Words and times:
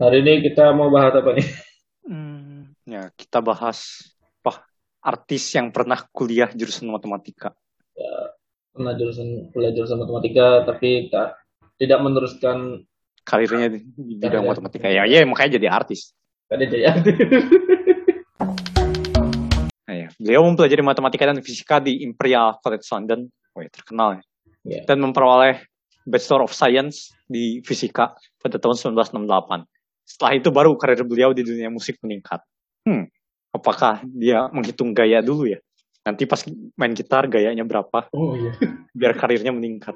Hari 0.00 0.24
ini 0.24 0.40
kita 0.40 0.72
mau 0.72 0.88
bahas 0.88 1.12
apa 1.12 1.36
nih? 1.36 1.44
Hmm, 2.08 2.72
ya, 2.88 3.12
kita 3.12 3.44
bahas 3.44 4.00
apa 4.40 4.64
artis 5.04 5.52
yang 5.52 5.68
pernah 5.68 6.00
kuliah 6.08 6.48
jurusan 6.56 6.88
matematika. 6.88 7.52
Ya, 7.92 8.32
pernah 8.72 8.96
jurusan 8.96 9.52
kuliah 9.52 9.76
jurusan 9.76 10.00
matematika 10.00 10.64
tapi 10.64 11.12
tak 11.12 11.36
tidak 11.76 12.00
meneruskan 12.00 12.80
Karirnya 13.28 13.76
di 13.76 13.84
di 13.92 14.16
bidang 14.16 14.40
Karir. 14.40 14.50
matematika. 14.56 14.88
Ya, 14.88 15.04
ya 15.04 15.20
makanya 15.28 15.60
jadi 15.60 15.68
artis. 15.68 16.16
tadi 16.48 16.64
jadi 16.64 16.84
artis. 16.96 17.16
Nah, 19.84 19.94
ya. 20.00 20.08
Beliau 20.16 20.48
mempelajari 20.48 20.80
matematika 20.80 21.28
dan 21.28 21.44
fisika 21.44 21.76
di 21.76 22.00
Imperial 22.08 22.56
College 22.64 22.88
London. 22.88 23.28
Oh, 23.52 23.60
ya, 23.60 23.68
terkenal 23.68 24.16
ya. 24.16 24.22
Ya. 24.64 24.82
Dan 24.88 25.04
memperoleh 25.04 25.60
Bachelor 26.08 26.48
of 26.48 26.56
Science 26.56 27.12
di 27.28 27.60
fisika 27.60 28.16
pada 28.40 28.56
tahun 28.56 28.96
1968. 28.96 29.68
Setelah 30.10 30.34
itu 30.34 30.50
baru 30.50 30.74
karir 30.74 31.06
beliau 31.06 31.30
di 31.30 31.46
dunia 31.46 31.70
musik 31.70 32.02
meningkat. 32.02 32.42
Hmm, 32.82 33.06
apakah 33.54 34.02
dia 34.10 34.50
menghitung 34.50 34.90
gaya 34.90 35.22
dulu 35.22 35.46
ya? 35.46 35.62
Nanti 36.02 36.26
pas 36.26 36.42
main 36.74 36.90
gitar 36.98 37.30
gayanya 37.30 37.62
berapa, 37.62 38.10
Oh 38.10 38.34
iya. 38.34 38.50
biar 38.90 39.14
karirnya 39.14 39.54
meningkat. 39.54 39.94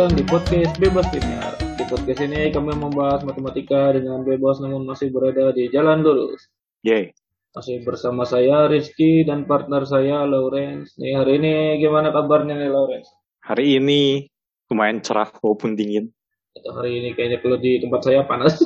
Datang 0.00 0.16
di 0.16 0.24
podcast 0.24 0.72
Bebas 0.80 1.04
Linear. 1.12 1.60
Di 1.76 1.84
podcast 1.84 2.24
ini 2.24 2.48
kami 2.48 2.72
membahas 2.72 3.20
matematika 3.20 3.92
dengan 3.92 4.24
bebas 4.24 4.56
namun 4.64 4.88
masih 4.88 5.12
berada 5.12 5.52
di 5.52 5.68
jalan 5.68 6.00
lurus. 6.00 6.48
Yeay. 6.80 7.12
Masih 7.52 7.84
bersama 7.84 8.24
saya 8.24 8.64
Rizky 8.64 9.28
dan 9.28 9.44
partner 9.44 9.84
saya 9.84 10.24
Lawrence. 10.24 10.96
Nih 10.96 11.20
hari 11.20 11.36
ini 11.36 11.52
gimana 11.84 12.16
kabarnya 12.16 12.56
nih 12.56 12.72
Lawrence? 12.72 13.12
Hari 13.44 13.76
ini 13.76 14.24
lumayan 14.72 15.04
cerah 15.04 15.28
walaupun 15.36 15.76
dingin. 15.76 16.08
Atau 16.56 16.80
hari 16.80 16.96
ini 16.96 17.12
kayaknya 17.12 17.44
kalau 17.44 17.60
di 17.60 17.84
tempat 17.84 18.00
saya 18.00 18.24
panas. 18.24 18.56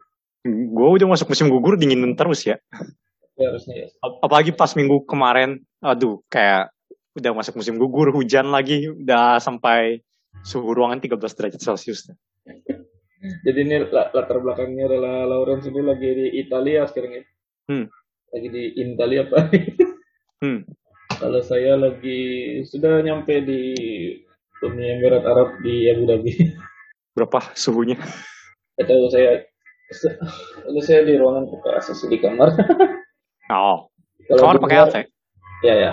Gue 0.48 0.88
udah 0.96 1.12
masuk 1.12 1.28
musim 1.28 1.52
gugur 1.52 1.76
dingin 1.76 2.08
terus 2.16 2.48
ya. 2.48 2.56
ya 3.36 3.52
harusnya 3.52 3.84
ya. 3.84 3.86
Ap- 4.00 4.24
Apalagi 4.24 4.56
pas 4.56 4.72
minggu 4.72 5.04
kemarin, 5.04 5.60
aduh 5.84 6.24
kayak 6.32 6.72
udah 7.12 7.36
masuk 7.36 7.60
musim 7.60 7.76
gugur, 7.76 8.08
hujan 8.16 8.48
lagi, 8.48 8.88
udah 8.88 9.36
sampai 9.44 10.00
suhu 10.44 10.72
ruangan 10.72 11.02
13 11.02 11.20
derajat 11.20 11.60
Celcius. 11.60 12.08
Jadi 13.20 13.58
ini 13.60 13.84
la- 13.84 14.08
latar 14.10 14.40
belakangnya 14.40 14.88
adalah 14.88 15.28
Lawrence 15.28 15.68
ini 15.68 15.84
lagi 15.84 16.08
di 16.08 16.26
Italia 16.40 16.88
sekarang 16.88 17.20
ya. 17.20 17.22
Hmm. 17.68 17.86
Lagi 18.32 18.48
di 18.48 18.62
Italia 18.80 19.28
apa? 19.28 19.38
Hmm. 20.40 20.64
Kalau 21.20 21.44
saya 21.44 21.76
lagi 21.76 22.20
sudah 22.64 23.04
nyampe 23.04 23.44
di 23.44 23.60
Uni 24.64 24.84
Emirat 24.96 25.24
Arab 25.28 25.60
di 25.60 25.92
Abu 25.92 26.08
Dhabi. 26.08 26.32
Berapa 27.12 27.52
suhunya? 27.52 28.00
Gak 28.80 28.88
tahu 28.88 29.12
saya 29.12 29.44
Lalu 30.70 30.80
saya 30.86 31.02
di 31.02 31.18
ruangan 31.18 31.50
buka 31.50 31.76
ACC 31.78 32.00
di 32.10 32.18
kamar. 32.22 32.50
Oh, 33.50 33.90
Kalau 34.30 34.46
kamar 34.46 34.62
pakai 34.62 34.78
AC? 34.78 34.96
Ya 35.66 35.74
ya. 35.74 35.92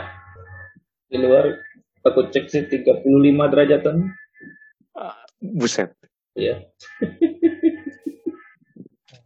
Di 1.10 1.18
luar 1.18 1.58
aku 2.06 2.30
cek 2.30 2.54
sih 2.54 2.70
35 2.70 3.02
derajatan. 3.50 4.14
Buset. 5.42 5.94
Ya. 6.38 6.66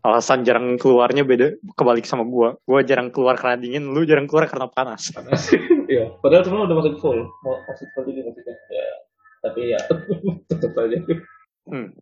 Alasan 0.01 0.41
jarang 0.41 0.81
keluarnya 0.81 1.21
beda, 1.21 1.61
kebalik 1.77 2.09
sama 2.09 2.25
gua. 2.25 2.57
Gua 2.65 2.81
jarang 2.81 3.13
keluar 3.13 3.37
karena 3.37 3.61
dingin, 3.61 3.85
lu 3.85 4.01
jarang 4.01 4.25
keluar 4.25 4.49
karena 4.49 4.65
panas. 4.65 5.13
panas. 5.13 5.53
ya. 5.93 6.09
Padahal 6.25 6.41
semua 6.41 6.65
udah 6.65 6.77
masuk 6.81 6.97
full. 6.97 7.21
Mau 7.45 7.55
masuk 7.69 7.85
full 7.93 8.09
ini 8.09 8.25
maksudnya. 8.25 8.57
Ya. 8.73 8.87
Tapi 9.45 9.59
ya 9.69 9.79
tetap 10.49 10.73
aja. 10.73 10.97
Hmm. 11.69 11.93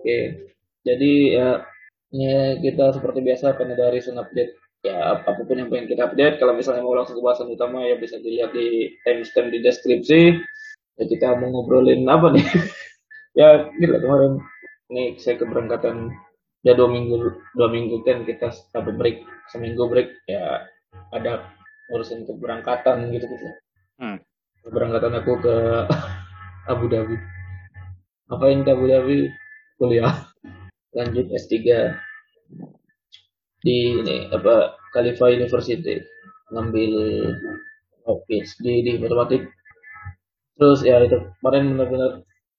Oke. 0.00 0.20
Jadi 0.84 1.12
ya, 1.36 1.64
ya 2.16 2.56
kita 2.60 2.96
seperti 2.96 3.20
biasa 3.20 3.52
akan 3.56 3.76
ada 3.76 3.92
recent 3.92 4.16
update. 4.16 4.56
Ya 4.84 5.16
ap- 5.16 5.28
apa 5.28 5.44
pun 5.44 5.60
yang 5.60 5.68
pengen 5.68 5.92
kita 5.92 6.08
update. 6.08 6.40
Kalau 6.40 6.56
misalnya 6.56 6.80
mau 6.80 6.96
langsung 6.96 7.20
ke 7.20 7.24
bahasan 7.24 7.52
utama 7.52 7.84
ya 7.84 8.00
bisa 8.00 8.16
dilihat 8.20 8.56
di 8.56 8.88
timestamp 9.04 9.52
di 9.52 9.60
deskripsi. 9.60 10.40
Ya 10.94 11.04
kita 11.10 11.34
mau 11.38 11.50
ngobrolin 11.50 12.06
apa 12.06 12.30
nih? 12.30 12.46
ya 13.38 13.66
gila 13.74 13.98
kemarin 13.98 14.32
ini 14.94 15.18
saya 15.18 15.42
keberangkatan 15.42 16.14
ya 16.62 16.72
dua 16.78 16.86
minggu 16.86 17.18
dua 17.58 17.68
minggu 17.68 18.06
kan 18.06 18.22
kita 18.22 18.54
ada 18.72 18.92
break 18.94 19.26
seminggu 19.50 19.90
break 19.90 20.14
ya 20.30 20.62
ada 21.10 21.50
ngurusin 21.90 22.24
keberangkatan 22.24 23.10
gitu 23.10 23.26
gitu. 23.26 23.48
Hmm. 23.98 24.18
keberangkatan 24.64 25.12
aku 25.20 25.32
ke 25.44 25.56
Abu 26.72 26.88
Dhabi. 26.88 27.18
Ngapain 28.30 28.64
ke 28.64 28.70
Abu 28.72 28.86
Dhabi? 28.88 29.18
Kuliah. 29.76 30.14
Lanjut 30.94 31.26
S3 31.28 31.52
di 33.60 33.98
ini 34.00 34.30
apa 34.30 34.78
Khalifa 34.94 35.28
University. 35.34 36.00
Ngambil 36.54 36.92
office 38.06 38.56
di 38.62 38.80
di 38.86 38.96
matematik 38.96 39.42
terus 40.54 40.80
ya 40.82 41.02
itu 41.02 41.18
kemarin 41.40 41.74
benar-benar 41.74 42.12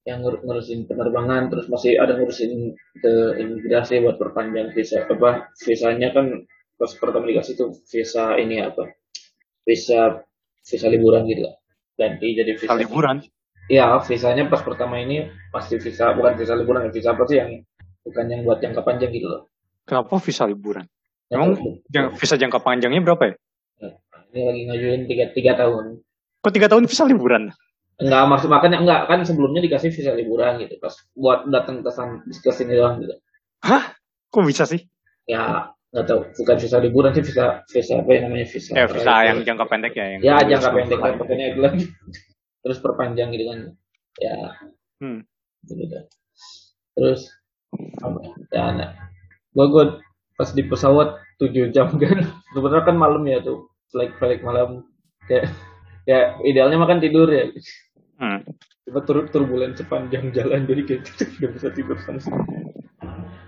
yang 0.06 0.22
ngur- 0.22 0.42
ngurusin 0.44 0.86
penerbangan 0.86 1.50
terus 1.50 1.66
masih 1.66 1.98
ada 1.98 2.14
ngurusin 2.14 2.76
ke 3.00 3.12
imigrasi 3.42 4.04
buat 4.04 4.20
perpanjang 4.20 4.70
visa 4.72 5.02
apa 5.02 5.50
visanya 5.58 6.12
kan 6.12 6.46
pas 6.76 6.92
pertama 6.94 7.26
dikasih 7.26 7.56
tuh 7.56 7.70
visa 7.88 8.36
ini 8.38 8.62
apa 8.62 8.92
visa 9.64 10.22
visa 10.62 10.88
liburan 10.88 11.26
gitu 11.26 11.48
lah 11.48 11.56
ganti 11.96 12.36
jadi 12.36 12.52
visa 12.54 12.76
liburan. 12.76 13.24
Iya, 13.66 13.98
visanya 14.06 14.46
pas 14.46 14.62
pertama 14.62 15.02
ini 15.02 15.26
pasti 15.50 15.82
visa 15.82 16.14
bukan 16.14 16.38
visa 16.38 16.54
liburan, 16.54 16.86
ya, 16.86 16.92
visa 16.94 17.18
apa 17.18 17.26
sih 17.26 17.42
yang 17.42 17.66
bukan 18.06 18.26
yang 18.30 18.42
buat 18.46 18.62
jangka 18.62 18.86
panjang 18.86 19.10
gitu 19.10 19.26
loh. 19.26 19.50
Kenapa 19.90 20.22
visa 20.22 20.46
liburan? 20.46 20.86
Yang 21.34 21.42
Emang 21.42 21.50
Jang- 21.90 22.14
visa 22.14 22.36
jangka 22.38 22.62
panjangnya 22.62 23.02
berapa 23.02 23.24
ya? 23.26 23.34
ini 24.30 24.42
lagi 24.46 24.62
ngajuin 24.70 25.02
tiga 25.10 25.26
tiga 25.34 25.52
tahun. 25.58 25.98
Kok 26.46 26.54
tiga 26.54 26.68
tahun 26.70 26.86
visa 26.86 27.10
liburan? 27.10 27.50
Enggak 27.96 28.28
maksud 28.28 28.50
makanya 28.52 28.84
enggak 28.84 29.02
kan 29.08 29.24
sebelumnya 29.24 29.64
dikasih 29.64 29.88
visa 29.88 30.12
liburan 30.12 30.60
gitu 30.60 30.76
pas 30.84 30.92
buat 31.16 31.48
datang 31.48 31.80
ke 31.80 31.92
ke 32.44 32.52
sini 32.52 32.76
doang 32.76 33.00
gitu. 33.00 33.16
Hah? 33.64 33.96
Kok 34.32 34.44
bisa 34.44 34.68
sih? 34.68 34.84
Ya 35.26 35.72
nggak 35.96 36.06
tahu 36.12 36.28
bukan 36.44 36.56
visa 36.60 36.78
liburan 36.84 37.12
sih 37.16 37.24
visa 37.24 37.64
visa 37.72 37.94
apa 38.04 38.10
yang 38.12 38.24
namanya 38.28 38.48
visa. 38.52 38.72
Ya, 38.76 38.86
visa 38.92 39.14
yang 39.24 39.38
jangka 39.48 39.66
pendek 39.72 39.94
ya. 39.96 40.06
Yang 40.20 40.24
ya 40.28 40.36
jangka 40.44 40.70
pendek 40.76 41.00
kan 41.00 41.14
pokoknya 41.16 41.46
itu 41.56 41.60
lagi. 41.64 41.84
Terus 42.68 42.78
perpanjang 42.84 43.32
gitu 43.32 43.46
kan. 43.48 43.60
Ya 44.20 44.36
Hmm. 45.00 45.28
gitu. 45.68 46.00
Terus 46.96 47.28
apa 48.00 48.20
ya 48.52 48.64
nah, 48.72 48.92
gua 49.52 49.66
gua 49.68 49.86
pas 50.40 50.52
di 50.52 50.64
pesawat 50.64 51.20
7 51.40 51.72
jam 51.76 51.92
kan 52.02 52.20
sebenarnya 52.56 52.84
kan 52.88 52.96
malam 52.96 53.24
ya 53.28 53.44
tuh 53.44 53.72
flight 53.92 54.16
flight 54.20 54.44
malam 54.44 54.88
kayak 55.28 55.52
ya 56.08 56.38
idealnya 56.44 56.80
makan 56.80 57.04
tidur 57.04 57.28
ya 57.28 57.52
Hmm. 58.16 58.40
tiba 58.84 59.02
turut 59.04 59.28
turbulensi 59.28 59.84
sepanjang 59.84 60.32
jalan 60.32 60.64
jadi 60.64 60.82
kayak 60.84 61.02
gak 61.42 61.52
bisa 61.52 61.68
tidur 61.72 61.98
sama 62.00 62.20
sekali 62.20 62.44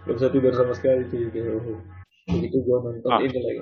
gak 0.03 0.15
bisa 0.15 0.27
tidur 0.27 0.53
sama 0.53 0.73
sekali 0.75 1.01
kayak 1.07 1.55
oh. 1.55 1.79
begitu 2.27 2.57
gua 2.63 2.77
nonton 2.83 3.09
Ah. 3.09 3.23
ini 3.23 3.39
lagi 3.39 3.61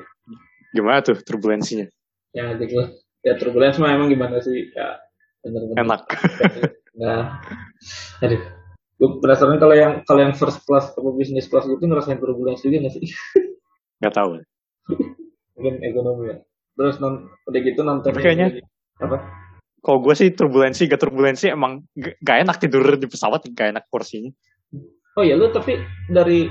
Gimana 0.73 0.99
tuh 0.99 1.15
turbulensinya? 1.21 1.87
ya 2.33 2.51
gitu 2.57 2.75
ya 3.21 3.33
turbulensi 3.37 3.79
mah 3.79 3.93
emang 3.93 4.09
gimana 4.09 4.41
sih 4.41 4.67
ya 4.71 4.97
bener-bener 5.39 5.77
Enak. 5.79 6.01
Nah, 6.95 7.43
aduh. 8.23 8.39
Gue 8.95 9.19
penasaran 9.19 9.59
kalau 9.59 9.75
yang 9.75 9.99
kalau 10.07 10.23
yang 10.23 10.31
first 10.31 10.63
class 10.63 10.95
atau 10.95 11.11
business 11.11 11.43
class 11.45 11.67
gitu 11.67 11.83
ngerasain 11.83 12.15
turbulensi 12.15 12.63
juga 12.65 12.87
nggak 12.87 12.93
sih? 12.95 13.03
Gak 13.99 14.15
tahu. 14.15 14.39
Mungkin 15.59 15.83
ekonomi 15.83 16.31
ya. 16.31 16.37
Terus 16.75 16.95
non, 16.99 17.27
udah 17.43 17.59
gitu 17.59 17.83
nonton 17.83 18.15
kayaknya- 18.15 18.63
apa? 19.03 19.19
Kalau 19.85 20.01
gue 20.01 20.17
sih 20.17 20.33
turbulensi, 20.33 20.89
gak 20.89 20.97
turbulensi 20.97 21.53
emang 21.53 21.85
gak 21.95 22.41
enak 22.41 22.57
tidur 22.57 22.97
di 22.97 23.05
pesawat, 23.05 23.45
gak 23.53 23.69
enak 23.69 23.85
porsinya. 23.93 24.33
Oh 25.13 25.21
ya 25.21 25.37
lu 25.37 25.53
tapi 25.53 25.77
dari 26.09 26.49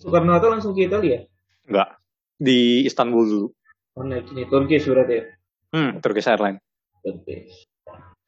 Soekarno 0.00 0.32
Hatta 0.32 0.48
langsung 0.48 0.72
ke 0.72 0.88
Italia. 0.88 1.20
Enggak. 1.68 2.00
Di 2.40 2.88
Istanbul 2.88 3.24
dulu. 3.28 3.48
Oh 4.00 4.04
naik 4.06 4.32
ini 4.32 4.48
Turkish 4.48 4.88
berarti 4.88 5.14
ya. 5.20 5.24
Hmm, 5.76 6.00
Turkish 6.00 6.24
Airlines. 6.24 6.64
Turkish. 7.04 7.68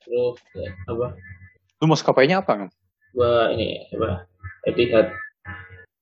Terus 0.04 0.36
ya, 0.52 0.70
apa? 0.92 1.16
Lu 1.80 1.86
maskapainya 1.88 2.44
apa 2.44 2.52
kan? 2.66 2.68
Gua 3.16 3.48
ini 3.56 3.88
apa? 3.96 4.28
Etihad 4.68 5.08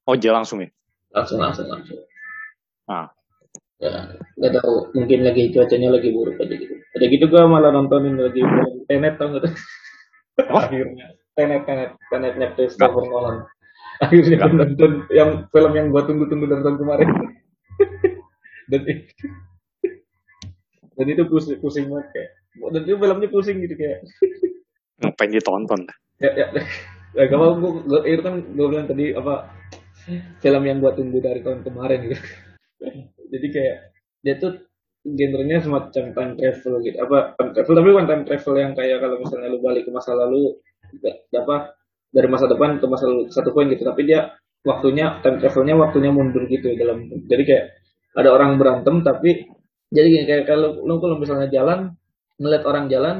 Oh, 0.08 0.16
dia 0.16 0.32
langsung 0.32 0.64
ya? 0.64 0.72
langsung 1.12 1.40
langsung 1.40 1.68
langsung. 1.68 2.00
Ah. 2.88 3.08
ya 3.78 4.10
nggak 4.40 4.58
tahu 4.58 4.90
mungkin 4.96 5.22
lagi 5.22 5.52
cuacanya 5.54 5.94
lagi 5.94 6.10
buruk 6.10 6.40
aja 6.40 6.50
gitu 6.56 6.74
ada 6.96 7.04
gitu 7.04 7.24
gue 7.28 7.42
malah 7.44 7.70
nontonin 7.72 8.16
lagi 8.16 8.40
Tenet 8.88 9.20
tau 9.20 9.28
nggak 9.28 9.42
tuh? 9.44 9.54
Akhirnya. 10.48 11.06
Tenet 11.36 11.62
Tenet 11.68 11.90
Tenetnya 12.08 12.48
Christopher 12.56 13.04
Nolan. 13.04 13.44
Akhirnya 14.00 14.36
gue 14.40 14.52
nonton 14.56 14.92
yang 15.12 15.44
film 15.52 15.72
yang 15.76 15.92
gue 15.92 16.02
tunggu-tunggu 16.06 16.46
dari 16.48 16.62
tahun 16.64 16.78
kemarin. 16.80 17.08
Dan 18.68 18.84
dan 20.98 21.06
itu 21.08 21.24
pusing, 21.24 21.56
pusing 21.56 21.88
banget 21.88 22.10
kayak. 22.12 22.30
Dan 22.74 22.82
itu 22.84 23.00
filmnya 23.00 23.28
pusing 23.32 23.64
gitu 23.64 23.74
kayak. 23.80 24.04
Ngapain 25.00 25.32
ditonton? 25.32 25.80
Ya 26.20 26.36
ya. 26.36 26.46
Ya 27.16 27.24
gak 27.24 27.40
mau 27.40 27.56
gue 27.56 28.04
itu 28.04 28.20
kan 28.20 28.44
gue 28.44 28.66
bilang 28.68 28.84
tadi 28.84 29.16
apa 29.16 29.48
film 30.44 30.62
yang 30.68 30.84
gue 30.84 30.92
tunggu 30.92 31.24
dari 31.24 31.40
tahun 31.40 31.64
kemarin 31.64 32.12
gitu. 32.12 32.20
Jadi 33.32 33.46
kayak 33.48 33.76
dia 34.20 34.34
tuh 34.36 34.67
genrenya 35.04 35.58
semacam 35.62 36.04
time 36.14 36.32
travel 36.36 36.74
gitu. 36.82 36.96
Apa 37.02 37.38
time 37.38 37.50
travel 37.54 37.74
tapi 37.78 37.88
bukan 37.92 38.06
time 38.08 38.24
travel 38.26 38.54
yang 38.58 38.72
kayak 38.74 38.98
kalau 39.02 39.16
misalnya 39.20 39.48
lu 39.50 39.58
balik 39.62 39.82
ke 39.86 39.90
masa 39.94 40.12
lalu 40.16 40.56
apa 41.34 41.56
dari 42.08 42.28
masa 42.30 42.48
depan 42.48 42.80
ke 42.80 42.86
masa 42.88 43.04
lalu 43.06 43.30
satu 43.30 43.50
poin 43.54 43.68
gitu. 43.70 43.82
Tapi 43.86 44.02
dia 44.08 44.32
waktunya 44.66 45.22
time 45.22 45.38
travelnya 45.38 45.74
waktunya 45.78 46.10
mundur 46.10 46.44
gitu 46.50 46.74
dalam 46.74 47.06
jadi 47.30 47.42
kayak 47.46 47.64
ada 48.18 48.34
orang 48.34 48.58
berantem 48.58 49.06
tapi 49.06 49.46
jadi 49.88 50.06
gini, 50.10 50.24
kayak 50.26 50.44
kalau 50.50 50.84
lu 50.84 51.00
kalau 51.00 51.16
misalnya 51.16 51.48
jalan 51.48 51.94
ngeliat 52.36 52.64
orang 52.66 52.90
jalan 52.90 53.16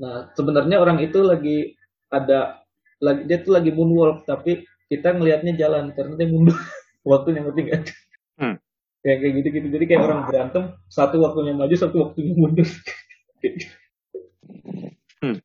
nah 0.00 0.28
sebenarnya 0.34 0.76
orang 0.82 0.98
itu 1.00 1.22
lagi 1.22 1.78
ada 2.10 2.60
lagi 3.00 3.24
dia 3.24 3.38
tuh 3.40 3.56
lagi 3.56 3.70
moonwalk 3.72 4.28
tapi 4.28 4.64
kita 4.90 5.14
ngelihatnya 5.14 5.54
jalan 5.54 5.94
karena 5.94 6.14
dia 6.18 6.28
mundur. 6.28 6.58
Waktunya 7.10 7.40
ngerti 7.46 7.62
hmm 7.64 8.09
kayak 9.00 9.18
kayak 9.24 9.32
gitu 9.40 9.48
gitu 9.56 9.66
jadi 9.72 9.84
kayak 9.88 10.02
orang 10.04 10.20
berantem 10.28 10.64
satu 10.92 11.16
waktunya 11.24 11.56
maju 11.56 11.74
satu 11.76 11.96
waktunya 12.04 12.32
mundur 12.36 12.68
hmm. 15.24 15.36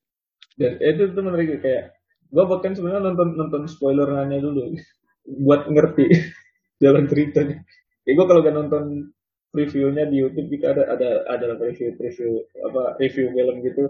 dan 0.60 0.72
itu 0.80 1.02
tuh 1.16 1.24
menarik 1.24 1.64
kayak 1.64 1.96
gue 2.36 2.44
bahkan 2.44 2.76
sebenarnya 2.76 3.12
nonton 3.12 3.40
nonton 3.40 3.64
spoilerannya 3.72 4.44
dulu 4.44 4.76
buat 5.48 5.72
ngerti 5.72 6.06
jalan 6.84 7.08
ceritanya 7.08 7.64
kayak 8.04 8.16
gue 8.20 8.26
kalau 8.28 8.42
gak 8.44 8.56
nonton 8.56 8.84
reviewnya 9.56 10.04
di 10.12 10.20
YouTube 10.20 10.52
gitu 10.52 10.68
ada 10.68 10.84
ada 10.92 11.24
ada 11.32 11.56
review 11.56 11.96
review 11.96 12.44
apa 12.68 13.00
review 13.00 13.32
film 13.32 13.56
gitu 13.64 13.84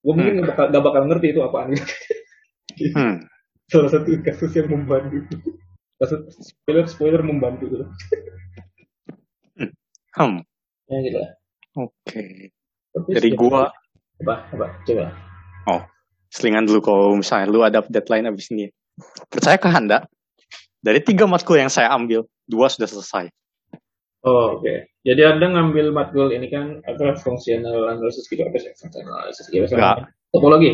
gue 0.00 0.12
mungkin 0.16 0.40
hmm. 0.40 0.48
gak, 0.48 0.48
bakal, 0.56 0.66
gak 0.72 0.84
bakal 0.88 1.02
ngerti 1.12 1.26
itu 1.36 1.40
apaan 1.44 1.68
gitu 1.76 1.84
hmm. 2.96 3.14
salah 3.70 3.90
satu 3.92 4.08
kasus 4.24 4.50
yang 4.56 4.72
membantu 4.72 5.20
kasus 6.00 6.24
spoiler 6.40 6.88
spoiler 6.88 7.20
membantu 7.20 7.68
gitu 7.68 7.86
Hmm. 10.16 10.42
Ya 10.90 10.98
gitu 11.06 11.18
lah. 11.22 11.30
Oke. 11.78 11.90
Okay. 12.02 12.34
Dari 13.14 13.30
gua 13.34 13.70
apa 14.20 14.34
apa 14.50 14.66
coba. 14.82 15.14
Oh, 15.70 15.82
selingan 16.32 16.66
dulu 16.66 16.80
kalau 16.82 17.14
misalnya 17.14 17.46
lu 17.46 17.62
ada 17.62 17.84
deadline 17.86 18.26
abis 18.26 18.50
ini. 18.50 18.66
Percaya 19.30 19.56
ke 19.56 19.70
Anda, 19.70 20.04
dari 20.82 21.00
tiga 21.00 21.24
matkul 21.24 21.56
yang 21.60 21.72
saya 21.72 21.92
ambil, 21.94 22.26
dua 22.44 22.68
sudah 22.68 22.88
selesai. 22.90 23.30
Oh, 24.20 24.58
oke. 24.58 24.66
Okay. 24.66 24.90
Jadi 25.00 25.22
Anda 25.24 25.48
ngambil 25.48 25.96
matkul 25.96 26.28
ini 26.28 26.52
kan 26.52 26.84
apa 26.84 27.16
fungsional 27.16 27.88
analisis 27.88 28.28
gitu 28.28 28.44
apa 28.44 28.56
sih? 28.60 28.68
Fungsional 28.76 29.24
analisis 29.24 29.48
gitu. 29.48 29.64
Enggak. 29.72 30.12
Topologi. 30.28 30.70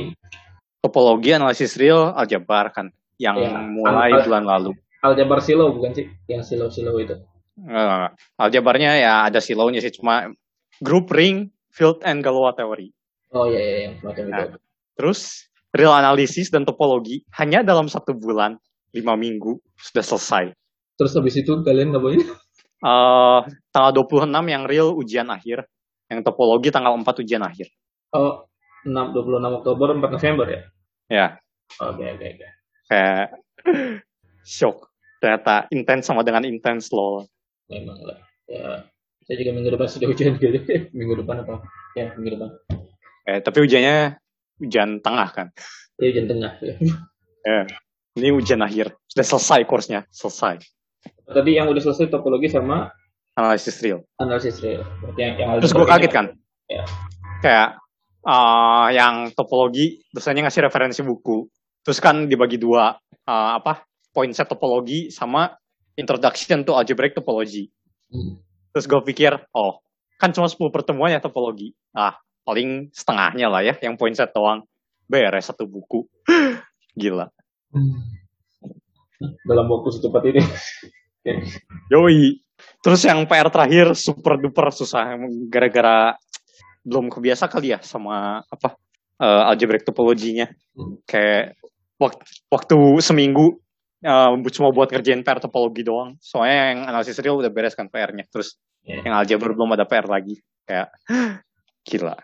Topologi 0.82 1.30
analisis 1.30 1.78
real 1.78 2.10
aljabar 2.18 2.74
kan 2.74 2.90
yang 3.22 3.38
ya, 3.38 3.62
mulai 3.62 4.10
al 4.18 4.26
bulan 4.26 4.44
lalu. 4.44 4.70
Aljabar 5.06 5.38
silo 5.38 5.70
bukan 5.70 5.94
sih? 5.94 6.06
Yang 6.26 6.50
silo-silo 6.50 6.98
itu. 6.98 7.14
Uh, 7.56 8.12
aljabarnya 8.36 9.00
ya 9.00 9.14
ada 9.24 9.40
silonya 9.40 9.80
sih 9.80 9.88
cuma 9.96 10.28
group 10.84 11.08
ring, 11.08 11.48
field 11.72 12.04
and 12.04 12.20
Galois 12.20 12.52
theory. 12.52 12.92
Oh 13.32 13.48
iya 13.48 13.60
iya, 13.60 13.76
iya. 13.80 13.90
macam 14.04 14.24
nah, 14.28 14.44
itu. 14.44 14.58
Terus 14.96 15.20
real 15.72 15.92
analisis 15.96 16.52
dan 16.52 16.68
topologi 16.68 17.24
hanya 17.40 17.64
dalam 17.64 17.88
satu 17.88 18.12
bulan, 18.12 18.60
lima 18.92 19.16
minggu 19.16 19.56
sudah 19.80 20.04
selesai. 20.04 20.44
Terus 20.96 21.12
habis 21.16 21.36
itu 21.36 21.60
kalian 21.64 21.92
ngapain? 21.92 22.20
Uh, 22.84 23.40
tanggal 23.72 24.04
26 24.04 24.28
yang 24.52 24.64
real 24.68 24.92
ujian 24.92 25.28
akhir, 25.32 25.64
yang 26.12 26.20
topologi 26.20 26.68
tanggal 26.68 26.92
4 26.96 27.24
ujian 27.24 27.40
akhir. 27.44 27.68
Oh, 28.12 28.48
6, 28.84 29.16
26 29.16 29.58
Oktober, 29.60 29.96
4 29.96 30.16
November 30.16 30.46
ya? 30.48 30.62
Ya. 31.08 31.26
Oke, 31.80 32.04
okay, 32.04 32.08
oke, 32.08 32.20
okay, 32.20 32.28
oke. 32.28 32.40
Okay. 32.40 32.50
Kayak 32.86 33.26
shock. 34.56 34.92
Ternyata 35.20 35.68
intens 35.72 36.04
sama 36.04 36.20
dengan 36.20 36.44
intens 36.44 36.92
loh 36.92 37.24
memang 37.70 37.98
lah. 38.02 38.18
Ya. 38.46 38.86
Saya 39.26 39.36
juga 39.42 39.50
minggu 39.58 39.70
depan 39.74 39.88
sudah 39.90 40.06
ujian 40.06 40.38
gitu. 40.38 40.58
Minggu 40.98 41.18
depan 41.18 41.42
apa? 41.42 41.66
Ya 41.98 42.14
minggu 42.14 42.38
depan. 42.38 42.50
Eh 43.26 43.42
tapi 43.42 43.58
ujiannya 43.66 44.22
ujian 44.62 45.02
tengah 45.02 45.28
kan? 45.34 45.46
Ya 45.98 46.14
ujian 46.14 46.26
tengah. 46.30 46.52
Ya 46.62 46.74
ya 47.46 47.60
ini 48.16 48.28
ujian 48.30 48.62
akhir. 48.62 48.94
Sudah 49.10 49.26
selesai 49.26 49.60
course-nya 49.66 50.06
selesai. 50.14 50.62
Tadi 51.26 51.50
yang 51.58 51.66
udah 51.66 51.82
selesai 51.82 52.06
topologi 52.06 52.46
sama 52.46 52.86
analisis 53.34 53.82
real. 53.82 54.06
Analisis 54.22 54.62
real. 54.62 54.86
Yang, 55.18 55.32
yang 55.42 55.48
terus 55.58 55.74
gue 55.74 55.86
kaget 55.86 56.12
kan? 56.14 56.26
Ya. 56.66 56.82
kayak 57.46 57.78
uh, 58.26 58.90
yang 58.90 59.30
topologi 59.34 60.02
dosennya 60.10 60.46
ngasih 60.46 60.66
referensi 60.66 61.02
buku. 61.02 61.46
Terus 61.82 61.98
kan 61.98 62.30
dibagi 62.30 62.58
dua 62.58 62.94
uh, 63.26 63.50
apa? 63.58 63.86
Point 64.14 64.34
set 64.34 64.48
topologi 64.48 65.12
sama 65.12 65.50
introduction 65.96 66.62
to 66.62 66.76
algebraic 66.76 67.16
topology. 67.16 67.72
Hmm. 68.12 68.38
Terus 68.76 68.84
gue 68.86 69.00
pikir, 69.08 69.32
oh, 69.56 69.80
kan 70.20 70.30
cuma 70.36 70.46
10 70.46 70.60
pertemuan 70.68 71.10
ya 71.12 71.20
topologi. 71.20 71.72
Ah, 71.96 72.20
paling 72.44 72.92
setengahnya 72.92 73.48
lah 73.48 73.64
ya, 73.64 73.74
yang 73.80 73.96
point 73.96 74.14
set 74.14 74.30
doang. 74.36 74.62
Beres 75.08 75.48
satu 75.48 75.64
buku. 75.64 76.04
Gila. 77.00 77.26
Hmm. 77.72 78.00
Dalam 79.48 79.66
waktu 79.72 79.88
secepat 79.96 80.22
ini. 80.28 80.42
Yoi. 81.92 82.44
Terus 82.84 83.00
yang 83.04 83.24
PR 83.26 83.48
terakhir 83.50 83.96
super 83.96 84.38
duper 84.38 84.70
susah 84.72 85.16
gara-gara 85.50 86.14
belum 86.86 87.10
kebiasa 87.10 87.50
kali 87.50 87.74
ya 87.74 87.82
sama 87.82 88.46
apa 88.46 88.78
uh, 89.20 89.50
algebraic 89.50 89.82
topologinya. 89.82 90.46
Hmm. 90.76 91.00
Kayak 91.08 91.56
waktu, 91.98 92.22
waktu 92.52 92.76
seminggu 93.02 93.58
uh, 94.06 94.32
cuma 94.54 94.70
buat 94.70 94.88
ngerjain 94.88 95.26
PR 95.26 95.42
topologi 95.42 95.82
doang. 95.82 96.14
Soalnya 96.22 96.72
yang 96.72 96.80
analisis 96.86 97.18
real 97.18 97.42
udah 97.42 97.50
beres 97.50 97.74
kan 97.74 97.90
PR-nya. 97.90 98.24
Terus 98.30 98.54
yeah. 98.86 99.02
yang 99.02 99.14
aljabar 99.18 99.52
belum 99.52 99.74
ada 99.74 99.84
PR 99.84 100.06
lagi. 100.06 100.38
Kayak 100.62 100.94
gila. 101.88 102.14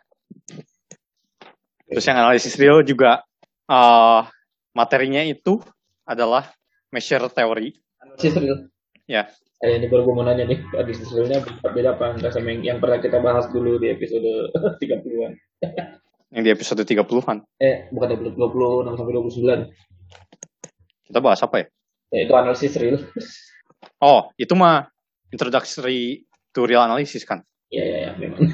Terus 1.90 2.04
yang 2.06 2.18
analisis 2.22 2.54
real 2.56 2.80
juga 2.86 3.26
uh, 3.68 4.24
materinya 4.72 5.20
itu 5.26 5.60
adalah 6.06 6.48
measure 6.94 7.28
theory. 7.28 7.76
Analisis 8.00 8.34
real? 8.38 8.58
Ya. 9.10 9.28
Eh, 9.62 9.78
ini 9.78 9.86
baru 9.86 10.10
gue 10.10 10.14
mau 10.18 10.26
nanya 10.26 10.42
nih, 10.42 10.58
analisis 10.74 11.06
realnya 11.14 11.38
beda 11.62 11.94
apa 11.94 12.18
enggak 12.18 12.34
sama 12.34 12.50
yang, 12.50 12.60
yang 12.66 12.78
pernah 12.82 12.98
kita 12.98 13.22
bahas 13.22 13.46
dulu 13.54 13.78
di 13.78 13.94
episode 13.94 14.50
30-an? 14.82 15.32
yang 16.34 16.42
di 16.42 16.50
episode 16.50 16.82
30-an? 16.82 17.38
Eh, 17.62 17.86
bukan 17.94 18.08
episode 18.10 18.34
26 18.34 18.98
sampai 18.98 19.12
29. 19.14 19.70
Kita 21.12 21.20
bahas 21.20 21.44
apa 21.44 21.60
ya? 21.60 21.66
ya 22.08 22.20
itu 22.24 22.32
analisis 22.32 22.72
real. 22.80 22.96
Oh, 23.98 24.30
itu 24.38 24.54
mah 24.54 24.86
introductory 25.34 26.24
to 26.54 26.64
real 26.64 26.80
analysis 26.86 27.26
kan? 27.26 27.42
Iya, 27.68 27.84
iya, 27.84 27.98
ya, 27.98 28.10
memang. 28.14 28.48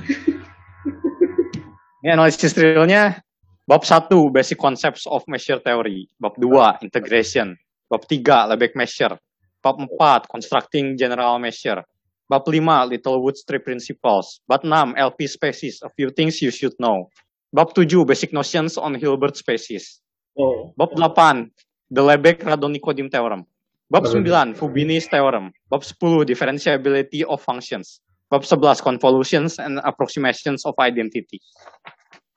Ini 2.03 2.17
analisis 2.17 2.57
realnya 2.57 3.21
bab 3.69 3.85
1 3.85 4.11
basic 4.33 4.57
concepts 4.57 5.05
of 5.07 5.21
measure 5.29 5.61
theory, 5.61 6.11
bab 6.19 6.35
2 6.41 6.81
integration, 6.81 7.55
bab 7.93 8.09
3 8.09 8.51
Lebesgue 8.51 8.75
measure, 8.75 9.15
bab 9.61 9.77
4 9.77 10.27
constructing 10.33 10.97
general 10.97 11.37
measure, 11.37 11.85
bab 12.27 12.49
5 12.49 12.89
Littlewood's 12.89 13.45
three 13.45 13.61
principles, 13.61 14.41
bab 14.49 14.65
6 14.65 14.97
LP 14.97 15.29
species, 15.29 15.85
a 15.85 15.93
few 15.93 16.09
things 16.11 16.41
you 16.41 16.51
should 16.51 16.75
know. 16.81 17.13
Bab 17.53 17.77
7 17.77 17.85
basic 18.05 18.33
notions 18.33 18.81
on 18.81 18.97
Hilbert 18.97 19.37
species. 19.37 20.01
Oh. 20.41 20.73
Bab 20.77 20.97
8 20.97 21.53
The 21.89 22.05
Lebesgue-Radon-Nikodym 22.05 23.09
Theorem. 23.09 23.49
Bab 23.89 24.05
9, 24.05 24.21
Fubini's 24.53 25.09
Theorem. 25.09 25.49
Bab 25.73 25.81
10, 25.81 26.29
Differentiability 26.29 27.25
of 27.25 27.41
Functions. 27.41 28.05
Bab 28.29 28.45
11, 28.45 28.85
Convolutions 28.85 29.57
and 29.57 29.81
Approximations 29.81 30.69
of 30.69 30.77
Identity. 30.77 31.41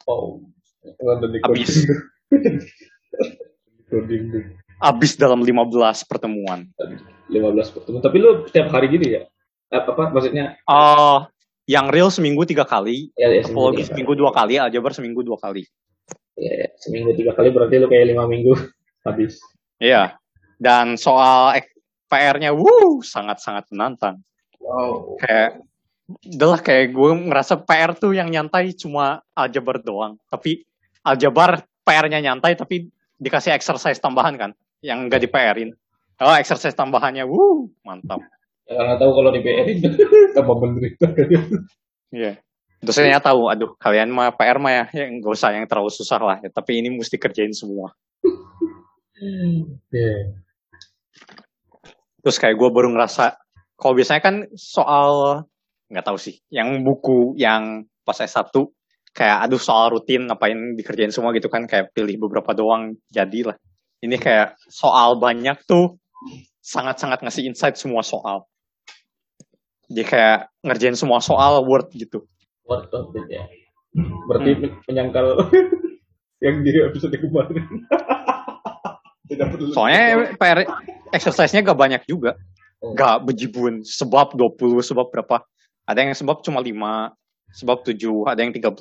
Oh, 0.08 0.40
Abis. 1.44 1.84
Abis 4.82 5.12
dalam 5.20 5.44
15 5.44 6.08
pertemuan. 6.08 6.72
15 7.28 7.76
pertemuan. 7.76 8.02
Tapi 8.02 8.18
lu 8.24 8.48
setiap 8.48 8.72
hari 8.72 8.88
gitu 8.96 9.20
ya? 9.20 9.28
Apa, 9.68 9.92
apa 9.92 10.04
maksudnya? 10.16 10.56
Uh, 10.64 11.28
yang 11.68 11.92
real 11.92 12.08
seminggu 12.08 12.48
tiga 12.48 12.64
kali, 12.64 13.12
ya, 13.20 13.28
ya, 13.28 13.44
seminggu, 13.44 13.84
seminggu 13.84 14.14
dua 14.16 14.32
kali, 14.32 14.60
aljabar 14.60 14.96
seminggu 14.96 15.28
dua 15.28 15.36
kali. 15.40 15.68
Ya, 16.40 16.66
ya, 16.66 16.68
seminggu 16.80 17.12
tiga 17.20 17.36
kali 17.36 17.52
berarti 17.52 17.84
lu 17.84 17.92
kayak 17.92 18.16
lima 18.16 18.26
minggu 18.26 18.56
habis. 19.06 19.42
Iya. 19.82 20.18
Dan 20.62 20.96
soal 20.96 21.58
PR-nya, 22.12 22.54
wuh, 22.54 23.02
sangat-sangat 23.02 23.70
menantang. 23.74 24.22
Wow. 24.62 25.18
Kayak 25.18 25.64
Udah 26.20 26.58
lah 26.58 26.62
kayak 26.62 26.92
gue 26.92 27.12
ngerasa 27.32 27.64
PR 27.64 27.96
tuh 27.96 28.12
yang 28.12 28.28
nyantai 28.28 28.76
cuma 28.76 29.24
aljabar 29.32 29.80
doang. 29.80 30.20
Tapi 30.28 30.66
aljabar 31.06 31.64
PR-nya 31.88 32.20
nyantai 32.20 32.58
tapi 32.60 32.92
dikasih 33.22 33.56
exercise 33.56 34.02
tambahan 34.02 34.36
kan. 34.36 34.52
Yang 34.84 34.98
nggak 35.08 35.22
di 35.22 35.30
PR-in. 35.30 35.70
Oh 36.22 36.36
exercise 36.38 36.78
tambahannya, 36.78 37.26
wuh 37.26 37.70
mantap. 37.86 38.22
Ya 38.70 38.78
nggak 38.78 39.00
tahu 39.02 39.12
kalau 39.18 39.30
di 39.34 39.42
PR 39.42 39.66
itu 39.72 39.88
apa 40.42 40.52
menderita. 40.54 41.08
Iya. 42.12 42.34
Dosennya 42.82 43.22
tahu, 43.22 43.46
aduh 43.46 43.78
kalian 43.78 44.10
mah 44.10 44.34
PR 44.34 44.58
mah 44.58 44.74
ya, 44.74 44.86
ya 44.90 45.06
nggak 45.06 45.32
usah 45.38 45.54
yang 45.54 45.70
terlalu 45.70 45.94
susah 45.94 46.18
lah. 46.18 46.38
Ya, 46.42 46.50
tapi 46.50 46.82
ini 46.82 46.90
mesti 46.90 47.14
kerjain 47.18 47.54
semua. 47.54 47.94
Iya. 49.22 50.34
Terus 52.22 52.38
kayak 52.38 52.58
gue 52.58 52.70
baru 52.74 52.90
ngerasa, 52.94 53.38
kalau 53.78 53.94
biasanya 53.94 54.22
kan 54.22 54.36
soal, 54.58 55.46
nggak 55.90 56.06
tahu 56.06 56.18
sih, 56.18 56.42
yang 56.50 56.82
buku 56.82 57.38
yang 57.38 57.86
pas 58.02 58.18
S1, 58.18 58.50
kayak 59.14 59.38
aduh 59.46 59.62
soal 59.62 59.94
rutin 59.94 60.26
ngapain 60.30 60.78
dikerjain 60.78 61.14
semua 61.14 61.34
gitu 61.38 61.50
kan, 61.50 61.66
kayak 61.70 61.94
pilih 61.94 62.18
beberapa 62.18 62.54
doang, 62.58 62.98
jadilah. 63.14 63.58
Ini 64.02 64.18
kayak 64.18 64.58
soal 64.70 65.22
banyak 65.22 65.62
tuh, 65.70 66.02
sangat-sangat 66.62 67.22
ngasih 67.22 67.46
insight 67.50 67.78
semua 67.78 68.02
soal. 68.02 68.46
Jadi 69.92 70.08
kayak 70.08 70.40
ngerjain 70.66 70.98
semua 70.98 71.20
soal 71.22 71.62
Word 71.68 71.92
gitu. 71.94 72.26
Word 72.66 72.90
of 72.94 73.14
it 73.18 73.28
ya. 73.30 73.44
Berarti 74.30 74.50
Hmm. 74.56 74.80
menyangkal 74.88 75.36
yang 76.46 76.64
di 76.64 76.72
episode 76.80 77.12
kemarin. 77.12 77.66
Tidak 79.32 79.48
perlu. 79.48 79.72
Soalnya 79.72 80.36
PR 80.36 80.68
exercise-nya 81.16 81.64
gak 81.64 81.80
banyak 81.80 82.04
juga. 82.04 82.36
Oh. 82.84 82.92
Gak 82.92 83.24
bejibun. 83.24 83.88
Sebab 83.88 84.36
20, 84.36 84.84
sebab 84.84 85.08
berapa. 85.08 85.48
Ada 85.88 86.04
yang 86.04 86.12
sebab 86.12 86.44
cuma 86.44 86.60
5, 86.60 87.16
sebab 87.56 87.78
7, 87.88 88.28
ada 88.28 88.40
yang 88.44 88.52
13. 88.52 88.76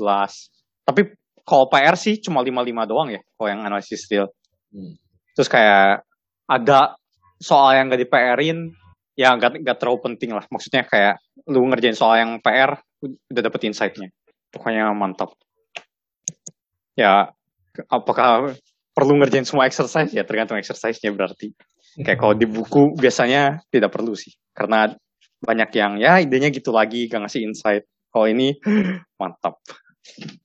Tapi 0.83 1.14
kalau 1.47 1.71
PR 1.71 1.95
sih 1.95 2.19
cuma 2.19 2.42
5-5 2.42 2.90
doang 2.90 3.09
ya. 3.14 3.23
Kalau 3.38 3.49
yang 3.49 3.62
analisis 3.62 4.11
real. 4.11 4.26
Hmm. 4.75 4.99
Terus 5.38 5.47
kayak 5.47 6.02
ada 6.50 6.99
soal 7.38 7.78
yang 7.78 7.87
gak 7.88 8.02
di 8.02 8.09
PR-in, 8.11 8.59
ya 9.14 9.38
gak, 9.38 9.62
gak 9.62 9.78
terlalu 9.78 10.11
penting 10.11 10.35
lah. 10.35 10.42
Maksudnya 10.50 10.83
kayak 10.83 11.23
lu 11.47 11.62
ngerjain 11.71 11.95
soal 11.95 12.19
yang 12.19 12.42
PR, 12.42 12.75
udah 13.30 13.42
dapet 13.42 13.71
insight-nya. 13.71 14.11
Pokoknya 14.50 14.90
mantap. 14.99 15.30
Ya, 16.99 17.33
apakah 17.87 18.59
perlu 19.00 19.16
ngerjain 19.16 19.49
semua 19.49 19.64
exercise? 19.64 20.12
Ya 20.12 20.28
tergantung 20.28 20.61
exercise-nya 20.61 21.11
berarti. 21.16 21.57
Kayak 22.04 22.21
kalau 22.21 22.35
di 22.37 22.45
buku 22.45 22.95
biasanya 23.00 23.64
tidak 23.73 23.97
perlu 23.97 24.12
sih. 24.12 24.37
Karena 24.52 24.92
banyak 25.40 25.71
yang 25.73 25.92
ya 25.97 26.21
idenya 26.21 26.52
gitu 26.52 26.71
lagi, 26.71 27.09
gak 27.09 27.25
ngasih 27.25 27.49
insight. 27.49 27.88
Kalau 28.12 28.28
ini 28.28 28.61
mantap. 29.21 29.59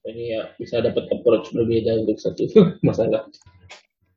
Ini 0.08 0.22
ya 0.32 0.42
bisa 0.56 0.80
dapat 0.80 1.04
approach 1.12 1.52
berbeda 1.52 2.02
untuk 2.02 2.16
satu 2.16 2.48
masalah. 2.88 3.28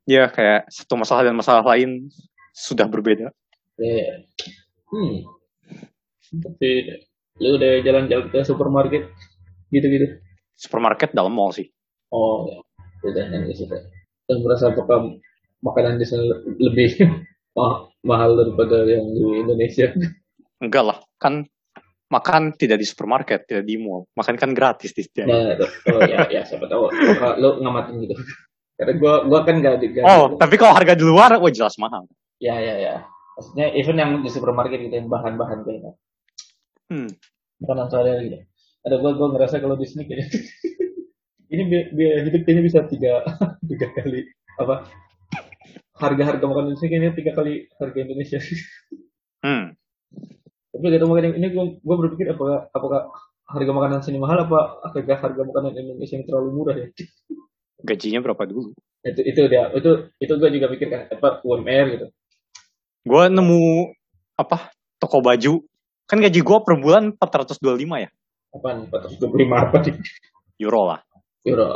Ya 0.08 0.26
kayak 0.32 0.72
satu 0.72 0.96
masalah 0.96 1.28
dan 1.28 1.36
masalah 1.36 1.62
lain 1.76 2.08
sudah 2.56 2.88
berbeda. 2.88 3.28
Ya. 3.78 4.24
Hmm. 4.90 5.22
Tapi 6.30 6.98
lu 7.40 7.56
udah 7.56 7.80
jalan-jalan 7.84 8.26
ke 8.28 8.40
supermarket 8.42 9.10
gitu-gitu. 9.70 10.18
Supermarket 10.58 11.14
dalam 11.16 11.32
mall 11.32 11.54
sih. 11.54 11.70
Oh, 12.10 12.44
ya. 12.50 12.58
Udah 13.06 13.24
yang 13.32 13.48
di 13.48 13.54
Dan 14.30 14.46
merasa 14.46 14.70
apakah 14.70 15.18
makanan 15.58 15.98
di 15.98 16.06
sana 16.06 16.22
lebih 16.62 16.94
ma- 17.58 17.90
mahal 18.06 18.38
daripada 18.38 18.86
yang 18.86 19.10
di 19.10 19.42
Indonesia? 19.42 19.90
Enggak 20.62 20.84
lah, 20.86 20.98
kan 21.18 21.42
makan 22.06 22.54
tidak 22.54 22.78
di 22.78 22.86
supermarket, 22.86 23.50
tidak 23.50 23.66
di 23.66 23.74
mall. 23.74 24.06
Makan 24.14 24.38
kan 24.38 24.54
gratis 24.54 24.94
di 24.94 25.02
sini. 25.02 25.26
Nah, 25.26 25.58
oh 25.90 26.00
ya, 26.06 26.30
ya 26.30 26.46
siapa 26.46 26.70
tahu. 26.70 26.86
Lu 27.42 27.58
ngamatin 27.58 28.06
gitu. 28.06 28.14
Karena 28.78 28.92
gua 29.02 29.14
gua 29.26 29.40
kan 29.42 29.58
gak 29.58 29.82
di 29.82 29.98
gak- 29.98 30.06
Oh, 30.06 30.38
tapi 30.38 30.54
kalau 30.56 30.72
harga 30.78 30.94
di 30.94 31.02
luar, 31.04 31.36
wah 31.42 31.50
jelas 31.50 31.74
mahal. 31.76 32.06
Ya, 32.38 32.56
ya, 32.56 32.78
ya. 32.78 32.94
Maksudnya 33.36 33.66
even 33.74 33.96
yang 33.98 34.10
di 34.22 34.30
supermarket 34.30 34.78
gitu 34.78 34.94
yang 34.94 35.10
bahan-bahan 35.10 35.66
kayaknya. 35.66 35.92
Hmm. 36.90 37.10
makanan 37.60 37.86
sehari-hari 37.92 38.22
gitu. 38.30 38.38
Ada 38.86 38.94
gua 39.02 39.10
gua 39.18 39.28
ngerasa 39.34 39.58
kalau 39.58 39.76
di 39.76 39.84
sini 39.90 40.06
kayak 40.08 40.32
ini 41.50 41.62
biaya 41.92 42.24
hidup 42.24 42.42
kayaknya 42.46 42.62
bisa 42.62 42.80
tiga 42.86 43.26
tiga 43.70 43.86
kali 43.94 44.26
apa 44.58 44.90
harga-harga 45.94 46.44
makanan 46.44 46.74
sini 46.74 46.88
kayaknya 46.90 47.12
tiga 47.14 47.32
kali 47.38 47.70
harga 47.78 47.98
Indonesia. 48.02 48.38
Hmm. 49.40 49.72
Tapi 50.74 50.84
tahu 51.00 51.08
makanan 51.08 51.38
ini 51.38 51.48
gua 51.54 51.64
gua 51.80 51.96
berpikir 52.04 52.34
apakah 52.34 52.68
apakah 52.76 53.00
harga 53.48 53.72
makanan 53.72 54.00
sini 54.04 54.18
mahal 54.20 54.44
apa 54.44 54.84
harga 54.90 55.14
harga 55.16 55.42
makanan 55.48 55.72
Indonesia 55.78 56.20
yang 56.20 56.26
terlalu 56.28 56.50
murah 56.52 56.76
ya? 56.76 56.88
Gajinya 57.80 58.20
berapa 58.20 58.42
dulu? 58.44 58.76
Itu 59.00 59.20
itu 59.24 59.40
dia 59.48 59.72
itu 59.72 59.90
itu 60.20 60.32
gua 60.36 60.50
juga 60.52 60.66
pikir 60.68 60.88
kan 60.92 61.02
apa 61.08 61.40
UMR 61.46 61.86
gitu. 61.96 62.06
Gue 63.00 63.32
nemu 63.32 63.96
apa 64.36 64.68
toko 65.00 65.24
baju. 65.24 65.64
Kan 66.04 66.20
gaji 66.20 66.42
gue 66.42 66.58
per 66.66 66.74
bulan 66.76 67.14
425 67.16 68.02
ya, 68.02 68.10
Apaan 68.50 68.90
425 68.90 69.30
apa 69.56 69.76
di 69.78 69.90
euro 70.58 70.82
lah. 70.90 71.00
euro? 71.46 71.70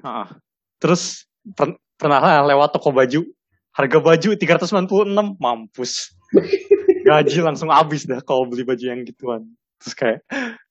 Ah. 0.00 0.30
Terus 0.78 1.26
per- 1.54 1.78
pernah 1.98 2.22
lah 2.22 2.46
lewat 2.46 2.78
toko 2.78 2.94
baju, 2.94 3.26
harga 3.74 3.98
baju 3.98 4.30
396, 4.38 5.38
mampus. 5.38 6.14
Gaji 7.06 7.38
langsung 7.42 7.72
habis 7.72 8.06
dah 8.06 8.22
kalau 8.22 8.46
beli 8.46 8.62
baju 8.62 8.84
yang 8.84 9.02
gituan. 9.02 9.46
Terus 9.78 9.94
kayak, 9.94 10.18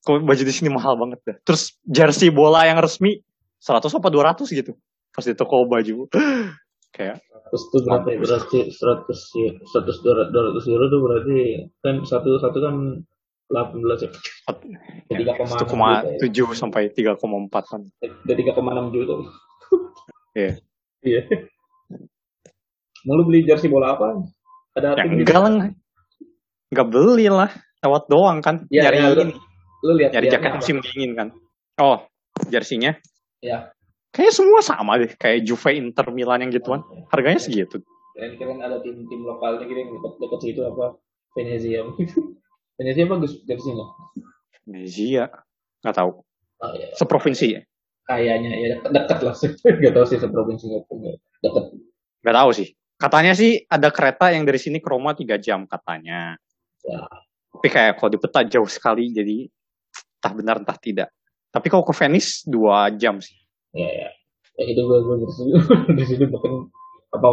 baju 0.04 0.42
di 0.44 0.54
sini 0.54 0.72
mahal 0.72 1.00
banget 1.00 1.20
dah. 1.24 1.38
Terus 1.44 1.76
jersey 1.88 2.32
bola 2.32 2.68
yang 2.68 2.80
resmi 2.80 3.20
100 3.60 3.88
apa 3.88 4.08
200 4.12 4.48
gitu. 4.52 4.76
Pas 5.12 5.26
di 5.26 5.34
toko 5.36 5.68
baju. 5.68 6.08
kayak, 6.96 7.20
Terus 7.48 7.64
itu 7.72 7.78
berapa 7.88 8.08
ya? 8.12 8.20
Berarti 8.20 8.60
100 8.76 9.40
ya, 9.40 9.52
100 9.64 10.04
200 10.04 10.36
200 10.36 10.72
euro 10.76 10.86
tuh 10.92 11.00
berarti 11.00 11.38
kan 11.80 11.96
satu 12.04 12.30
satu 12.44 12.58
kan 12.60 12.76
18 13.48 14.04
ya. 14.04 14.12
ya, 15.08 15.18
3,6 15.40 15.72
1,7 16.20 16.52
sampai 16.52 16.92
3,4 16.92 17.16
kan. 17.64 17.82
Udah 18.04 18.36
3,6 18.36 18.92
juta. 18.96 19.16
Iya. 20.38 20.54
Iya. 21.02 21.22
Mau 23.10 23.14
lu 23.18 23.24
beli 23.26 23.42
jersey 23.50 23.72
bola 23.72 23.98
apa? 23.98 24.22
Ada 24.78 24.94
Ya 24.94 25.04
tim 25.10 25.18
enggak 25.18 25.34
gitu? 25.34 25.42
lah. 25.42 25.68
Enggak 26.70 26.88
beli 26.94 27.26
lah. 27.34 27.50
Lewat 27.82 28.04
doang 28.06 28.38
kan. 28.46 28.70
Ya, 28.70 28.90
nyari 28.90 28.98
ya, 29.02 29.10
lu, 29.14 29.22
ini. 29.26 29.36
lu 29.86 29.92
lihat 29.98 30.12
Nyari 30.14 30.28
jaket 30.30 30.50
apa? 30.54 30.58
musim 30.62 30.78
dingin 30.86 31.12
kan. 31.18 31.28
Oh, 31.82 32.06
jersinya. 32.50 32.94
Ya. 33.42 33.74
Kayaknya 34.14 34.34
semua 34.34 34.60
sama 34.62 34.98
deh. 35.02 35.14
Kayak 35.14 35.46
Juve, 35.46 35.78
Inter, 35.78 36.06
Milan 36.14 36.42
yang 36.46 36.52
gituan. 36.54 36.82
Harganya 37.14 37.42
segitu. 37.42 37.82
Keren-keren 38.18 38.62
ada 38.62 38.82
tim-tim 38.82 39.22
lokalnya 39.26 39.66
gitu 39.70 39.78
yang 39.78 39.90
dekat 39.94 40.14
dekat 40.22 40.40
situ 40.42 40.62
apa? 40.66 40.86
Venezia. 41.38 41.82
Venezia 42.82 43.06
bagus 43.06 43.34
jersey-nya. 43.46 43.86
Indonesia. 44.66 45.26
Nggak 45.86 45.96
tahu. 45.96 46.12
Oh, 46.58 46.72
ya. 46.74 46.90
Seprovinsi 46.98 47.48
ya? 47.58 47.62
Kayaknya 48.08 48.52
ya 48.56 48.68
dekat, 48.80 48.92
dekat 48.96 49.20
lah 49.22 49.36
sih. 49.40 49.52
Gak 49.60 49.94
tahu 49.94 50.06
sih 50.08 50.18
seprovinsi 50.18 50.66
nggak 50.72 50.84
punya. 50.88 51.12
Dekat. 51.44 51.64
Nggak 52.24 52.36
tahu 52.40 52.50
sih. 52.56 52.68
Katanya 52.98 53.34
sih 53.38 53.62
ada 53.68 53.92
kereta 53.94 54.34
yang 54.34 54.48
dari 54.48 54.58
sini 54.58 54.80
ke 54.82 54.88
Roma 54.90 55.14
3 55.14 55.38
jam 55.38 55.68
katanya. 55.68 56.40
Ya. 56.82 57.04
Tapi 57.54 57.68
kayak 57.68 58.00
kalau 58.00 58.10
di 58.10 58.20
peta 58.20 58.42
jauh 58.42 58.66
sekali. 58.66 59.12
Jadi 59.12 59.46
entah 60.18 60.34
benar 60.34 60.58
entah 60.58 60.80
tidak. 60.80 61.10
Tapi 61.52 61.68
kalau 61.68 61.84
ke 61.84 61.94
Venice 61.94 62.48
2 62.48 62.96
jam 62.98 63.20
sih. 63.20 63.36
ya 63.76 63.86
ya 63.86 64.10
ya 64.58 64.64
itu 64.66 64.82
gue 64.82 65.00
gue 65.06 65.16
di 65.22 65.28
situ 65.30 65.54
di 66.02 66.04
situ 66.08 66.24
bahkan 66.34 66.66
apa 67.14 67.28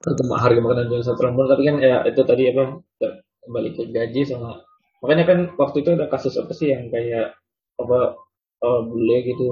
harga, 0.00 0.22
harga 0.40 0.60
makanan 0.64 0.86
yang 0.88 1.04
satu 1.04 1.20
lembar 1.28 1.44
tapi 1.52 1.68
kan 1.68 1.76
ya 1.76 2.00
itu 2.08 2.24
tadi 2.24 2.48
apa 2.48 2.80
ke- 2.96 3.20
kembali 3.44 3.68
ke 3.76 3.82
gaji 3.92 4.22
sama 4.24 4.64
makanya 5.04 5.24
kan 5.28 5.38
waktu 5.60 5.84
itu 5.84 5.92
ada 5.92 6.08
kasus 6.08 6.40
apa 6.40 6.56
sih 6.56 6.72
yang 6.72 6.88
kayak 6.88 7.36
apa 7.76 8.16
eh, 8.64 8.80
bule 8.88 9.16
gitu 9.28 9.44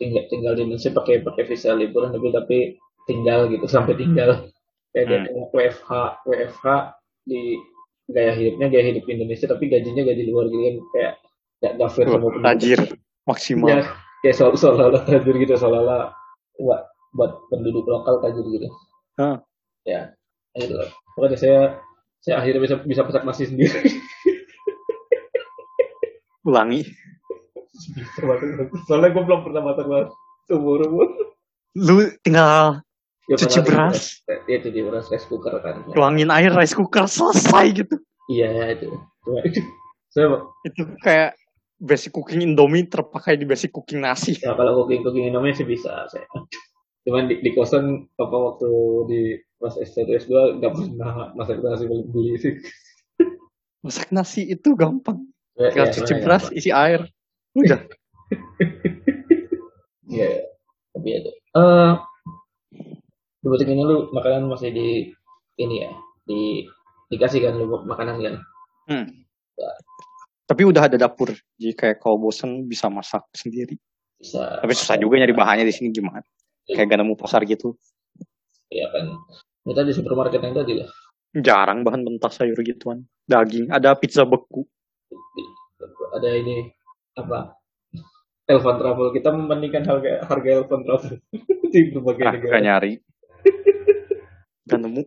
tinggal 0.00 0.24
tinggal 0.30 0.52
di 0.58 0.62
Indonesia 0.66 0.90
pakai 0.90 1.22
pakai 1.22 1.42
visa 1.46 1.70
liburan 1.74 2.10
tapi 2.10 2.28
tapi 2.34 2.58
tinggal 3.06 3.46
gitu 3.52 3.66
sampai 3.68 3.94
tinggal 3.94 4.48
kayak 4.94 5.06
Hmm. 5.10 5.50
WFH 5.50 5.90
WFH 6.22 6.66
di 7.26 7.58
gaya 8.08 8.32
hidupnya 8.36 8.66
gaya 8.70 8.84
hidup 8.94 9.04
Indonesia 9.10 9.50
tapi 9.50 9.66
gajinya 9.66 10.06
gaji 10.06 10.22
luar 10.28 10.46
gitu 10.46 10.60
kan 10.60 10.76
kayak 10.92 11.12
gak 11.64 11.72
gak 11.80 11.90
fair 11.96 12.06
sama 12.06 12.28
penduduk. 12.28 12.44
Tajir. 12.44 12.80
Maksimal. 13.24 13.68
Ya, 13.72 13.80
kayak 14.20 14.36
soal 14.36 14.52
seolah-olah 14.52 15.02
tajir 15.08 15.34
gitu, 15.40 15.56
seolah-olah 15.56 16.12
buat 16.60 16.84
buat 17.16 17.32
penduduk 17.48 17.88
lokal 17.88 18.20
tajir 18.20 18.44
gitu. 18.52 18.68
Hah. 19.16 19.40
Ya, 19.88 20.12
itu. 20.60 20.76
Pokoknya 21.16 21.38
saya 21.40 21.80
saya 22.20 22.44
akhirnya 22.44 22.60
bisa 22.60 22.76
bisa 22.84 23.00
pesak 23.08 23.24
nasi 23.24 23.48
sendiri. 23.48 23.72
Ulangi. 26.48 26.84
Soalnya 28.86 29.10
gue 29.10 29.22
belum 29.22 29.40
pernah 29.42 29.62
masak 29.64 29.86
nasi 29.86 30.08
seumur 30.46 30.80
umur. 30.84 31.08
Lu 31.74 31.94
tinggal 32.20 32.80
Ya, 33.24 33.40
Cuci 33.40 33.64
beras. 33.64 34.20
di- 34.20 34.52
Ya, 34.52 34.60
cuci 34.60 34.80
beras 34.84 35.08
rice 35.08 35.24
cooker 35.24 35.56
kan. 35.58 35.80
Ya. 35.88 35.96
tuangin 35.96 36.28
air 36.28 36.52
rice 36.52 36.76
cooker 36.76 37.08
selesai 37.08 37.72
gitu. 37.72 37.96
Iya 38.28 38.76
itu. 38.76 38.92
Cuma 39.24 39.40
Saya 40.12 40.44
Itu 40.62 40.84
kayak 41.00 41.32
basic 41.80 42.12
cooking 42.12 42.44
Indomie 42.44 42.84
terpakai 42.84 43.40
di 43.40 43.48
basic 43.48 43.72
cooking 43.72 44.04
nasi. 44.04 44.36
ya 44.36 44.52
kalau 44.52 44.84
cooking 44.84 45.00
cooking 45.00 45.24
Indomie 45.26 45.56
sih 45.56 45.64
bisa 45.64 46.04
saya. 46.06 46.28
Cuman 47.00 47.24
di, 47.26 47.40
di 47.40 47.56
kosan 47.56 48.04
apa 48.14 48.36
waktu 48.36 48.68
di 49.08 49.20
pas 49.56 49.72
STS 49.72 50.28
2 50.28 50.60
nggak 50.60 50.72
pernah 50.76 51.32
masak 51.32 51.64
nasi 51.64 51.84
beli 51.88 52.36
sih. 52.36 52.60
Masak 53.80 54.12
nasi 54.12 54.44
itu 54.46 54.76
gampang. 54.76 55.24
Ya, 55.56 55.72
Tinggal 55.72 55.88
ya, 55.88 55.92
cuci 55.96 56.12
beras, 56.20 56.42
gampang. 56.44 56.58
isi 56.60 56.68
air. 56.68 57.08
Udah. 57.54 57.80
Iya, 60.10 60.26
iya. 60.26 60.30
tapi 60.90 61.08
itu. 61.14 61.30
Eh, 61.30 61.92
di 63.42 63.46
butik 63.46 63.70
ini 63.70 63.82
lu 63.86 64.10
makanan 64.10 64.50
masih 64.50 64.74
di 64.74 64.88
ini 65.60 65.86
ya, 65.86 65.90
di 66.26 66.66
dikasih 67.14 67.46
kan 67.46 67.54
lu 67.54 67.70
makanan 67.86 68.18
kan. 68.18 68.34
Hmm. 68.90 69.06
Tapi 70.44 70.62
udah 70.66 70.90
ada 70.90 70.98
dapur. 70.98 71.32
Jadi 71.56 71.72
kayak 71.72 72.02
kalau 72.02 72.20
bosen 72.20 72.66
bisa 72.68 72.90
masak 72.90 73.24
sendiri. 73.32 73.78
Bisa. 74.18 74.60
Tapi 74.60 74.72
susah 74.76 74.98
juga 75.00 75.22
nyari 75.22 75.32
bahannya 75.32 75.64
di 75.64 75.74
sini 75.74 75.88
gimana. 75.94 76.20
Kayak 76.68 76.96
gak 76.96 76.98
nemu 77.00 77.14
pasar 77.16 77.44
gitu. 77.48 77.76
Iya 78.68 78.88
kan. 78.92 79.14
Kita 79.64 79.80
di 79.84 79.92
supermarket 79.96 80.40
yang 80.44 80.56
tadi 80.56 80.72
lah. 80.80 80.88
Jarang 81.34 81.80
bahan 81.84 82.04
mentah 82.04 82.32
sayur 82.32 82.56
gituan. 82.60 83.04
Daging. 83.24 83.72
Ada 83.72 83.96
pizza 83.96 84.28
beku. 84.28 84.68
Ada 86.12 86.28
ini 86.40 86.68
apa? 87.14 87.58
Elvan 88.44 88.76
Travel. 88.76 89.08
Kita 89.10 89.32
membandingkan 89.32 89.82
harga 89.88 90.12
harga 90.28 90.48
Elvan 90.52 90.82
Travel 90.84 91.14
di 91.72 91.80
berbagai 91.90 92.22
Ah, 92.22 92.32
negara. 92.36 92.60
nyari. 92.60 92.92
Gak 94.64 94.80
nemu. 94.80 95.02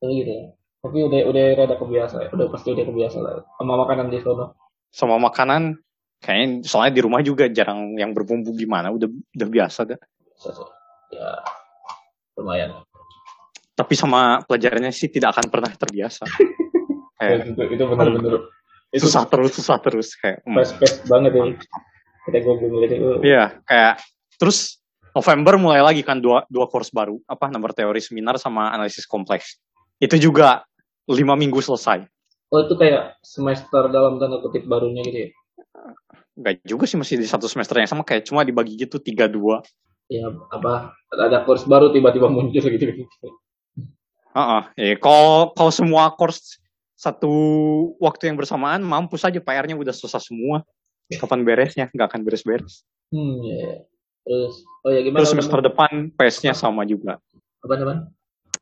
Tapi 0.00 0.12
gitu 0.18 0.30
ya. 0.32 0.44
Tapi 0.82 0.98
udah 0.98 1.20
udah 1.30 1.44
rada 1.54 1.76
kebiasa 1.78 2.16
ya. 2.26 2.28
Udah 2.34 2.46
pasti 2.50 2.74
udah 2.74 2.84
kebiasa 2.84 3.18
lah. 3.22 3.32
Sama 3.56 3.74
makanan 3.78 4.06
di 4.10 4.18
sana. 4.20 4.46
Sama 4.90 5.16
makanan. 5.16 5.78
Kayaknya 6.22 6.46
soalnya 6.62 6.92
di 6.94 7.02
rumah 7.02 7.20
juga 7.20 7.50
jarang 7.50 7.98
yang 7.98 8.14
berbumbu 8.14 8.54
gimana. 8.54 8.90
Udah 8.90 9.08
udah 9.08 9.48
biasa 9.48 9.88
dah. 9.88 10.00
Ya 11.12 11.28
lumayan. 12.34 12.82
Tapi 13.72 13.94
sama 13.96 14.42
pelajarannya 14.44 14.92
sih 14.92 15.08
tidak 15.08 15.36
akan 15.38 15.46
pernah 15.48 15.70
terbiasa. 15.72 16.24
Ya, 16.28 16.36
kayak 17.18 17.52
itu, 17.52 17.62
itu 17.72 17.82
benar-benar 17.84 18.42
susah 19.00 19.24
terus, 19.24 19.52
susah 19.56 19.78
terus. 19.80 20.12
Kayak, 20.18 20.44
hmm. 20.44 20.56
fast-paced 20.56 21.00
banget 21.08 21.32
ya. 21.32 21.44
Kita 22.28 22.38
gue 22.44 22.54
ngeliat 22.60 22.92
itu. 22.92 23.08
Iya, 23.24 23.44
kayak 23.64 23.94
terus 24.36 24.82
November 25.12 25.60
mulai 25.60 25.84
lagi 25.84 26.00
kan 26.00 26.24
dua 26.24 26.48
dua 26.48 26.68
course 26.72 26.88
baru, 26.88 27.20
apa 27.28 27.52
nomor 27.52 27.76
teori 27.76 28.00
seminar 28.00 28.40
sama 28.40 28.72
analisis 28.72 29.04
kompleks. 29.04 29.60
Itu 30.00 30.16
juga 30.16 30.64
lima 31.04 31.36
minggu 31.36 31.60
selesai. 31.60 32.08
Oh 32.52 32.60
itu 32.64 32.76
kayak 32.76 33.20
semester 33.24 33.88
dalam 33.92 34.16
tanda 34.20 34.40
kutip 34.40 34.64
barunya 34.64 35.04
gitu 35.04 35.18
ya. 35.24 35.28
Enggak 36.32 36.64
juga 36.64 36.84
sih 36.88 36.96
masih 36.96 37.20
di 37.20 37.28
satu 37.28 37.44
semester 37.44 37.76
yang 37.76 37.88
sama 37.88 38.04
kayak 38.08 38.24
cuma 38.24 38.40
dibagi 38.44 38.76
gitu 38.76 38.96
tiga 39.00 39.28
dua. 39.28 39.60
Ya 40.08 40.28
apa 40.28 40.96
ada 41.12 41.44
course 41.44 41.68
baru 41.68 41.92
tiba-tiba 41.92 42.28
muncul 42.32 42.60
gitu. 42.60 43.04
Heeh, 44.32 44.62
eh, 44.80 44.94
kalau 44.96 45.52
kalau 45.52 45.72
semua 45.72 46.08
course 46.16 46.56
satu 47.02 47.34
waktu 47.98 48.30
yang 48.30 48.38
bersamaan 48.38 48.78
mampus 48.78 49.26
aja 49.26 49.42
PR-nya 49.42 49.74
udah 49.74 49.90
selesai 49.90 50.30
semua. 50.30 50.62
Kapan 51.10 51.42
beresnya? 51.42 51.90
Nggak 51.90 52.14
akan 52.14 52.20
beres-beres. 52.22 52.86
Hmm 53.10 53.42
ya. 53.42 53.56
ya. 53.58 53.74
Terus 54.22 54.54
oh 54.86 54.90
ya 54.94 55.00
gimana? 55.02 55.18
Terus 55.18 55.30
semester 55.34 55.58
teman- 55.58 55.66
depan 55.66 55.92
PES-nya 56.14 56.52
sama 56.54 56.86
juga. 56.86 57.18
apa 57.58 57.74
namanya? 57.74 58.02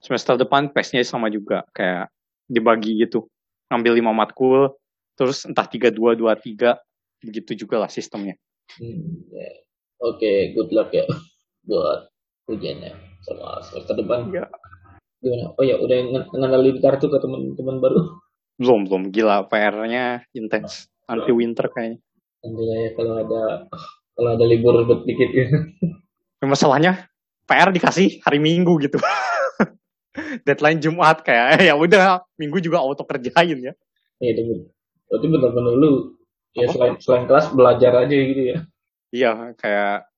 semester 0.01 0.37
depan 0.37 0.73
PES-nya 0.73 1.05
sama 1.05 1.29
juga 1.29 1.61
kayak 1.73 2.09
dibagi 2.49 2.97
gitu 2.97 3.29
ngambil 3.69 4.01
lima 4.01 4.13
matkul 4.13 4.73
terus 5.13 5.45
entah 5.45 5.69
tiga 5.69 5.93
dua 5.93 6.17
dua 6.17 6.33
tiga 6.35 6.81
begitu 7.21 7.53
juga 7.55 7.85
lah 7.85 7.89
sistemnya 7.89 8.33
Hmm, 8.81 9.29
ya. 9.29 9.51
Oke, 10.01 10.57
good 10.57 10.73
luck 10.73 10.89
ya 10.91 11.05
buat 11.65 12.09
ujiannya 12.47 12.93
sama 13.21 13.61
semester 13.61 13.99
depan. 13.99 14.33
Iya. 14.33 14.49
Gimana? 15.19 15.53
Oh 15.59 15.65
ya 15.65 15.77
udah 15.77 15.97
nge- 16.01 16.29
ngenalin 16.33 16.77
kartu 16.81 17.11
ke 17.11 17.19
teman-teman 17.19 17.77
baru. 17.79 18.01
Belum 18.61 18.87
belum 18.87 19.03
gila 19.09 19.49
PR-nya 19.49 20.29
intens 20.37 20.87
nanti 21.09 21.33
winter 21.33 21.67
kayaknya 21.73 21.99
Nanti 22.41 22.63
lah 22.65 22.77
ya 22.81 22.91
kalau 22.97 23.15
ada 23.21 23.43
kalau 24.17 24.31
ada 24.37 24.45
libur 24.49 24.85
dikit 25.05 25.29
ya. 25.33 25.47
Masalahnya 26.41 27.09
PR 27.45 27.69
dikasih 27.69 28.21
hari 28.25 28.41
Minggu 28.41 28.81
gitu 28.81 28.97
deadline 30.47 30.81
Jumat 30.81 31.21
kayak 31.21 31.61
ya 31.69 31.77
udah 31.77 32.25
Minggu 32.41 32.61
juga 32.65 32.81
auto 32.81 33.05
kerjain 33.05 33.59
ya 33.61 33.73
Ya 34.21 34.29
itu. 34.37 34.69
Berarti 35.09 35.27
benar-benar 35.27 35.75
lu 35.77 36.17
ya 36.53 36.69
Apa? 36.69 36.73
selain 36.77 36.95
selain 37.01 37.25
kelas 37.29 37.47
belajar 37.53 37.93
aja 38.05 38.15
gitu 38.15 38.43
ya. 38.53 38.59
iya 39.11 39.33
kayak 39.57 40.09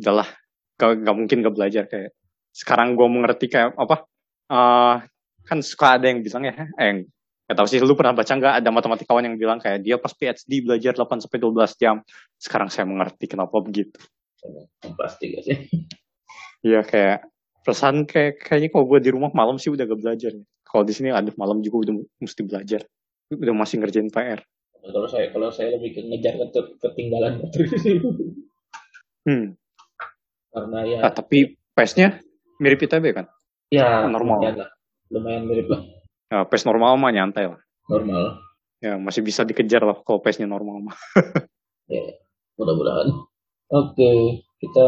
udahlah 0.00 0.28
gak, 0.76 0.90
gak 1.02 1.16
mungkin 1.16 1.38
gak 1.44 1.54
belajar 1.54 1.84
kayak 1.86 2.12
sekarang 2.54 2.94
gue 2.94 3.06
mengerti 3.06 3.46
kayak 3.50 3.74
apa 3.74 4.06
eh 4.48 4.96
kan 5.44 5.58
suka 5.60 5.98
ada 6.00 6.08
yang 6.08 6.24
bilang 6.24 6.44
ya 6.48 6.54
eh 6.78 7.04
gak 7.44 7.56
tahu 7.60 7.68
sih 7.68 7.80
lu 7.80 7.92
pernah 7.92 8.16
baca 8.16 8.32
nggak 8.32 8.54
ada 8.64 8.70
matematikawan 8.72 9.24
yang 9.28 9.36
bilang 9.36 9.60
kayak 9.60 9.84
dia 9.84 10.00
pas 10.00 10.12
PhD 10.16 10.64
belajar 10.64 10.96
8 10.96 11.28
sampai 11.28 11.38
12 11.40 11.76
jam 11.76 12.00
sekarang 12.40 12.72
saya 12.72 12.88
mengerti 12.88 13.28
kenapa 13.28 13.60
begitu 13.60 14.00
Pasti 15.00 15.32
gak 15.32 15.42
sih? 15.48 15.56
Iya 16.64 16.84
kayak 16.84 17.28
perasaan 17.64 18.04
kayak 18.04 18.44
kayaknya 18.44 18.68
kalau 18.72 18.84
gue 18.88 19.00
di 19.00 19.10
rumah 19.12 19.32
malam 19.32 19.56
sih 19.56 19.72
udah 19.72 19.84
gak 19.88 20.00
belajar 20.00 20.32
kalau 20.64 20.84
di 20.84 20.92
sini 20.92 21.12
ada 21.12 21.28
malam 21.36 21.64
juga 21.64 21.88
udah 21.88 21.94
mesti 22.20 22.44
belajar 22.44 22.84
udah 23.32 23.54
masih 23.56 23.80
ngerjain 23.80 24.12
PR 24.12 24.40
Kalau 24.84 25.08
saya 25.08 25.32
kalau 25.32 25.48
saya 25.48 25.72
lebih 25.80 25.96
ke 25.96 26.00
ngejar 26.04 26.36
ketinggalan 26.80 27.40
terus 27.48 27.72
hmm. 29.24 29.56
karena 30.52 30.78
ya 30.84 30.98
Ah, 31.08 31.12
tapi 31.12 31.56
PES-nya 31.72 32.20
mirip 32.60 32.84
ITB 32.84 33.16
kan 33.16 33.26
ya 33.72 34.06
normal. 34.06 34.44
Lumayan 35.12 35.48
mirip 35.48 35.68
lah. 35.72 35.80
Ya, 36.34 36.42
PES 36.42 36.66
normal 36.66 36.98
mah 36.98 37.10
nyantai 37.10 37.46
lah 37.46 37.60
Normal. 37.86 38.42
ya 38.80 38.98
masih 38.98 39.22
bisa 39.22 39.46
dikejar 39.46 39.80
lah 39.80 39.94
kalau 40.02 40.18
PES-nya 40.18 40.44
normal 40.44 40.90
mah 40.90 40.96
Ya, 41.84 42.00
mudah-mudahan. 42.56 43.12
Oke, 43.68 44.10
kita 44.56 44.86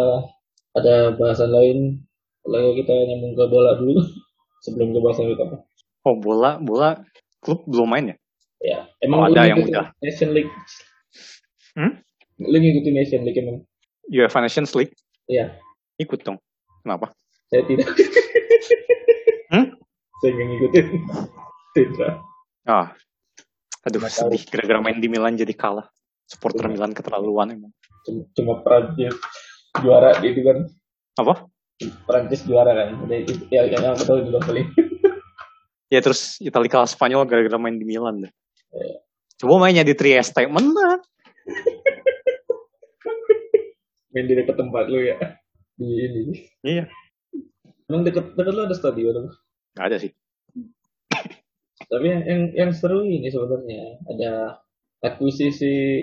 ada 0.72 1.12
bahasan 1.12 1.52
lain. 1.52 2.00
Lalu 2.42 2.80
kita 2.80 2.88
nyambung 2.88 3.37
ke 3.37 3.44
bola 3.46 3.76
dulu 3.76 4.00
sebelum 4.64 4.90
ke 4.90 4.98
bahasan 4.98 5.28
apa? 5.30 5.61
oh 6.02 6.16
bola 6.16 6.56
bola 6.56 6.96
klub 7.38 7.62
belum 7.66 7.87
main 7.87 8.06
ya 8.11 8.16
Ya, 8.56 8.78
Oh, 8.80 9.04
emang 9.04 9.20
ada 9.28 9.44
lu 9.44 9.48
yang 9.52 9.59
udah. 9.61 9.92
Nation 10.00 10.32
League. 10.32 10.48
Hmm? 11.76 12.00
Lu 12.40 12.56
ngikutin 12.56 12.94
Nation 12.96 13.20
League 13.22 13.37
emang? 13.37 13.61
UEFA 14.09 14.40
Nations 14.40 14.72
League 14.72 14.96
Iya, 15.28 15.52
ikut 16.00 16.24
dong 16.24 16.40
kenapa 16.80 17.12
saya 17.46 17.61
tidak. 17.68 17.92
Saya 20.22 20.31
nggak 20.33 20.46
ngikutin. 20.48 20.87
Tidak. 21.76 22.12
ah 22.66 22.90
aduh 23.87 24.02
tahu. 24.02 24.11
sedih 24.11 24.42
gara-gara 24.50 24.83
main 24.83 24.98
di 24.98 25.07
Milan 25.07 25.38
jadi 25.38 25.55
kalah 25.55 25.87
supporter 26.26 26.66
Milan 26.66 26.90
keterlaluan 26.90 27.55
emang 27.55 27.70
Cuma, 28.02 28.26
cuma 28.35 28.55
Prancis 28.64 29.14
juara 29.79 30.18
gitu 30.24 30.40
kan. 30.42 30.66
apa 31.20 31.46
Prancis 32.09 32.42
juara 32.48 32.72
kan. 32.72 32.88
Ya 33.52 33.68
yang 33.68 33.92
aku 33.92 34.09
tahu 34.09 34.24
dulu 34.24 34.40
paling. 34.42 34.66
Ya 35.87 36.02
terus 36.02 36.42
Italia 36.42 36.66
kalah 36.66 36.90
Spanyol 36.90 37.31
gara-gara 37.31 37.62
main 37.62 37.79
di 37.79 37.87
Milan 37.87 38.26
deh. 38.26 38.33
Iya. 38.74 38.98
Coba 39.38 39.62
mainnya 39.62 39.87
di 39.87 39.94
Trieste, 39.94 40.42
menang. 40.50 40.98
Main 44.11 44.26
di 44.26 44.35
dekat 44.35 44.59
tempat 44.59 44.90
lu 44.90 44.98
ya. 44.98 45.14
Di 45.79 45.87
ini. 45.87 46.42
Iya. 46.66 46.90
Emang 47.87 48.02
dekat 48.02 48.35
dekat 48.35 48.50
lu 48.50 48.66
ada 48.66 48.74
stadion 48.74 49.14
apa? 49.14 49.45
Gak 49.77 49.87
ada 49.93 49.97
sih. 50.01 50.12
Tapi 51.87 52.07
yang, 52.09 52.23
yang 52.25 52.43
yang 52.57 52.71
seru 52.73 53.05
ini 53.05 53.29
sebenarnya 53.29 54.01
ada 54.09 54.33
akuisisi 55.05 56.03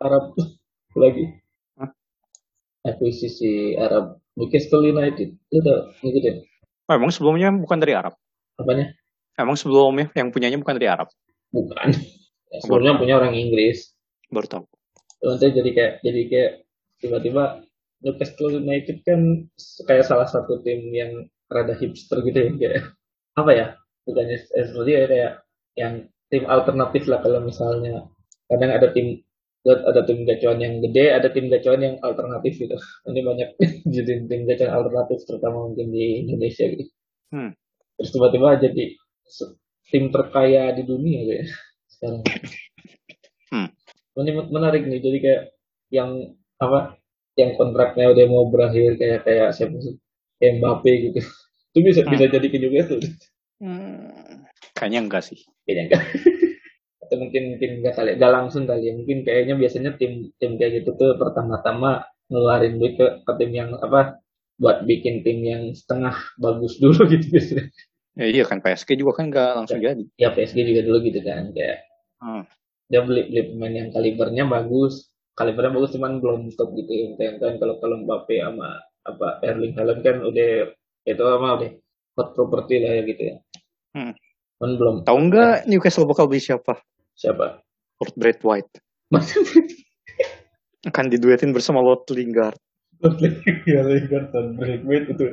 Arab 0.00 0.34
lagi. 1.02 1.28
Hah? 1.76 1.92
Akuisisi 2.88 3.76
Arab 3.76 4.18
Newcastle 4.34 4.88
United. 4.88 5.36
Lu 5.52 5.58
udah 5.60 5.78
ngikutin? 6.00 6.36
Oh, 6.90 6.94
emang 6.96 7.12
sebelumnya 7.12 7.52
bukan 7.54 7.78
dari 7.78 7.94
Arab. 7.94 8.16
Apanya? 8.58 8.90
Emang 9.38 9.54
sebelumnya 9.54 10.08
yang 10.16 10.32
punyanya 10.34 10.58
bukan 10.58 10.74
dari 10.80 10.88
Arab. 10.90 11.12
Bukan. 11.52 11.88
Ya, 12.50 12.58
sebelumnya 12.64 12.98
punya 12.98 13.14
orang 13.20 13.36
Inggris. 13.36 13.94
Baru 14.32 14.48
tahu. 14.48 14.64
Nanti 15.22 15.52
jadi 15.52 15.70
kayak 15.70 15.94
jadi 16.02 16.20
kayak 16.26 16.52
tiba-tiba 17.04 17.62
Newcastle 18.00 18.56
United 18.56 19.04
kan 19.04 19.46
kayak 19.84 20.08
salah 20.08 20.24
satu 20.24 20.64
tim 20.64 20.80
yang 20.90 21.28
rada 21.52 21.76
hipster 21.76 22.24
gitu 22.24 22.38
ya 22.40 22.50
kayak 22.56 22.84
apa 23.38 23.50
ya 23.54 23.66
bukannya 24.06 24.38
seperti 24.50 24.90
ya 24.90 25.04
kayak 25.06 25.32
yang 25.78 25.92
tim 26.30 26.44
alternatif 26.46 27.06
lah 27.06 27.22
kalau 27.22 27.42
misalnya 27.42 28.06
kadang 28.50 28.70
ada 28.74 28.90
tim 28.90 29.22
ada 29.66 30.02
tim 30.08 30.24
gacuan 30.24 30.58
yang 30.58 30.80
gede 30.80 31.12
ada 31.12 31.28
tim 31.28 31.46
gacuan 31.52 31.80
yang 31.84 31.94
alternatif 32.00 32.56
gitu 32.56 32.76
ini 33.06 33.20
banyak 33.20 33.48
jadi 33.94 34.24
tim 34.26 34.42
gacuan 34.48 34.72
alternatif 34.72 35.22
terutama 35.28 35.70
mungkin 35.70 35.92
di 35.92 36.26
Indonesia 36.26 36.66
gitu 36.68 36.90
Hmm. 37.30 37.54
terus 37.94 38.10
tiba-tiba 38.10 38.58
jadi 38.58 38.98
tim 39.86 40.10
terkaya 40.10 40.74
di 40.74 40.82
dunia 40.82 41.18
gitu 41.22 41.34
ya 41.38 41.46
sekarang. 42.00 42.22
Hmm. 43.52 43.68
Ini 44.16 44.30
menarik 44.48 44.88
nih. 44.88 45.00
Jadi 45.04 45.18
kayak 45.20 45.42
yang 45.92 46.32
apa? 46.56 46.96
Yang 47.36 47.50
kontraknya 47.60 48.10
udah 48.10 48.24
mau 48.26 48.48
berakhir 48.48 48.96
kayak 48.96 49.28
kayak 49.28 49.52
siapa 49.52 49.76
sih? 49.84 49.94
Mbappe 50.40 50.92
gitu. 51.12 51.20
Itu 51.70 51.78
bisa 51.86 52.00
Hmm. 52.02 52.12
bisa 52.12 52.26
jadi 52.28 52.46
ke 52.50 52.58
juga 52.58 52.78
tuh. 52.86 53.00
Hmm, 53.60 54.42
kayaknya 54.74 55.00
enggak 55.06 55.22
sih. 55.26 55.38
Kayaknya 55.68 55.82
enggak. 55.86 56.02
Atau 57.06 57.16
mungkin 57.20 57.42
mungkin 57.56 57.70
enggak 57.82 57.94
kali, 57.98 58.10
enggak 58.16 58.32
langsung 58.32 58.64
kali 58.66 58.82
ya. 58.88 58.92
Mungkin 58.96 59.18
kayaknya 59.26 59.54
biasanya 59.58 59.90
tim 60.00 60.32
tim 60.40 60.56
kayak 60.58 60.82
gitu 60.82 60.96
tuh 60.96 61.14
pertama-tama 61.20 62.04
ngeluarin 62.30 62.78
duit 62.78 62.94
ke, 62.98 63.06
ke 63.26 63.32
tim 63.38 63.50
yang 63.54 63.70
apa? 63.78 64.18
Buat 64.60 64.84
bikin 64.84 65.24
tim 65.24 65.40
yang 65.40 65.62
setengah 65.72 66.16
bagus 66.36 66.76
dulu 66.80 67.06
gitu 67.12 67.26
biasanya. 67.32 67.64
Ya, 68.18 68.26
iya 68.26 68.44
kan 68.44 68.58
PSG 68.60 68.98
juga 68.98 69.22
kan 69.22 69.30
enggak 69.30 69.50
langsung 69.56 69.78
jadi. 69.80 70.02
Ya 70.18 70.34
PSG 70.34 70.58
juga 70.66 70.80
dulu 70.84 70.98
gitu 71.06 71.20
kan 71.22 71.52
kayak 71.54 71.86
Hmm. 72.20 72.44
dia 72.92 73.00
beli 73.00 73.32
beli 73.32 73.42
pemain 73.48 73.72
yang 73.72 73.88
kalibernya 73.96 74.44
bagus 74.44 75.08
kalibernya 75.32 75.72
bagus 75.72 75.96
cuman 75.96 76.20
belum 76.20 76.52
top 76.52 76.76
gitu 76.76 76.92
yang 76.92 77.16
kan 77.16 77.40
kan 77.40 77.52
kalau 77.56 77.80
kalau 77.80 77.96
Mbappe 78.04 78.36
sama 78.36 78.76
apa 79.08 79.40
Erling 79.40 79.72
Haaland 79.72 80.04
kan 80.04 80.20
udah 80.20 80.68
itu 81.02 81.18
sama 81.18 81.56
udah 81.56 81.70
hot 82.14 82.28
property 82.32 82.74
lah 82.78 82.90
ya 82.92 83.02
gitu 83.04 83.22
ya 83.24 83.36
Hmm. 83.90 84.14
cuman 84.56 84.70
belum 84.76 84.96
Tahu 85.02 85.18
enggak 85.18 85.66
Newcastle 85.66 86.06
bakal 86.06 86.24
beli 86.24 86.38
siapa? 86.38 86.78
siapa 87.12 87.58
Lord 87.98 88.14
Brad 88.14 88.40
White. 88.40 88.72
Akan 90.82 91.10
diduetin 91.10 91.50
bersama 91.50 91.82
Lord 91.82 92.08
Lingard. 92.08 92.56
ya 93.66 93.80
Lingard 93.88 94.30
dan 94.30 94.54
Braithwaite 94.54 95.08
itu 95.10 95.24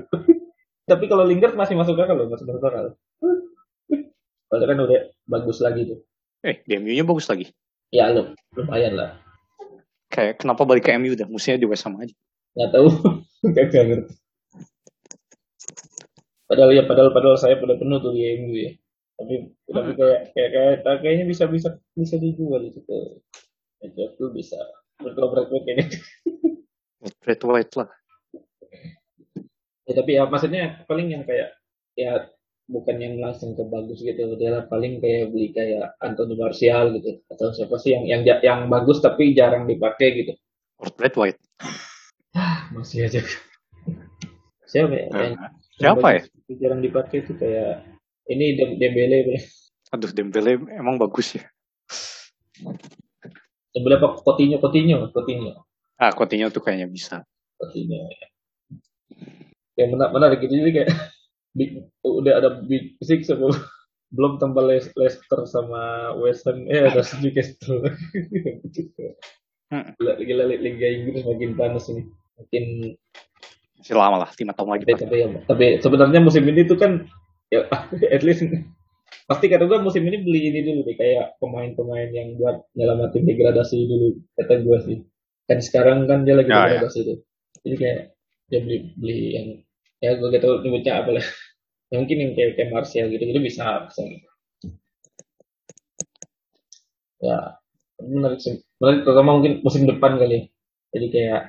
tapi 0.89 1.05
kalau 1.05 1.23
Lingard 1.23 1.53
masih 1.53 1.75
masuk 1.75 1.95
akal 1.95 2.15
loh 2.15 2.27
masih 2.27 2.43
masuk 2.43 2.63
akal 2.63 2.85
Padahal 4.47 4.67
kan 4.69 4.79
udah 4.81 4.99
bagus 5.25 5.59
lagi 5.59 5.83
tuh 5.85 5.99
Eh, 6.41 6.63
di 6.63 6.77
MU-nya 6.77 7.03
bagus 7.03 7.27
lagi. 7.27 7.51
ya 7.89 8.07
lu 8.09 8.31
lumayan 8.53 8.95
lah 8.95 9.11
Kayak 10.07 10.39
kenapa 10.39 10.63
balik 10.63 10.87
ke 10.87 10.95
MU 10.95 11.13
dah? 11.13 11.27
Musuhnya 11.27 11.59
di 11.59 11.67
West 11.67 11.83
Ham 11.83 11.99
aja. 11.99 12.15
nggak 12.55 12.69
tahu 12.71 12.87
nggak 13.45 13.65
nggak 13.69 13.85
ngerti 13.85 14.13
padahal 16.47 16.71
ya 16.73 16.83
padahal 16.87 17.11
padahal 17.13 17.37
saya 17.37 17.59
pada 17.59 17.75
penuh 17.77 17.99
tuh 17.99 18.15
di 18.15 18.23
MU 18.41 18.55
ya. 18.55 18.71
Tapi 19.17 19.33
tapi 19.69 19.91
kayak 19.97 20.19
kayak 20.33 20.49
kayak 20.53 20.99
kayaknya 21.03 21.25
bisa 21.27 21.45
bisa 21.49 21.69
bisa 21.97 22.15
dijual 22.17 22.63
itu 22.65 22.81
ke 22.85 22.97
itu 23.85 24.25
bisa 24.33 24.57
kalau 24.97 25.29
berat 25.29 25.49
kayaknya 25.53 25.85
Lord 27.01 27.17
Brad 27.21 27.41
White 27.45 27.73
lah. 27.77 27.89
ya, 29.87 29.93
tapi 29.93 30.11
ya 30.17 30.23
maksudnya 30.25 30.83
paling 30.89 31.13
yang 31.13 31.23
kayak 31.23 31.55
ya 31.93 32.27
bukan 32.67 32.97
yang 32.99 33.15
langsung 33.21 33.55
ke 33.55 33.63
bagus 33.63 34.03
gitu. 34.03 34.35
Dia 34.35 34.59
lah 34.59 34.63
paling 34.67 34.99
kayak 34.99 35.31
beli 35.31 35.55
kayak 35.55 35.95
Anthony 36.03 36.35
Martial 36.35 36.97
gitu. 36.99 37.21
Atau 37.31 37.53
siapa 37.55 37.77
sih 37.79 37.95
yang 37.95 38.03
yang 38.05 38.21
yang 38.43 38.59
bagus 38.67 38.99
tapi 38.99 39.31
jarang 39.37 39.69
dipakai 39.69 40.25
gitu. 40.25 40.33
Lord 40.81 40.95
Brad 40.97 41.15
White. 41.15 41.41
masih 42.75 43.09
aja. 43.09 43.23
Siapa 44.67 44.93
ya? 44.93 45.07
Siapa 45.79 46.07
ya? 46.13 46.21
Jarang 46.55 46.79
dipakai 46.79 47.27
itu 47.27 47.35
kayak 47.35 47.83
ini 48.31 48.55
Dem- 48.55 48.79
Dembele 48.79 49.17
Be. 49.23 49.35
Aduh, 49.91 50.11
Dembele 50.11 50.55
emang 50.71 50.95
bagus 50.95 51.35
ya. 51.35 51.43
Dembele 53.71 53.99
apa 53.99 54.19
Coutinho 54.19 54.57
Coutinho 54.57 55.11
Coutinho 55.11 55.67
Ah, 55.99 56.13
Coutinho 56.13 56.47
tuh 56.47 56.63
kayaknya 56.63 56.87
bisa. 56.87 57.23
Coutinho 57.59 58.07
ya. 58.07 58.27
yang 59.77 59.93
menarik 59.93 60.09
menarik 60.11 60.37
gitu 60.41 60.57
jadi 60.57 60.71
kayak 60.73 60.89
big, 61.53 61.85
udah 62.01 62.33
ada 62.41 62.49
big 62.65 62.97
six 62.97 63.29
apa 63.29 63.45
belum 64.09 64.41
tambah 64.41 64.65
Leicester 64.65 65.45
sama 65.45 66.13
West 66.17 66.49
Ham 66.49 66.65
eh 66.65 66.89
ada 66.89 67.05
Newcastle 67.21 67.85
Hmm. 69.67 69.91
gila, 69.99 70.15
gila 70.17 70.43
Liga 70.47 70.87
Inggris 70.87 71.27
makin 71.27 71.51
panas 71.53 71.91
ini 71.91 72.07
makin 72.39 72.63
Masih 73.87 74.03
lama 74.03 74.17
lah, 74.19 74.29
5 74.35 74.51
tahun 74.51 74.69
lagi. 74.75 74.83
tapi 74.83 74.99
tapi, 74.99 75.17
tapi 75.47 75.65
sebenarnya 75.79 76.19
musim 76.19 76.43
ini 76.43 76.67
tuh 76.67 76.75
kan 76.75 77.07
ya 77.47 77.63
at 78.15 78.19
least 78.19 78.43
pasti 79.31 79.47
kata 79.47 79.63
gue 79.63 79.79
musim 79.79 80.03
ini 80.03 80.19
beli 80.19 80.51
ini 80.51 80.59
dulu 80.67 80.83
deh 80.83 80.95
kayak 80.99 81.39
pemain-pemain 81.39 82.11
yang 82.11 82.35
buat 82.35 82.67
nyelamatin 82.75 83.23
degradasi 83.23 83.87
dulu 83.87 84.19
kata 84.35 84.59
gue 84.59 84.77
sih 84.83 84.97
kan 85.47 85.63
sekarang 85.63 86.03
kan 86.11 86.27
dia 86.27 86.35
lagi 86.35 86.51
Ya, 86.51 86.59
ya. 86.59 86.63
degradasi 86.83 86.99
tuh 87.07 87.17
jadi 87.63 87.75
kayak 87.79 87.99
dia 88.51 88.59
beli 88.59 88.77
beli 88.99 89.17
yang 89.39 89.47
ya 90.03 90.19
gue 90.19 90.27
gak 90.35 90.43
tau 90.43 90.59
nyebutnya 90.59 90.93
apa 90.99 91.09
lah 91.15 91.25
ya, 91.91 91.95
mungkin 92.03 92.17
yang 92.19 92.31
kayak 92.35 92.51
kayak 92.59 92.69
Martial 92.75 93.07
gitu 93.07 93.23
gitu 93.23 93.39
bisa, 93.39 93.87
bisa. 93.87 94.01
ya 97.23 97.55
menarik 98.03 98.43
sih 98.43 98.59
menarik 98.83 99.07
terutama 99.07 99.39
mungkin 99.39 99.63
musim 99.63 99.87
depan 99.87 100.19
kali 100.19 100.35
ya. 100.35 100.41
jadi 100.91 101.07
kayak 101.15 101.41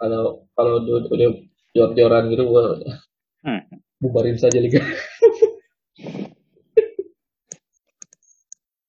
kalau 0.00 0.48
kalau 0.56 0.80
udah 0.80 1.12
udah 1.12 1.28
jor-joran 1.72 2.28
gitu 2.28 2.44
gue 2.44 2.62
Hmm. 3.42 3.58
bubarin 3.98 4.38
saja 4.38 4.54
liga 4.56 4.78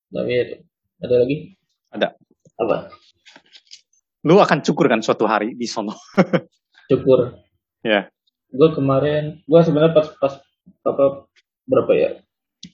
tapi 0.09 0.61
ada 0.99 1.15
lagi 1.17 1.57
Ada. 1.89 2.07
apa 2.55 2.93
Lu 4.23 4.37
akan 4.37 4.61
cukur 4.61 4.87
kan 4.87 5.01
suatu 5.01 5.25
hari 5.25 5.51
di 5.51 5.65
sono. 5.65 5.97
cukur 6.89 7.35
Ya. 7.81 8.07
gue 8.47 8.69
kemarin 8.71 9.43
gue 9.43 9.59
sebenarnya 9.59 9.91
pas 9.91 10.07
pas 10.15 10.33
apa 10.85 11.27
berapa 11.65 11.91
ya 11.91 12.09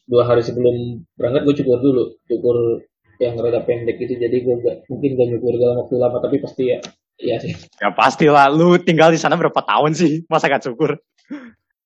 dua 0.05 0.21
hari 0.23 0.43
sebelum 0.43 1.01
berangkat 1.15 1.41
gue 1.43 1.55
cukur 1.57 1.79
dulu 1.79 2.03
cukur 2.23 2.83
yang 3.17 3.33
rada 3.35 3.63
pendek 3.63 3.97
gitu 3.97 4.13
jadi 4.13 4.35
gue 4.35 4.55
gak 4.59 4.75
mungkin 4.85 5.15
gak 5.15 5.27
nyukur 5.29 5.53
dalam 5.55 5.81
waktu 5.81 5.95
lama 5.95 6.17
tapi 6.19 6.37
pasti 6.37 6.63
ya 6.69 6.79
iya 7.19 7.37
sih 7.37 7.53
Ya 7.77 7.91
pastilah, 7.91 8.47
lu 8.47 8.75
tinggal 8.77 9.09
di 9.09 9.19
sana 9.19 9.35
berapa 9.35 9.59
tahun 9.59 9.91
sih? 9.91 10.23
Masa 10.25 10.47
gak 10.47 10.63
cukur? 10.63 10.97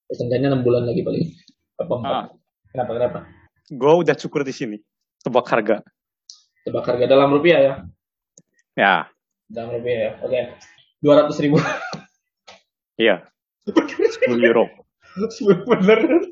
seenggaknya 0.08 0.48
enam 0.48 0.62
bulan 0.62 0.86
lagi 0.86 1.02
paling 1.02 1.26
apa 1.76 1.94
Ah. 2.02 2.26
kenapa 2.70 2.92
kenapa 2.94 3.20
Gue 3.68 3.94
udah 4.00 4.14
cukur 4.14 4.42
di 4.42 4.54
sini. 4.54 4.78
Tebak 5.20 5.48
harga. 5.48 5.82
tebak 6.62 6.86
harga 6.86 7.06
dalam 7.06 7.34
rupiah 7.34 7.60
ya 7.60 7.74
Ya, 8.74 8.96
dalam 9.48 9.74
rupiah 9.74 9.98
ya 10.00 10.12
oke 10.22 10.40
dua 11.00 11.14
ratus 11.20 11.38
ribu 11.40 11.58
iya. 12.96 13.26
10 13.66 14.38
euro. 14.40 14.66
bener 15.66 16.30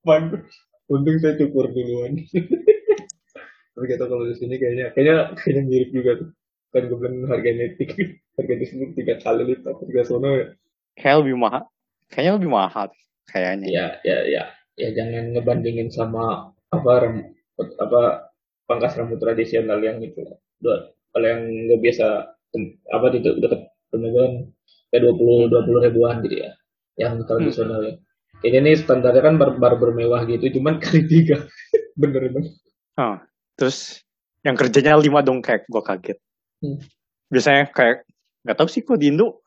bagus 0.00 0.44
untung 0.86 1.16
saya 1.18 1.36
cukur 1.36 1.68
duluan 1.68 2.18
tapi 3.74 3.86
kata 3.86 4.04
kalau 4.06 4.24
di 4.24 4.34
sini 4.34 4.56
kayaknya 4.56 4.90
kayaknya 4.90 5.16
kayaknya 5.36 5.62
mirip 5.66 5.90
juga 5.90 6.10
tuh 6.18 6.28
kan 6.70 6.86
gue 6.86 6.96
bilang 6.96 7.26
harga 7.26 7.50
netik 7.50 7.90
harga 8.38 8.54
di 8.54 8.66
sini 8.66 8.84
tiga 8.94 9.18
kali 9.18 9.42
lipat 9.46 9.74
harga 9.76 10.02
sono 10.04 10.30
ya 10.34 10.46
Kayak 10.94 11.24
lebih 11.24 11.36
mahal. 11.40 11.62
Kayaknya 12.12 12.32
lebih 12.36 12.50
mahal. 12.50 12.86
Kayaknya. 13.24 13.66
ya 13.70 13.86
ya 14.02 14.18
ya 14.26 14.42
ya 14.74 14.88
jangan 14.90 15.32
ngebandingin 15.32 15.88
sama 15.88 16.50
apa 16.68 16.92
ram, 16.98 17.14
apa 17.78 18.00
pangkas 18.66 18.98
rambut 18.98 19.16
tradisional 19.16 19.78
yang 19.78 20.02
itu 20.02 20.18
Dua- 20.58 20.90
kalau 21.10 21.26
yang 21.26 21.42
nggak 21.46 21.80
biasa 21.80 22.06
apa 22.90 23.06
de- 23.14 23.38
dekat 23.38 23.60
temukan 23.90 24.50
kayak 24.90 25.00
dua 25.06 25.14
puluh 25.14 25.40
dua 25.46 25.62
puluh 25.62 25.80
ribuan 25.80 26.22
gitu 26.22 26.42
ya 26.42 26.50
yang 26.98 27.22
tradisional 27.22 27.86
ya 27.86 27.94
ini 28.42 28.58
nih 28.62 28.74
standarnya 28.76 29.22
kan 29.22 29.34
bar 29.38 29.54
barber 29.56 29.94
mewah 29.94 30.26
gitu 30.26 30.50
cuman 30.58 30.78
kali 30.82 31.06
tiga 31.06 31.46
bener 31.94 32.30
bener 32.30 32.50
Ah, 32.94 33.22
terus 33.54 34.02
yang 34.42 34.58
kerjanya 34.58 34.98
lima 34.98 35.22
dong 35.22 35.40
kayak 35.40 35.64
gue 35.64 35.82
kaget. 35.82 36.18
Hmm. 36.60 36.78
Biasanya 37.32 37.72
kayak 37.72 38.04
nggak 38.44 38.56
tahu 38.56 38.68
sih 38.68 38.80
kok 38.84 39.00
di 39.00 39.12
Indo 39.12 39.40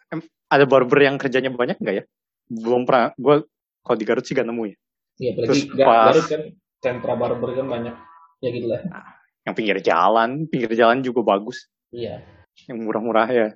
ada 0.49 0.65
barber 0.69 0.99
yang 1.01 1.17
kerjanya 1.17 1.49
banyak 1.49 1.81
nggak 1.81 1.95
ya? 1.97 2.03
Belum 2.49 2.85
pernah. 2.85 3.09
Gue 3.17 3.45
kalau 3.81 3.97
di 3.97 4.05
Garut 4.05 4.21
sih 4.21 4.37
gak 4.37 4.45
nemu 4.45 4.69
ya. 4.69 4.75
Iya, 5.17 5.29
apalagi 5.33 5.49
Terus 5.49 5.61
pas- 5.81 6.05
Garut 6.13 6.27
kan 6.29 6.41
sentra 6.77 7.13
barber 7.17 7.49
kan 7.57 7.65
banyak. 7.65 7.95
Ya 8.43 8.49
gitu 8.53 8.67
lah. 8.69 8.81
Yang 9.43 9.53
pinggir 9.57 9.77
jalan, 9.81 10.29
pinggir 10.47 10.71
jalan 10.77 11.01
juga 11.01 11.25
bagus. 11.25 11.65
Iya. 11.89 12.21
Yang 12.69 12.77
murah-murah 12.85 13.27
ya. 13.33 13.47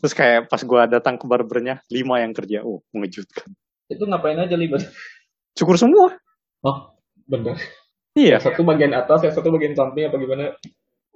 Terus 0.00 0.12
kayak 0.16 0.48
pas 0.48 0.60
gue 0.60 0.80
datang 0.92 1.16
ke 1.20 1.24
barbernya 1.28 1.84
lima 1.92 2.20
yang 2.24 2.32
kerja. 2.32 2.64
Oh 2.64 2.80
mengejutkan. 2.92 3.52
Itu 3.92 4.08
ngapain 4.08 4.40
aja 4.40 4.56
libat? 4.56 4.82
Cukur 5.56 5.76
semua. 5.76 6.16
Oh, 6.64 6.96
bener. 7.28 7.56
Iya. 8.16 8.40
Yang 8.40 8.48
satu 8.52 8.64
bagian 8.64 8.92
atas, 8.96 9.24
yang 9.28 9.34
satu 9.36 9.48
bagian 9.52 9.76
samping 9.76 10.08
apa 10.08 10.16
gimana? 10.16 10.44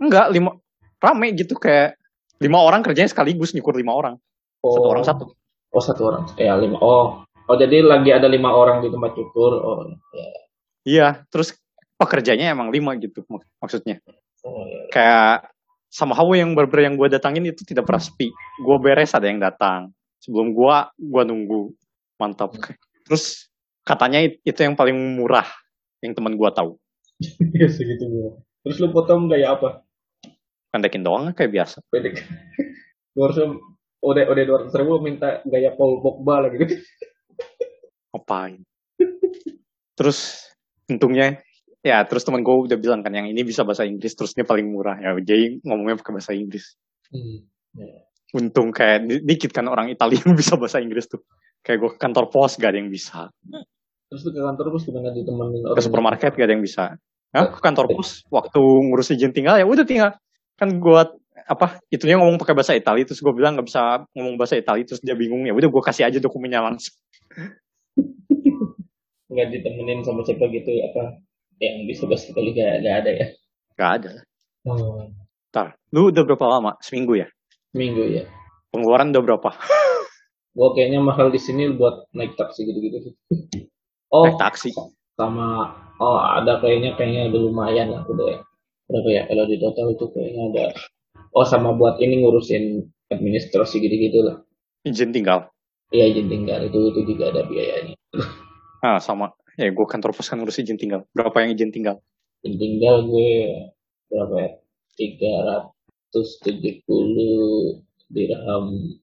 Enggak 0.00 0.32
lima 0.32 0.56
rame 1.00 1.32
gitu 1.34 1.56
kayak 1.56 1.96
lima 2.40 2.60
orang 2.60 2.80
kerjanya 2.80 3.08
sekaligus 3.08 3.52
nyukur 3.52 3.76
lima 3.76 3.92
orang. 3.92 4.14
Oh, 4.60 4.76
Satu 4.76 4.88
orang 4.88 5.04
satu. 5.04 5.24
Oh, 5.72 5.82
satu 5.82 6.02
orang. 6.08 6.24
Ya, 6.36 6.56
lima. 6.56 6.76
Oh. 6.80 7.24
Oh, 7.48 7.56
jadi 7.56 7.82
lagi 7.82 8.12
ada 8.12 8.28
lima 8.28 8.52
orang 8.52 8.84
di 8.84 8.88
tempat 8.88 9.16
cukur. 9.16 9.52
Oh, 9.58 9.82
ya. 10.12 10.28
Iya. 10.84 11.08
Terus 11.28 11.56
pekerjanya 11.96 12.52
emang 12.52 12.68
lima 12.70 12.96
gitu 12.96 13.24
mak- 13.28 13.48
maksudnya. 13.58 14.00
Oh, 14.40 14.64
ya. 14.64 14.88
kayak 14.88 15.52
sama 15.90 16.14
Hawa 16.14 16.38
yang 16.38 16.54
barber 16.54 16.80
yang 16.80 16.94
gue 16.96 17.10
datangin 17.10 17.44
itu 17.44 17.60
tidak 17.66 17.84
pernah 17.84 18.00
sepi. 18.00 18.30
Gue 18.62 18.76
beres 18.78 19.12
ada 19.12 19.26
yang 19.26 19.40
datang. 19.40 19.90
Sebelum 20.20 20.52
gue, 20.52 20.76
gue 20.96 21.22
nunggu. 21.24 21.62
Mantap. 22.20 22.52
Terus 23.08 23.48
katanya 23.82 24.20
it- 24.20 24.40
itu 24.44 24.60
yang 24.60 24.76
paling 24.76 24.94
murah 25.16 25.48
yang 26.00 26.12
teman 26.12 26.36
gue 26.36 26.50
tahu. 26.52 26.76
Ya, 27.52 27.68
segitu 27.76 28.04
gua. 28.08 28.30
Terus 28.64 28.76
lu 28.80 28.88
potong 28.92 29.28
gaya 29.28 29.56
apa? 29.56 29.84
Pendekin 30.70 31.02
doang 31.02 31.34
kayak 31.34 31.50
biasa. 31.50 31.82
Pendek. 31.90 32.22
Gue 33.12 33.22
harusnya 33.26 33.58
udah 34.00 34.24
udah 34.26 34.42
dua 34.46 34.58
ratus 34.64 34.74
ribu 34.74 34.98
minta 34.98 35.42
gaya 35.44 35.74
Paul 35.74 36.00
Pogba 36.00 36.46
lagi. 36.46 36.56
Ngapain? 38.14 38.62
terus 39.94 40.48
untungnya 40.88 41.44
ya 41.80 42.00
terus 42.04 42.24
teman 42.24 42.40
gue 42.40 42.56
udah 42.56 42.80
bilang 42.80 43.04
kan 43.04 43.12
yang 43.12 43.28
ini 43.28 43.44
bisa 43.44 43.68
bahasa 43.68 43.84
Inggris 43.84 44.16
terusnya 44.16 44.48
paling 44.48 44.64
murah 44.64 44.96
ya 44.96 45.12
jadi 45.14 45.60
ngomongnya 45.60 46.00
pakai 46.00 46.12
bahasa 46.16 46.32
Inggris 46.32 46.80
Hmm. 47.10 47.42
Ya. 47.74 48.06
untung 48.32 48.70
kayak 48.70 49.04
di- 49.04 49.20
dikit 49.20 49.50
kan 49.50 49.66
orang 49.66 49.90
Italia 49.90 50.16
yang 50.16 50.32
bisa 50.40 50.56
bahasa 50.56 50.80
Inggris 50.80 51.04
tuh 51.04 51.20
kayak 51.60 51.78
gue 51.78 51.90
ke 51.92 51.98
kantor 51.98 52.32
pos 52.32 52.56
gak 52.56 52.72
ada 52.72 52.80
yang 52.80 52.88
bisa 52.88 53.28
Terus 54.08 54.22
ke 54.24 54.40
kantor 54.40 54.64
terus 54.72 54.82
gimana 54.88 55.12
ditemenin 55.12 55.60
ke 55.68 55.80
supermarket 55.82 56.32
gak 56.32 56.46
ada 56.48 56.54
yang 56.54 56.64
bisa 56.64 56.96
ya 57.30 57.44
ke 57.44 57.60
kantor 57.60 57.92
pos 57.92 58.24
waktu 58.32 58.56
ngurus 58.56 59.12
izin 59.12 59.36
tinggal 59.36 59.60
ya 59.60 59.68
udah 59.68 59.84
tinggal 59.84 60.16
kan 60.60 60.76
gue 60.76 61.02
apa 61.48 61.80
itunya 61.88 62.20
ngomong 62.20 62.36
pakai 62.36 62.52
bahasa 62.52 62.76
Italia 62.76 63.08
terus 63.08 63.24
gue 63.24 63.32
bilang 63.32 63.56
nggak 63.56 63.66
bisa 63.66 64.04
ngomong 64.12 64.36
bahasa 64.36 64.60
Italia 64.60 64.84
terus 64.84 65.00
dia 65.00 65.16
bingung 65.16 65.48
ya 65.48 65.56
udah 65.56 65.72
gue 65.72 65.82
kasih 65.82 66.04
aja 66.04 66.20
dokumennya 66.20 66.60
langsung 66.60 66.92
nggak 69.32 69.48
ditemenin 69.48 70.04
sama 70.04 70.20
siapa 70.22 70.46
gitu 70.52 70.68
apa 70.84 71.16
yang 71.64 71.88
bisa 71.88 72.04
bahasa 72.04 72.28
Italia 72.28 72.52
gak, 72.52 72.76
gak 72.84 72.96
ada 73.00 73.10
ya? 73.10 73.26
gak 73.80 73.92
ada 74.00 74.12
Oh. 74.60 75.08
Ntar, 75.48 75.72
lu 75.88 76.12
udah 76.12 76.20
berapa 76.20 76.44
lama 76.44 76.76
seminggu 76.84 77.16
ya 77.16 77.32
Minggu 77.72 78.12
ya. 78.12 78.28
pengeluaran 78.68 79.08
udah 79.08 79.24
berapa 79.24 79.50
Gua 80.56 80.74
kayaknya 80.76 81.00
mahal 81.00 81.32
di 81.32 81.40
sini 81.40 81.70
buat 81.78 82.10
naik 82.10 82.34
taksi 82.34 82.66
gitu-gitu. 82.66 83.14
Oh, 84.10 84.26
naik 84.26 84.36
taksi 84.36 84.74
sama 85.14 85.72
oh 86.02 86.18
ada 86.18 86.58
kayaknya 86.58 86.98
kayaknya 86.98 87.30
udah 87.30 87.40
lumayan 87.40 87.88
lah 87.94 88.02
udah 88.04 88.26
ya. 88.34 88.38
Berapa 88.90 89.08
ya? 89.08 89.22
Kalau 89.30 89.44
di 89.46 89.56
total 89.62 89.86
itu 89.94 90.04
kayaknya 90.10 90.42
ada 90.50 90.64
oh 91.30 91.46
sama 91.46 91.70
buat 91.78 92.02
ini 92.02 92.26
ngurusin 92.26 92.90
administrasi 93.10 93.78
gitu-gitu 93.78 94.26
lah. 94.26 94.42
izin 94.82 95.14
tinggal? 95.14 95.46
Iya 95.94 96.10
izin 96.10 96.26
tinggal. 96.26 96.66
Itu 96.66 96.90
itu 96.90 97.14
juga 97.14 97.30
ada 97.30 97.46
biayanya. 97.46 97.94
ah 98.82 98.98
sama. 98.98 99.30
Ya 99.54 99.70
gue 99.70 99.86
kantor 99.86 100.10
pos 100.10 100.26
kan 100.26 100.42
ngurus 100.42 100.58
izin 100.58 100.74
tinggal. 100.74 101.06
Berapa 101.14 101.46
yang 101.46 101.54
izin 101.54 101.70
tinggal? 101.70 102.02
Izin 102.42 102.58
tinggal 102.58 103.06
gue 103.06 103.30
berapa 104.10 104.34
ya? 104.42 104.50
Tiga 104.98 105.32
ratus 105.46 106.42
tujuh 106.42 106.82
puluh 106.82 107.78
dirham. 108.10 108.98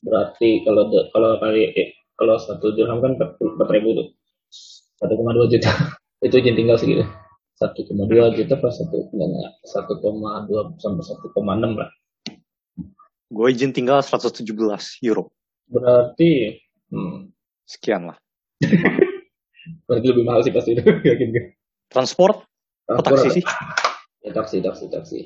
Berarti 0.00 0.64
kalau 0.64 0.88
de- 0.88 1.08
kalau 1.12 1.36
kali 1.36 1.76
eh, 1.76 1.92
kalau 2.16 2.40
satu 2.40 2.72
dirham 2.72 3.04
kan 3.04 3.20
empat 3.20 3.68
ribu 3.68 3.92
tuh. 4.00 4.08
satu 4.96 5.12
koma 5.12 5.36
dua 5.36 5.44
juta. 5.52 5.68
Itu 6.24 6.40
izin 6.40 6.56
tinggal 6.56 6.80
segitu 6.80 7.04
satu 7.56 7.88
koma 7.88 8.04
dua 8.04 8.36
juta 8.36 8.60
pas 8.60 8.68
satu 8.68 9.08
enggak 9.16 9.52
satu 9.64 9.96
koma 10.04 10.44
dua 10.44 10.76
sampai 10.76 11.04
satu 11.04 11.32
koma 11.32 11.56
enam 11.56 11.80
lah. 11.80 11.88
Gue 13.32 13.50
izin 13.50 13.72
tinggal 13.74 14.04
117 14.04 14.44
euro. 15.02 15.32
Berarti 15.66 16.60
hmm, 16.92 17.32
sekian 17.64 18.12
lah. 18.12 18.16
Berarti 19.88 20.06
lebih 20.06 20.24
mahal 20.28 20.44
sih 20.44 20.52
pasti 20.52 20.76
itu 20.76 20.84
yakin 21.10 21.28
gue 21.32 21.44
transport? 21.88 22.44
Transport 22.84 23.18
taksi 23.24 23.28
sih? 23.40 23.44
Ya 24.22 24.30
taksi 24.36 24.56
taksi 24.60 24.84
taksi. 24.92 25.20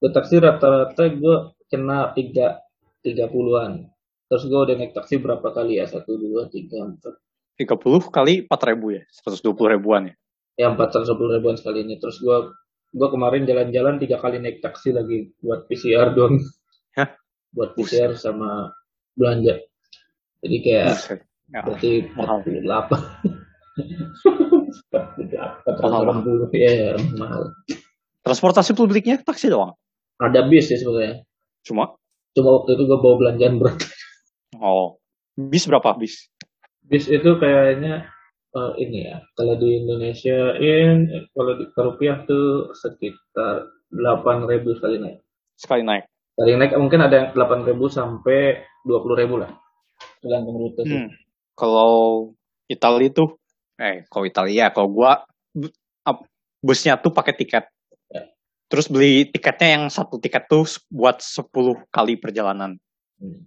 Gue 0.00 0.10
taksi 0.10 0.40
rata-rata 0.40 1.04
gue 1.12 1.36
kena 1.68 2.16
tiga 2.16 2.64
tiga 3.04 3.28
puluhan. 3.28 3.92
Terus 4.26 4.48
gue 4.48 4.58
udah 4.58 4.74
naik 4.74 4.96
taksi 4.96 5.20
berapa 5.20 5.52
kali 5.52 5.78
ya? 5.78 5.86
Satu 5.86 6.16
dua 6.16 6.48
tiga 6.48 6.82
empat. 6.82 7.20
30 7.56 7.72
kali 8.12 8.44
4 8.44 8.68
ribu 8.68 9.00
ya? 9.00 9.02
120 9.08 9.48
ribuan 9.72 10.12
ya 10.12 10.14
ya 10.56 10.72
empat 10.72 10.92
ratus 10.92 11.12
ribuan 11.12 11.56
sekali 11.60 11.84
ini. 11.84 12.00
Terus 12.00 12.20
gue 12.20 12.52
gue 12.96 13.08
kemarin 13.12 13.44
jalan-jalan 13.44 14.00
tiga 14.00 14.16
kali 14.18 14.40
naik 14.40 14.64
taksi 14.64 14.96
lagi 14.96 15.30
buat 15.44 15.68
PCR 15.68 16.16
doang 16.16 16.40
Hah? 16.96 17.12
buat 17.52 17.76
PCR 17.76 18.16
sama 18.16 18.72
belanja. 19.16 19.60
Jadi 20.40 20.56
kayak. 20.64 21.20
Ya, 21.46 21.62
berarti 21.62 22.10
mahal. 22.18 22.42
48 22.42 23.30
480 25.62 26.50
ya 26.58 26.72
ya, 26.72 26.92
mahal. 27.20 27.54
Transportasi 28.26 28.74
publiknya 28.74 29.22
taksi 29.22 29.52
doang? 29.52 29.78
Ada 30.18 30.48
bis 30.50 30.72
ya 30.72 30.80
sebenarnya. 30.80 31.22
Cuma? 31.62 31.94
Cuma 32.34 32.48
waktu 32.60 32.74
itu 32.74 32.82
gue 32.88 32.98
bawa 32.98 33.14
belanjaan 33.20 33.60
berat 33.62 33.78
oh. 34.60 34.98
Bis 35.36 35.68
berapa 35.68 35.92
bis? 36.00 36.32
Bis 36.86 37.04
itu 37.12 37.36
kayaknya 37.36 38.08
eh, 38.56 38.72
ini 38.80 39.12
ya 39.12 39.20
kalau 39.36 39.54
di 39.60 39.84
Indonesia 39.84 40.56
in 40.56 41.12
eh, 41.12 41.24
kalau 41.36 41.60
di 41.60 41.68
ke 41.68 41.80
rupiah 41.80 42.24
tuh 42.24 42.72
sekitar 42.72 43.68
8.000 43.92 44.78
sekali 44.80 44.96
naik 44.98 45.18
sekali 45.60 45.82
naik 45.84 46.04
sekali 46.34 46.52
naik 46.56 46.72
mungkin 46.80 47.00
ada 47.04 47.14
yang 47.14 47.28
8.000 47.36 47.76
sampai 47.92 48.64
20.000 48.88 49.42
lah 49.42 49.52
tergantung 50.24 50.56
rute 50.56 50.82
sih 50.88 50.96
Hmm. 51.06 51.12
kalau 51.52 52.32
Italia 52.66 53.12
tuh 53.12 53.36
eh 53.76 54.08
kalau 54.08 54.24
Italia 54.24 54.72
kalau 54.72 54.88
gua 54.88 55.22
busnya 56.64 56.96
tuh 56.98 57.12
pakai 57.12 57.36
tiket 57.36 57.64
Ya. 58.06 58.22
terus 58.70 58.86
beli 58.86 59.26
tiketnya 59.26 59.78
yang 59.78 59.84
satu 59.90 60.22
tiket 60.22 60.46
tuh 60.46 60.62
buat 60.90 61.18
10 61.18 61.86
kali 61.90 62.14
perjalanan 62.18 62.78
Hmm. 63.16 63.42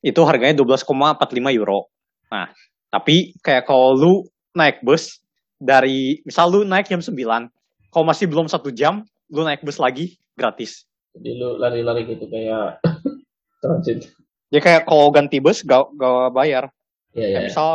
itu 0.00 0.20
harganya 0.24 0.56
12,45 0.56 1.52
euro. 1.52 1.92
Nah, 2.32 2.48
tapi 2.90 3.32
kayak 3.40 3.64
kalau 3.70 3.94
lu 3.94 4.12
naik 4.52 4.82
bus 4.82 5.22
dari, 5.62 6.18
misal 6.26 6.50
lu 6.50 6.60
naik 6.66 6.90
jam 6.90 6.98
9, 6.98 7.14
kalau 7.90 8.04
masih 8.06 8.26
belum 8.26 8.50
satu 8.50 8.74
jam, 8.74 9.06
lu 9.30 9.46
naik 9.46 9.62
bus 9.62 9.78
lagi 9.78 10.18
gratis. 10.34 10.84
jadi 11.14 11.30
lu 11.38 11.48
lari-lari 11.58 12.06
gitu 12.06 12.26
kayak 12.30 12.78
transit 13.62 14.10
Ya 14.50 14.58
kayak 14.58 14.82
kalau 14.90 15.14
ganti 15.14 15.38
bus 15.38 15.62
gak, 15.62 15.94
gak 15.94 16.34
bayar. 16.34 16.74
ya 17.14 17.22
ya, 17.22 17.38
Kayak 17.38 17.38
ya. 17.38 17.46
misal 17.54 17.70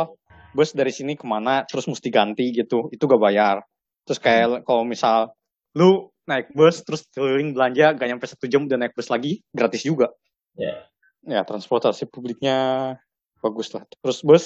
bus 0.52 0.70
dari 0.76 0.92
sini 0.92 1.16
ke 1.16 1.24
mana, 1.24 1.64
terus 1.64 1.88
mesti 1.88 2.12
ganti 2.12 2.52
gitu, 2.52 2.92
itu 2.92 3.00
gak 3.08 3.20
bayar. 3.20 3.64
Terus 4.04 4.20
kayak 4.20 4.60
kalau 4.68 4.84
misal 4.84 5.32
lu 5.72 6.12
naik 6.28 6.52
bus, 6.52 6.84
terus 6.84 7.08
keliling 7.16 7.56
belanja, 7.56 7.96
gak 7.96 8.08
nyampe 8.12 8.28
satu 8.28 8.44
jam 8.44 8.68
udah 8.68 8.76
naik 8.76 8.92
bus 8.92 9.08
lagi, 9.08 9.40
gratis 9.56 9.88
juga. 9.88 10.12
Ya. 10.52 10.84
Ya, 11.24 11.40
transportasi 11.48 12.12
publiknya 12.12 12.92
bagus 13.40 13.72
lah. 13.72 13.84
Terus 14.04 14.20
bus 14.20 14.44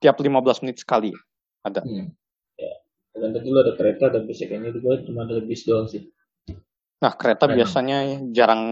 tiap 0.00 0.16
15 0.16 0.64
menit 0.64 0.80
sekali 0.80 1.12
ada. 1.60 1.84
Hmm. 1.84 2.08
ya 2.56 2.72
dan 3.14 3.30
tadi 3.30 3.46
lu 3.46 3.60
ada 3.60 3.76
kereta 3.76 4.08
ada 4.08 4.20
bis 4.20 4.40
ya 4.40 4.48
kayaknya 4.48 4.72
gue 4.72 4.94
cuma 5.04 5.24
ada 5.24 5.38
bis 5.40 5.62
doang 5.62 5.86
sih 5.86 6.08
Nah, 7.00 7.16
kereta 7.16 7.48
Memang. 7.48 7.56
biasanya 7.56 7.98
jarang 8.28 8.62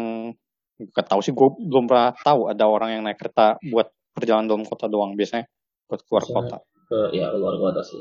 gak 0.92 1.08
tahu 1.08 1.20
sih 1.20 1.32
gue 1.32 1.48
belum 1.64 1.88
pernah 1.88 2.12
tahu 2.14 2.52
ada 2.52 2.64
orang 2.64 2.90
yang 2.92 3.02
naik 3.02 3.16
kereta 3.16 3.56
buat 3.64 3.88
perjalanan 4.12 4.44
dalam 4.46 4.64
kota 4.64 4.84
doang 4.84 5.16
biasanya 5.16 5.48
buat 5.84 6.04
keluar 6.04 6.22
Biasanya. 6.22 6.36
kota. 6.44 6.56
ke 6.84 6.98
ya 7.12 7.26
luar 7.32 7.56
kota 7.58 7.80
sih 7.82 8.00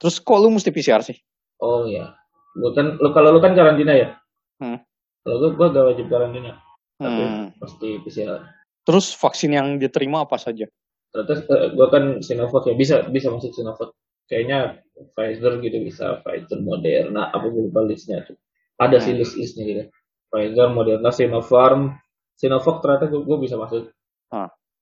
Terus 0.00 0.16
kok 0.16 0.40
lu 0.40 0.48
mesti 0.48 0.72
PCR 0.72 1.04
sih? 1.04 1.16
oh 1.60 1.84
ya 1.84 2.16
lu 2.56 2.72
kan 2.72 2.96
lu 2.96 3.12
kalau 3.12 3.30
lu 3.30 3.40
kan 3.40 3.52
karantina 3.52 3.92
ya 3.92 4.08
Hmm. 4.56 4.76
kalau 5.20 5.36
gue 5.38 5.50
gue 5.54 5.66
gak 5.70 5.84
wajib 5.86 6.06
karantina 6.08 6.56
tapi 6.96 7.20
Hmm. 7.20 7.46
pasti 7.56 8.00
PCR 8.00 8.40
Terus 8.80 9.12
vaksin 9.12 9.52
yang 9.52 9.76
diterima 9.76 10.24
apa 10.24 10.36
saja? 10.36 10.64
Ternyata 11.10 11.54
eh, 11.66 11.70
gue 11.74 11.86
kan 11.90 12.04
Sinovac 12.22 12.64
ya 12.70 12.74
bisa 12.78 13.06
bisa 13.10 13.28
masuk 13.34 13.50
Sinovac 13.54 13.90
kayaknya 14.30 14.78
Pfizer 15.14 15.58
gitu 15.58 15.82
bisa 15.82 16.22
Pfizer 16.22 16.62
Moderna 16.62 17.34
apa 17.34 17.50
gue 17.50 17.66
lupa 17.66 17.82
listnya 17.82 18.22
tuh 18.26 18.38
ada 18.78 18.96
sih 19.02 19.12
Hmm. 19.12 19.20
list 19.20 19.34
listnya 19.34 19.64
gitu 19.66 19.82
Pfizer 20.30 20.70
Moderna 20.70 21.10
Sinopharm 21.10 21.98
Sinovac 22.38 22.80
ternyata 22.80 23.10
gue, 23.10 23.20
gue 23.26 23.38
bisa 23.42 23.58
masuk 23.58 23.90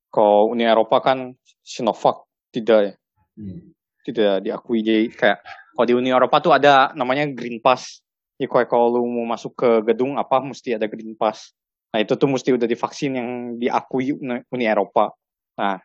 Kalau 0.09 0.49
Uni 0.49 0.65
Eropa 0.65 1.05
kan 1.05 1.37
Sinovac 1.61 2.25
tidak 2.49 2.81
ya, 2.81 2.93
Hmm. 3.37 3.77
tidak 4.09 4.41
diakui 4.41 4.81
jadi 4.81 5.13
kayak 5.13 5.39
kalau 5.77 5.87
di 5.87 5.95
Uni 5.95 6.11
Eropa 6.11 6.41
tuh 6.41 6.57
ada 6.57 6.91
namanya 6.97 7.29
Green 7.29 7.61
Pass. 7.61 8.01
Ya 8.41 8.49
kayak 8.49 8.67
kalau 8.67 8.99
lu 8.99 9.05
mau 9.05 9.29
masuk 9.29 9.53
ke 9.55 9.71
gedung 9.85 10.17
apa 10.17 10.41
mesti 10.41 10.75
ada 10.75 10.89
Green 10.89 11.13
Pass. 11.15 11.53
Nah 11.93 12.01
itu 12.03 12.17
tuh 12.17 12.27
mesti 12.27 12.57
udah 12.57 12.67
divaksin 12.67 13.15
yang 13.15 13.29
diakui 13.61 14.17
Uni 14.49 14.65
Eropa. 14.65 15.13
Nah 15.61 15.77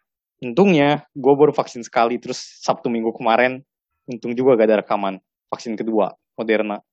untungnya 0.44 1.08
gue 1.16 1.34
baru 1.34 1.56
vaksin 1.56 1.88
sekali 1.88 2.20
terus 2.20 2.60
Sabtu 2.60 2.92
minggu 2.92 3.16
kemarin 3.16 3.64
untung 4.04 4.36
juga 4.36 4.60
gak 4.60 4.68
ada 4.68 4.78
rekaman 4.84 5.16
vaksin 5.48 5.80
kedua 5.80 6.12
Moderna. 6.36 6.84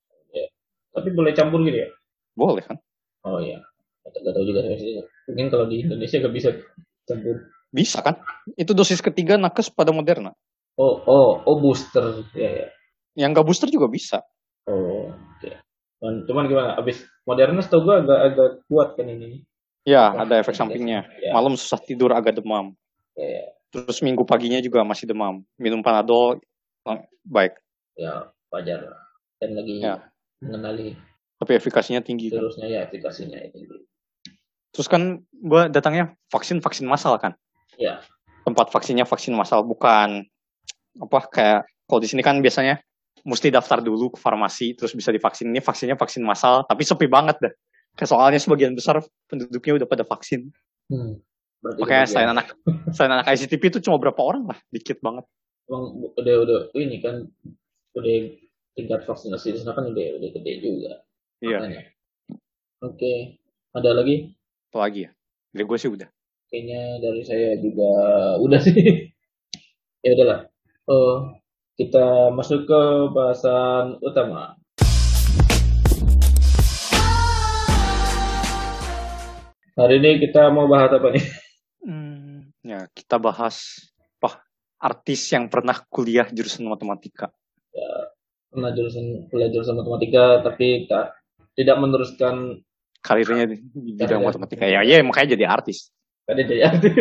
tapi 0.90 1.14
boleh 1.14 1.30
campur 1.34 1.62
gitu 1.66 1.82
ya 1.82 1.88
Boleh 2.34 2.62
kan? 2.62 2.78
oh 3.26 3.38
iya 3.42 3.58
gak 4.06 4.34
tahu 4.34 4.42
juga 4.46 4.62
sih 4.74 5.02
mungkin 5.30 5.46
kalau 5.50 5.66
di 5.66 5.82
Indonesia 5.82 6.22
gak 6.22 6.34
bisa 6.34 6.50
campur 7.06 7.36
Bisa 7.70 8.02
kan? 8.02 8.18
Itu 8.58 8.74
dosis 8.74 8.98
ketiga 8.98 9.38
nakes 9.38 9.70
pada 9.70 9.94
Moderna. 9.94 10.34
oh 10.74 11.02
oh 11.06 11.42
oh 11.46 11.56
booster 11.58 12.26
ya 12.34 12.50
ya 12.50 12.68
Yang 13.18 13.30
gak 13.38 13.46
booster 13.46 13.68
juga 13.70 13.86
bisa. 13.86 14.22
oh 14.66 15.10
oke 15.10 15.50
Dan- 16.00 16.22
cuman 16.26 16.44
gimana 16.46 16.70
abis 16.78 17.02
Moderna 17.22 17.62
setahu 17.62 17.86
gue 17.86 17.94
agak 18.06 18.18
agak 18.30 18.50
kuat 18.66 18.94
kan 18.94 19.06
ini 19.06 19.42
Ya 19.80 20.12
ada 20.12 20.44
efek 20.44 20.52
sampingnya. 20.52 21.08
ya, 21.24 21.32
Malam 21.32 21.56
susah 21.56 21.80
tidur 21.80 22.12
agak 22.12 22.36
demam. 22.36 22.76
Ya, 23.20 23.28
ya. 23.28 23.44
Terus 23.70 24.02
minggu 24.02 24.26
paginya 24.26 24.58
juga 24.58 24.82
masih 24.82 25.06
demam. 25.06 25.44
Minum 25.60 25.84
panadol 25.84 26.40
baik. 27.28 27.54
ya 28.00 28.32
wajar 28.48 28.80
dan 29.36 29.50
lagi 29.52 29.84
Ya. 29.84 30.00
mengenali 30.40 30.96
Tapi 31.40 31.56
efikasinya 31.56 32.00
tinggi. 32.00 32.32
Kan? 32.32 32.40
virusnya 32.40 32.66
ya 32.68 32.80
aplikasinya 32.88 33.36
itu. 33.44 33.84
Terus 34.72 34.88
kan 34.88 35.24
gua 35.32 35.68
datangnya 35.68 36.16
vaksin 36.32 36.60
vaksin 36.64 36.88
massal 36.88 37.16
kan. 37.20 37.36
Ya. 37.76 38.00
Tempat 38.44 38.72
vaksinnya 38.72 39.04
vaksin 39.04 39.36
massal 39.36 39.64
bukan 39.64 40.24
apa 41.00 41.18
kayak 41.30 41.60
kalau 41.86 42.00
di 42.02 42.08
sini 42.10 42.20
kan 42.24 42.42
biasanya 42.42 42.82
mesti 43.24 43.52
daftar 43.52 43.84
dulu 43.84 44.16
ke 44.16 44.18
farmasi 44.20 44.76
terus 44.76 44.96
bisa 44.96 45.12
divaksin. 45.12 45.52
Ini 45.52 45.60
vaksinnya 45.64 45.96
vaksin 45.96 46.24
massal 46.24 46.64
tapi 46.68 46.84
sepi 46.84 47.06
banget 47.08 47.36
dah. 47.40 47.52
Kayak 47.96 48.10
soalnya 48.10 48.40
sebagian 48.40 48.72
besar 48.76 49.00
penduduknya 49.28 49.84
udah 49.84 49.88
pada 49.88 50.04
vaksin. 50.04 50.50
Hmm. 50.90 51.20
Berarti 51.60 51.80
Makanya 51.84 52.06
selain 52.08 52.30
anak 52.32 52.46
selain 52.96 53.12
anak 53.20 53.26
ICTP 53.36 53.62
itu 53.68 53.78
cuma 53.84 54.00
berapa 54.00 54.16
orang 54.24 54.48
lah, 54.48 54.58
dikit 54.72 54.96
banget. 55.04 55.28
Emang 55.68 56.08
udah 56.16 56.34
udah 56.48 56.60
ini 56.72 57.04
kan 57.04 57.28
udah 57.92 58.16
tingkat 58.72 59.04
vaksinasi 59.04 59.52
di 59.52 59.58
sana 59.60 59.76
kan 59.76 59.92
udah 59.92 60.06
udah 60.16 60.28
gede 60.40 60.52
juga. 60.64 61.04
Iya. 61.44 61.60
Makanya. 61.60 61.82
Oke, 62.80 63.12
ada 63.76 63.92
lagi? 63.92 64.32
Apa 64.72 64.88
lagi 64.88 65.00
ya? 65.04 65.10
Dari 65.52 65.64
gue 65.68 65.76
sih 65.76 65.92
udah. 65.92 66.08
Kayaknya 66.48 66.80
dari 67.04 67.22
saya 67.28 67.48
juga 67.60 67.90
udah 68.48 68.60
sih. 68.64 68.74
ya 70.00 70.10
udahlah. 70.16 70.40
Oh, 70.88 71.36
kita 71.76 72.32
masuk 72.32 72.64
ke 72.64 72.80
bahasan 73.12 74.00
utama. 74.00 74.56
Hari 79.76 79.96
ini 80.00 80.24
kita 80.24 80.48
mau 80.48 80.64
bahas 80.64 80.88
apa 80.96 81.12
nih? 81.12 81.49
Ya 82.60 82.84
kita 82.92 83.16
bahas 83.16 83.88
apa 84.20 84.44
artis 84.76 85.32
yang 85.32 85.48
pernah 85.48 85.80
kuliah 85.88 86.28
jurusan 86.28 86.68
matematika. 86.68 87.32
Pernah 88.50 88.70
jurusan 88.76 89.30
kuliah 89.32 89.48
jurusan 89.48 89.80
matematika 89.80 90.44
tapi 90.44 90.84
tak 90.84 91.16
tidak 91.56 91.76
meneruskan 91.80 92.60
Karirnya 93.00 93.48
di 93.48 93.56
bidang 93.96 94.20
matematika. 94.20 94.68
Ya, 94.68 94.84
ya 94.84 95.00
makanya 95.00 95.32
jadi 95.40 95.48
artis. 95.48 95.88
tadi 96.28 96.44
jadi 96.44 96.62
artis. 96.68 96.92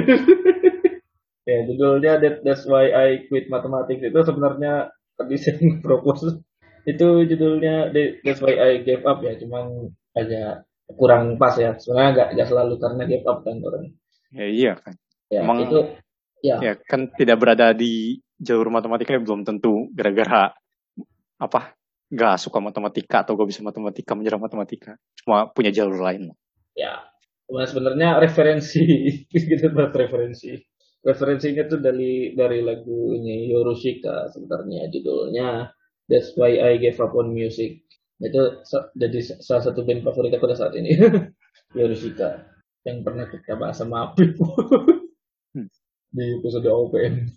ya 1.50 1.60
judulnya 1.68 2.24
That, 2.24 2.36
That's 2.48 2.64
Why 2.64 2.88
I 2.96 3.10
Quit 3.28 3.52
Mathematics 3.52 4.00
itu 4.08 4.20
sebenarnya 4.24 4.96
tadi 5.20 5.36
saya 5.36 5.60
propose 5.84 6.40
itu 6.88 7.08
judulnya 7.28 7.92
That- 7.92 8.24
That's 8.24 8.40
Why 8.40 8.56
I 8.56 8.72
Gave 8.88 9.04
Up 9.04 9.20
ya 9.28 9.36
cuman 9.44 9.92
agak 10.16 10.64
kurang 10.96 11.36
pas 11.36 11.54
ya 11.60 11.76
sebenarnya 11.76 12.12
nggak 12.16 12.30
nggak 12.40 12.48
selalu 12.48 12.74
karena 12.80 13.04
give 13.06 13.28
up 13.28 13.44
kan 13.44 13.60
orang 13.60 13.92
Ya 14.30 14.46
iya 14.46 14.74
kan. 14.80 14.94
Ya 15.30 15.42
Emang- 15.42 15.66
itu 15.66 15.80
ya 16.42 16.58
Ya 16.60 16.74
kan 16.80 17.12
tidak 17.14 17.38
berada 17.38 17.72
di 17.72 18.18
jalur 18.36 18.68
matematika 18.70 19.14
ya 19.14 19.22
belum 19.22 19.44
tentu 19.44 19.92
gara-gara 19.92 20.56
apa 21.38 21.76
nggak 22.10 22.36
suka 22.42 22.58
matematika 22.58 23.22
atau 23.22 23.38
gak 23.38 23.48
bisa 23.48 23.62
matematika 23.62 24.18
menyerang 24.18 24.42
matematika. 24.42 24.98
Cuma 25.16 25.46
punya 25.48 25.70
jalur 25.70 26.00
lain. 26.00 26.34
ya 26.74 27.06
cuman 27.46 27.66
sebenarnya 27.66 28.18
referensi 28.18 28.82
gitu 29.34 29.74
buat 29.74 29.90
referensi 29.92 30.54
referensinya 31.02 31.66
tuh 31.66 31.82
dari 31.82 32.32
dari 32.34 32.62
lagu 32.62 33.12
ini 33.12 33.50
Yorushika 33.50 34.30
sebenarnya 34.32 34.88
judulnya 34.88 35.68
That's 36.08 36.34
Why 36.34 36.62
I 36.62 36.78
Gave 36.78 36.98
Up 36.98 37.14
on 37.14 37.34
Music 37.34 37.84
itu 38.20 38.42
jadi 38.96 39.20
sa- 39.20 39.40
salah 39.40 39.64
satu 39.66 39.82
band 39.84 40.02
favorit 40.04 40.32
aku 40.32 40.46
pada 40.46 40.56
saat 40.56 40.78
ini 40.78 40.94
Yorushika 41.78 42.48
yang 42.86 43.04
pernah 43.04 43.28
kita 43.28 43.54
bahas 43.56 43.76
sama 43.76 44.14
Apip. 44.14 44.34
di 46.10 46.26
episode 46.40 46.66
OPM 46.66 47.30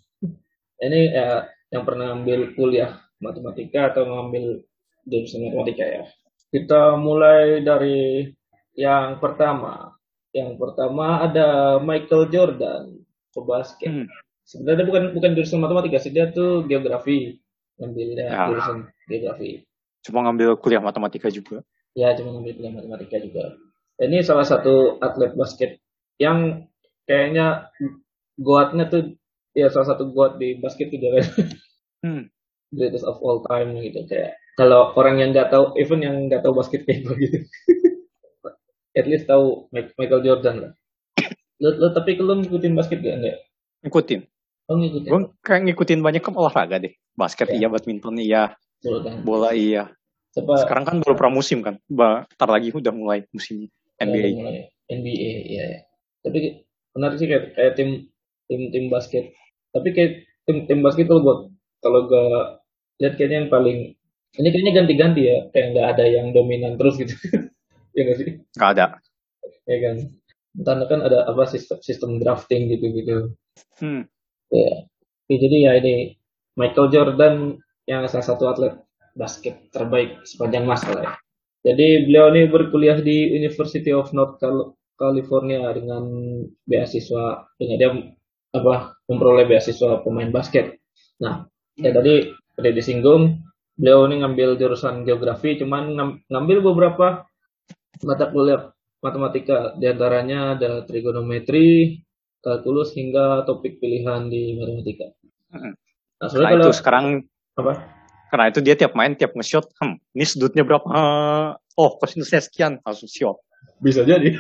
ini 0.83 1.01
ya 1.13 1.47
yang 1.71 1.85
pernah 1.87 2.13
ambil 2.13 2.53
kuliah 2.53 3.01
matematika 3.23 3.95
atau 3.95 4.03
ngambil 4.05 4.67
jurusan 5.07 5.47
matematika 5.47 5.85
ya. 5.87 6.05
Kita 6.53 6.99
mulai 7.01 7.65
dari 7.65 8.29
yang 8.77 9.17
pertama. 9.19 9.95
Yang 10.33 10.57
pertama 10.59 11.23
ada 11.23 11.79
Michael 11.79 12.29
Jordan 12.29 12.99
pebasket 13.33 13.89
Hmm. 13.89 14.07
sebenarnya 14.45 14.85
bukan 14.85 15.03
bukan 15.17 15.31
jurusan 15.33 15.61
matematika 15.63 15.97
sih 16.03 16.13
dia 16.13 16.29
tuh 16.29 16.67
geografi. 16.67 17.41
Ngambilnya 17.81 18.27
Ya. 18.29 18.45
jurusan 18.53 18.77
geografi. 19.09 19.65
Cuma 20.03 20.27
ngambil 20.27 20.59
kuliah 20.59 20.83
matematika 20.83 21.29
juga. 21.31 21.63
ya 21.93 22.17
cuma 22.17 22.33
ngambil 22.37 22.53
kuliah 22.57 22.75
matematika 22.75 23.17
juga. 23.21 23.45
Ini 24.01 24.25
salah 24.25 24.45
satu 24.45 24.97
atlet 24.99 25.37
basket 25.37 25.79
yang 26.17 26.65
kayaknya 27.05 27.69
goatnya 28.39 28.87
tuh 28.87 29.17
ya 29.53 29.69
salah 29.69 29.93
satu 29.93 30.09
goat 30.11 30.37
di 30.37 30.57
basket 30.57 30.89
tuh 30.89 30.99
dia 30.99 31.21
Hmm. 32.03 32.27
greatest 32.77 33.05
of 33.05 33.21
all 33.21 33.45
time 33.45 33.77
gitu 33.79 34.03
kayak 34.09 34.35
kalau 34.57 34.91
orang 34.97 35.21
yang 35.21 35.31
nggak 35.31 35.53
tahu 35.53 35.77
even 35.77 36.01
yang 36.01 36.17
nggak 36.27 36.41
tahu 36.41 36.57
basket 36.57 36.83
kayak 36.83 37.05
gue 37.05 37.17
gitu 37.21 37.39
at 38.99 39.07
least 39.07 39.25
tahu 39.25 39.69
Michael 39.73 40.25
Jordan 40.25 40.57
lah 40.69 40.73
lo, 41.61 41.69
lo 41.79 41.89
tapi 41.93 42.17
lo 42.17 42.37
ngikutin 42.37 42.73
basket 42.75 43.01
gak 43.01 43.17
enggak 43.21 43.39
Ngikutin. 43.83 44.21
oh 44.71 44.77
ngikutin 44.79 45.11
Gue 45.11 45.21
kayak 45.43 45.61
ngikutin 45.67 46.01
banyak 46.01 46.23
ke 46.23 46.31
olahraga 46.31 46.79
deh. 46.79 46.95
Basket 47.13 47.51
Ya. 47.51 47.55
iya, 47.59 47.67
badminton 47.67 48.15
iya, 48.17 48.43
Betul 48.79 49.03
kan 49.03 49.15
bola 49.27 49.51
iya. 49.51 49.91
Coba 50.33 50.63
Sekarang 50.63 50.85
kan 50.87 50.97
baru 51.03 51.19
pramusim 51.19 51.67
kan. 51.67 51.83
Ba, 51.91 52.25
ntar 52.39 52.47
lagi 52.47 52.71
udah 52.71 52.95
mulai 52.95 53.27
musimnya 53.35 53.69
ya, 53.99 54.07
NBA. 54.07 54.29
mulai 54.39 54.71
NBA 54.87 55.33
ya, 55.51 55.65
ya. 55.67 55.81
tapi 56.23 56.63
menarik 56.95 57.17
sih 57.19 57.27
kayak, 57.27 57.45
kayak 57.59 57.73
tim 57.75 58.07
tim 58.53 58.69
tim 58.69 58.93
basket. 58.93 59.33
Tapi 59.73 59.89
kayak 59.97 60.13
tim 60.45 60.69
tim 60.69 60.85
basket 60.85 61.09
kalau 61.09 61.25
buat 61.25 61.41
kalau 61.81 62.05
gak 62.05 62.61
lihat 63.01 63.17
kayaknya 63.17 63.37
yang 63.47 63.51
paling 63.51 63.79
ini 64.37 64.49
kayaknya 64.53 64.73
ganti-ganti 64.77 65.23
ya. 65.25 65.39
Kayak 65.49 65.67
nggak 65.73 65.87
ada 65.97 66.05
yang 66.05 66.27
dominan 66.37 66.77
terus 66.77 67.01
gitu. 67.01 67.17
Ya 67.93 68.09
nggak 68.09 68.19
sih? 68.21 68.29
Gak 68.57 68.71
ada. 68.73 68.87
ya 69.69 69.77
kan? 69.85 69.97
Karena 70.65 70.85
kan 70.89 71.01
ada 71.05 71.19
apa 71.29 71.45
sistem 71.45 71.77
sistem 71.81 72.21
drafting 72.21 72.69
gitu 72.69 72.87
gitu 72.93 73.17
Hmm. 73.81 74.09
ya. 74.49 74.89
Oke, 75.29 75.35
jadi 75.37 75.57
ya 75.69 75.73
ini 75.81 76.17
Michael 76.57 76.89
Jordan 76.89 77.57
yang 77.85 78.05
salah 78.09 78.25
satu 78.25 78.49
atlet 78.49 78.77
basket 79.13 79.69
terbaik 79.73 80.25
sepanjang 80.25 80.65
masa 80.65 80.89
lah 80.93 81.03
ya. 81.05 81.13
Jadi 81.73 82.09
beliau 82.09 82.33
ini 82.33 82.49
berkuliah 82.49 82.97
di 82.99 83.37
University 83.37 83.93
of 83.93 84.09
North 84.17 84.41
Cal- 84.41 84.73
California 84.97 85.69
dengan 85.77 86.05
beasiswa. 86.65 87.45
Dengan 87.61 87.77
dia 87.77 87.91
apa 88.53 89.01
memperoleh 89.09 89.49
beasiswa 89.49 90.05
pemain 90.05 90.29
basket. 90.29 90.77
Nah, 91.25 91.49
ya 91.81 91.91
tadi 91.93 92.29
udah 92.61 92.73
disinggung 92.73 93.41
beliau 93.77 94.05
ini 94.07 94.21
ngambil 94.21 94.61
jurusan 94.61 95.09
geografi 95.09 95.57
cuman 95.57 95.97
ngam- 95.97 96.19
ngambil 96.29 96.59
beberapa 96.61 97.25
mata 98.05 98.29
kuliah 98.29 98.71
matematika 99.01 99.75
di 99.81 99.89
antaranya 99.89 100.55
ada 100.55 100.85
trigonometri, 100.85 101.99
kalkulus 102.45 102.95
hingga 102.95 103.43
topik 103.49 103.81
pilihan 103.81 104.29
di 104.29 104.55
matematika. 104.55 105.11
Nah, 105.51 105.73
Nah 106.23 106.29
sebenarnya 106.31 106.55
itu 106.55 106.63
kalau 106.63 106.77
sekarang 106.77 107.07
apa? 107.59 107.75
karena 108.33 108.45
itu 108.49 108.61
dia 108.65 108.75
tiap 108.79 108.97
main 108.97 109.13
tiap 109.13 109.37
nge-shot, 109.37 109.69
hmm, 109.77 110.01
ini 110.17 110.25
sudutnya 110.25 110.65
berapa? 110.65 110.87
Eh, 110.89 111.49
oh, 111.77 111.91
kosinusnya 112.01 112.41
sekian, 112.41 112.81
langsung 112.81 113.11
shot. 113.11 113.37
Bisa 113.83 114.09
jadi. 114.09 114.33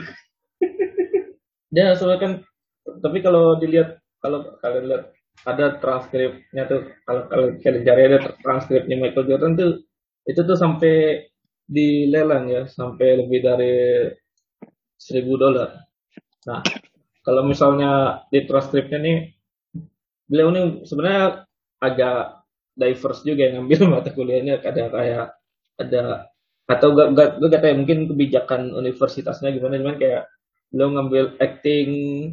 Dia 1.69 1.93
soalnya 1.99 2.19
kan, 2.23 2.33
tapi 3.05 3.21
kalau 3.21 3.61
dilihat 3.61 4.02
kalau 4.23 4.57
kalian 4.63 4.85
lihat 4.89 5.05
ada 5.43 5.83
transkripnya 5.83 6.63
tuh 6.71 6.81
kalau 7.03 7.27
kalau 7.27 7.47
kalian 7.59 7.83
cari 7.83 8.03
ada 8.07 8.19
transkripnya 8.39 8.97
Michael 8.97 9.27
Jordan 9.27 9.53
tuh 9.59 9.71
itu 10.31 10.41
tuh 10.47 10.55
sampai 10.55 11.27
dilelang 11.67 12.47
ya 12.47 12.63
sampai 12.71 13.27
lebih 13.27 13.41
dari 13.43 13.75
seribu 14.95 15.35
dolar. 15.35 15.83
Nah 16.47 16.63
kalau 17.27 17.43
misalnya 17.43 18.23
di 18.31 18.47
transkripnya 18.47 18.99
nih 19.03 19.19
beliau 20.31 20.49
nih 20.55 20.65
sebenarnya 20.87 21.47
agak 21.83 22.47
diverse 22.79 23.27
juga 23.27 23.51
yang 23.51 23.67
ngambil 23.67 23.81
mata 23.99 24.11
kuliahnya 24.15 24.63
ada 24.63 24.83
kayak 24.89 25.27
ada 25.83 26.03
atau 26.71 26.89
gak 26.95 27.09
gak 27.19 27.29
gak 27.43 27.61
tahu 27.61 27.71
ya, 27.75 27.77
mungkin 27.77 27.99
kebijakan 28.07 28.63
universitasnya 28.73 29.51
gimana 29.51 29.83
cuman 29.83 29.99
kayak 29.99 30.31
beliau 30.73 30.89
ngambil 30.91 31.25
acting 31.39 31.89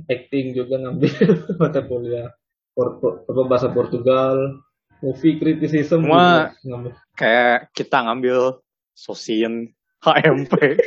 acting 0.07 0.55
juga 0.55 0.79
ngambil 0.79 1.11
mata 1.61 1.83
kuliah 1.83 2.31
apa 2.73 3.41
bahasa 3.43 3.67
Portugal 3.67 4.55
movie 4.99 5.35
criticism 5.35 6.07
Semua- 6.07 6.49
juga 6.49 6.65
ngambil 6.65 6.91
Kayak 7.13 7.75
kita 7.75 7.97
ngambil 7.99 8.63
sosian 8.95 9.67
HMP. 9.99 10.53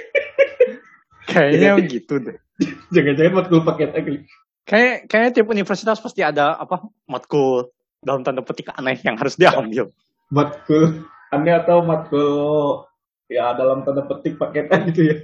Kayaknya 1.23 1.77
gitu 1.87 2.15
deh. 2.19 2.37
jangan-jangan 2.95 3.33
matkul 3.35 3.61
paket 3.63 3.93
agli 3.93 4.25
Kayak 4.63 5.05
kayaknya 5.07 5.31
tiap 5.35 5.49
universitas 5.49 5.99
pasti 5.99 6.23
ada 6.23 6.55
apa 6.55 6.81
matkul 7.05 7.69
dalam 7.99 8.23
tanda 8.23 8.41
petik 8.41 8.71
aneh 8.71 8.97
yang 8.99 9.15
harus 9.15 9.35
diambil. 9.35 9.91
matkul 10.29 11.05
aneh 11.29 11.53
atau 11.53 11.83
matkul 11.83 12.87
ya 13.27 13.53
dalam 13.53 13.83
tanda 13.83 14.03
petik 14.03 14.37
paketan 14.37 14.89
gitu 14.89 15.03
ya 15.05 15.17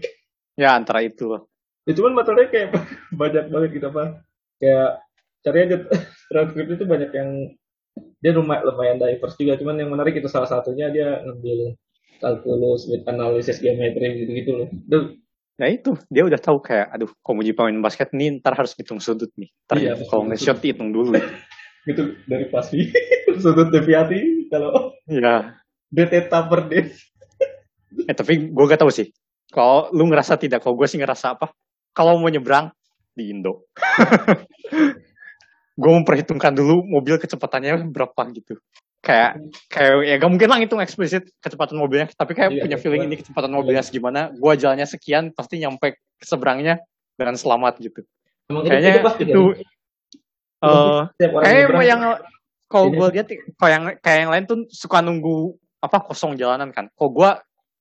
Ya 0.58 0.70
antara 0.74 1.00
itu. 1.00 1.38
Ya 1.88 1.92
cuman 1.96 2.12
masalahnya 2.12 2.48
kayak 2.52 2.68
banyak 3.10 3.44
banget 3.48 3.70
gitu 3.80 3.86
apa 3.88 4.20
kayak 4.60 4.90
cari 5.40 5.58
aja 5.64 5.76
transkrip 6.28 6.68
itu 6.68 6.84
banyak 6.84 7.10
yang 7.16 7.30
dia 8.20 8.30
lumayan 8.36 8.62
lumayan 8.68 8.96
diverse 9.00 9.40
juga 9.40 9.56
cuman 9.56 9.80
yang 9.80 9.90
menarik 9.90 10.14
itu 10.14 10.28
salah 10.28 10.46
satunya 10.46 10.92
dia 10.92 11.24
ngambil 11.24 11.74
kalkulus, 12.18 12.90
with 12.90 13.06
analisis 13.06 13.62
geometri 13.62 14.26
gitu-gitu 14.26 14.50
loh. 14.58 14.68
Duh, 14.90 15.14
Nah 15.58 15.70
itu 15.70 15.94
dia 16.06 16.22
udah 16.26 16.38
tahu 16.38 16.58
kayak, 16.58 16.90
aduh, 16.90 17.10
kalau 17.22 17.38
mau 17.38 17.46
pemain 17.46 17.78
basket 17.82 18.10
nih 18.10 18.38
ntar 18.38 18.54
harus 18.58 18.74
hitung 18.74 18.98
sudut 18.98 19.30
nih. 19.38 19.50
Ntar 19.66 19.76
Iya, 19.78 19.92
kalau 20.06 20.26
betul. 20.26 20.34
nge-shot 20.34 20.58
hitung 20.62 20.90
dulu. 20.90 21.14
gitu 21.86 22.14
dari 22.26 22.46
pasti 22.50 22.90
sudut 23.42 23.70
deviasi 23.70 24.50
kalau 24.50 24.94
Iya. 25.06 25.58
deteta 25.90 26.42
per 26.46 26.66
day. 26.66 26.90
Eh 28.06 28.14
tapi 28.14 28.50
gue 28.50 28.64
gak 28.66 28.82
tahu 28.82 28.90
sih. 28.90 29.10
Kalau 29.50 29.90
lu 29.94 30.06
ngerasa 30.10 30.38
tidak, 30.38 30.62
kalau 30.62 30.74
gue 30.74 30.86
sih 30.86 30.98
ngerasa 30.98 31.38
apa? 31.38 31.50
Kalau 31.98 32.14
mau 32.22 32.30
nyebrang 32.30 32.70
di 33.10 33.34
Indo. 33.34 33.66
gue 35.78 35.92
memperhitungkan 35.94 36.54
dulu 36.54 36.86
mobil 36.86 37.18
kecepatannya 37.18 37.90
berapa 37.90 38.22
gitu. 38.34 38.58
Kayak 39.02 39.42
kayak 39.70 39.94
ya 40.06 40.14
gak 40.18 40.30
mungkin 40.30 40.48
lah 40.50 40.58
hitung 40.58 40.78
eksplisit 40.82 41.26
kecepatan 41.42 41.74
mobilnya, 41.78 42.06
tapi 42.14 42.34
kayak 42.38 42.54
Iya, 42.54 42.62
punya 42.66 42.76
iya. 42.78 42.82
feeling 42.82 43.02
ini 43.06 43.14
kecepatan 43.18 43.50
mobilnya 43.50 43.82
segimana, 43.82 44.30
gue 44.30 44.52
jalannya 44.58 44.86
sekian 44.86 45.30
pasti 45.34 45.58
nyampe 45.62 45.98
ke 46.18 46.24
seberangnya 46.26 46.82
dengan 47.14 47.34
selamat 47.38 47.78
gitu. 47.78 48.02
Emang 48.50 48.66
Kayaknya 48.66 49.02
pasti 49.06 49.22
itu 49.26 49.42
kan? 49.54 49.66
eh 50.58 51.26
orang 51.30 51.42
kayak 51.46 51.58
nyebrang, 51.62 51.86
yang 51.86 52.00
kalau 52.66 52.86
Ini- 52.90 52.96
gue 52.98 53.06
lihat 53.14 53.26
kalau 53.54 53.70
yang 53.70 53.84
kayak 54.02 54.18
yang 54.26 54.30
lain 54.34 54.44
tuh 54.50 54.58
suka 54.70 54.98
nunggu 54.98 55.54
apa 55.78 55.98
kosong 56.02 56.34
jalanan 56.34 56.74
kan. 56.74 56.90
Kalau 56.98 57.10
gue 57.14 57.30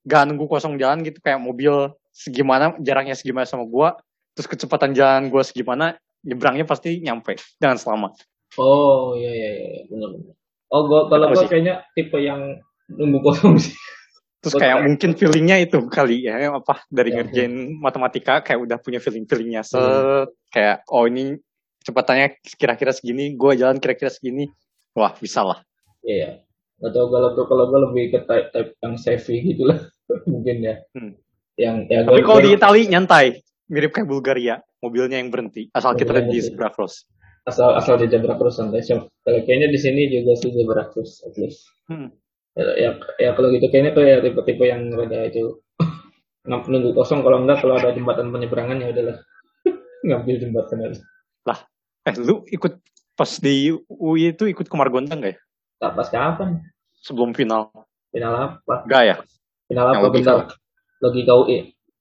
gak 0.05 0.23
nunggu 0.29 0.45
kosong 0.45 0.77
jalan 0.77 1.01
gitu 1.01 1.17
kayak 1.19 1.41
mobil 1.41 1.91
segimana 2.13 2.77
jaraknya 2.77 3.17
segimana 3.17 3.49
sama 3.49 3.65
gue, 3.65 3.89
terus 4.37 4.45
kecepatan 4.45 4.93
jalan 4.93 5.33
gue 5.33 5.41
segimana, 5.41 5.97
nyebrangnya 6.21 6.69
pasti 6.69 7.01
nyampe 7.01 7.41
dengan 7.57 7.81
selamat. 7.81 8.21
Oh 8.61 9.17
iya 9.17 9.31
iya 9.33 9.49
iya 9.57 9.81
benar 9.89 10.13
benar. 10.13 10.35
Oh 10.67 10.81
gua 10.87 11.07
kalau 11.07 11.31
sih? 11.35 11.47
kayaknya 11.47 11.83
tipe 11.95 12.19
yang 12.19 12.59
nunggu 12.91 13.19
kosong 13.23 13.59
sih. 13.59 13.75
Terus 14.43 14.53
Gua 14.53 14.61
kayak 14.61 14.77
mungkin 14.85 15.09
feelingnya 15.17 15.57
itu 15.63 15.79
kali 15.89 16.27
ya 16.27 16.53
apa 16.53 16.85
dari 16.93 17.11
Ya, 17.11 17.23
ngerjain 17.23 17.81
matematika 17.81 18.45
kayak 18.45 18.59
udah 18.63 18.77
punya 18.79 18.99
feeling 19.01 19.25
feelingnya 19.25 19.65
set 19.65 19.81
Hmm. 19.81 20.29
kayak 20.53 20.85
oh 20.91 21.09
ini 21.09 21.35
kecepatannya 21.81 22.43
kira-kira 22.43 22.91
segini, 22.91 23.31
gue 23.39 23.51
jalan 23.55 23.79
kira-kira 23.79 24.11
segini, 24.11 24.51
wah 24.91 25.15
bisa 25.15 25.39
lah. 25.39 25.63
Iya. 26.03 26.43
Atau 26.83 27.07
kalau 27.09 27.31
gua 27.33 27.45
kalau 27.47 27.63
gua 27.71 27.79
lebih 27.89 28.13
ke 28.13 28.19
type, 28.27 28.51
type 28.51 28.71
yang 28.83 28.93
savvy 28.99 29.35
gitu 29.55 29.71
lah 29.71 29.79
mungkin 30.31 30.55
ya. 30.63 30.75
Hmm. 30.93 31.15
Yang 31.57 31.75
ya 31.89 31.99
Tapi 32.05 32.21
kalau 32.21 32.39
di 32.43 32.51
Itali 32.53 32.81
nyantai, 32.85 33.25
mirip 33.67 33.91
kayak 33.95 34.07
Bulgaria, 34.07 34.59
mobilnya 34.79 35.19
yang 35.19 35.31
berhenti. 35.31 35.67
Asal 35.71 35.95
kita 35.95 36.11
Mobilnya 36.11 36.31
di 36.31 36.39
berhenti. 36.39 36.47
zebra 36.51 36.69
cross. 36.71 37.07
asal 37.47 37.79
asal 37.79 37.95
di 37.95 38.11
zebra 38.11 38.35
cross 38.35 38.59
santai 38.59 38.83
kalau 38.83 39.39
kayaknya 39.47 39.71
di 39.71 39.79
sini 39.79 40.11
juga 40.11 40.35
sih 40.35 40.51
zebra 40.51 40.83
cross 40.91 41.23
at 41.23 41.31
least. 41.39 41.63
Hmm. 41.87 42.11
Ya, 42.59 42.65
ya, 42.75 42.89
ya 43.21 43.29
kalau 43.37 43.53
gitu 43.55 43.71
kayaknya 43.71 43.95
tuh 43.95 44.03
ya 44.03 44.19
tipe-tipe 44.19 44.67
yang 44.67 44.91
rada 44.91 45.31
itu 45.31 45.55
ng- 46.51 46.67
nunggu 46.67 46.91
kosong 46.91 47.23
kalau 47.23 47.39
enggak 47.39 47.63
kalau 47.63 47.79
ada 47.79 47.95
jembatan 47.95 48.35
penyeberangan 48.35 48.83
ya 48.83 48.91
udahlah 48.91 49.17
ngambil 50.07 50.35
jembatan 50.43 50.79
aja. 50.91 51.01
Eh, 52.07 52.15
lu 52.23 52.47
ikut 52.47 52.79
pas 53.19 53.27
di 53.43 53.67
UI 53.91 54.31
itu 54.31 54.47
ikut 54.47 54.63
ke 54.71 54.75
Margonda 54.79 55.11
nggak 55.11 55.35
ya? 55.35 55.37
Tak 55.83 55.91
pas 55.91 56.07
kapan? 56.07 56.63
Sebelum 57.03 57.35
final. 57.35 57.67
Final 58.15 58.33
apa? 58.63 58.87
Enggak 58.87 59.03
ya? 59.03 59.15
Final 59.67 59.85
Yang 59.91 59.99
apa 59.99 60.03
logika. 60.07 60.15
bentar? 60.15 60.47
Logika 61.03 61.33
UI. 61.35 61.57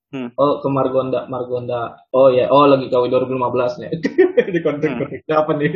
Hmm. 0.07 0.31
Oh 0.35 0.63
ke 0.63 0.69
Margonda, 0.69 1.27
Margonda. 1.27 1.99
Oh 2.11 2.31
ya, 2.31 2.47
oh 2.47 2.63
logika 2.65 2.97
UI 2.97 3.11
2015 3.11 3.83
nih. 3.83 3.91
Di 4.55 4.61
konten 4.63 4.91
Hmm. 4.95 4.99
konten 5.03 5.19
apa 5.29 5.53
nih? 5.55 5.71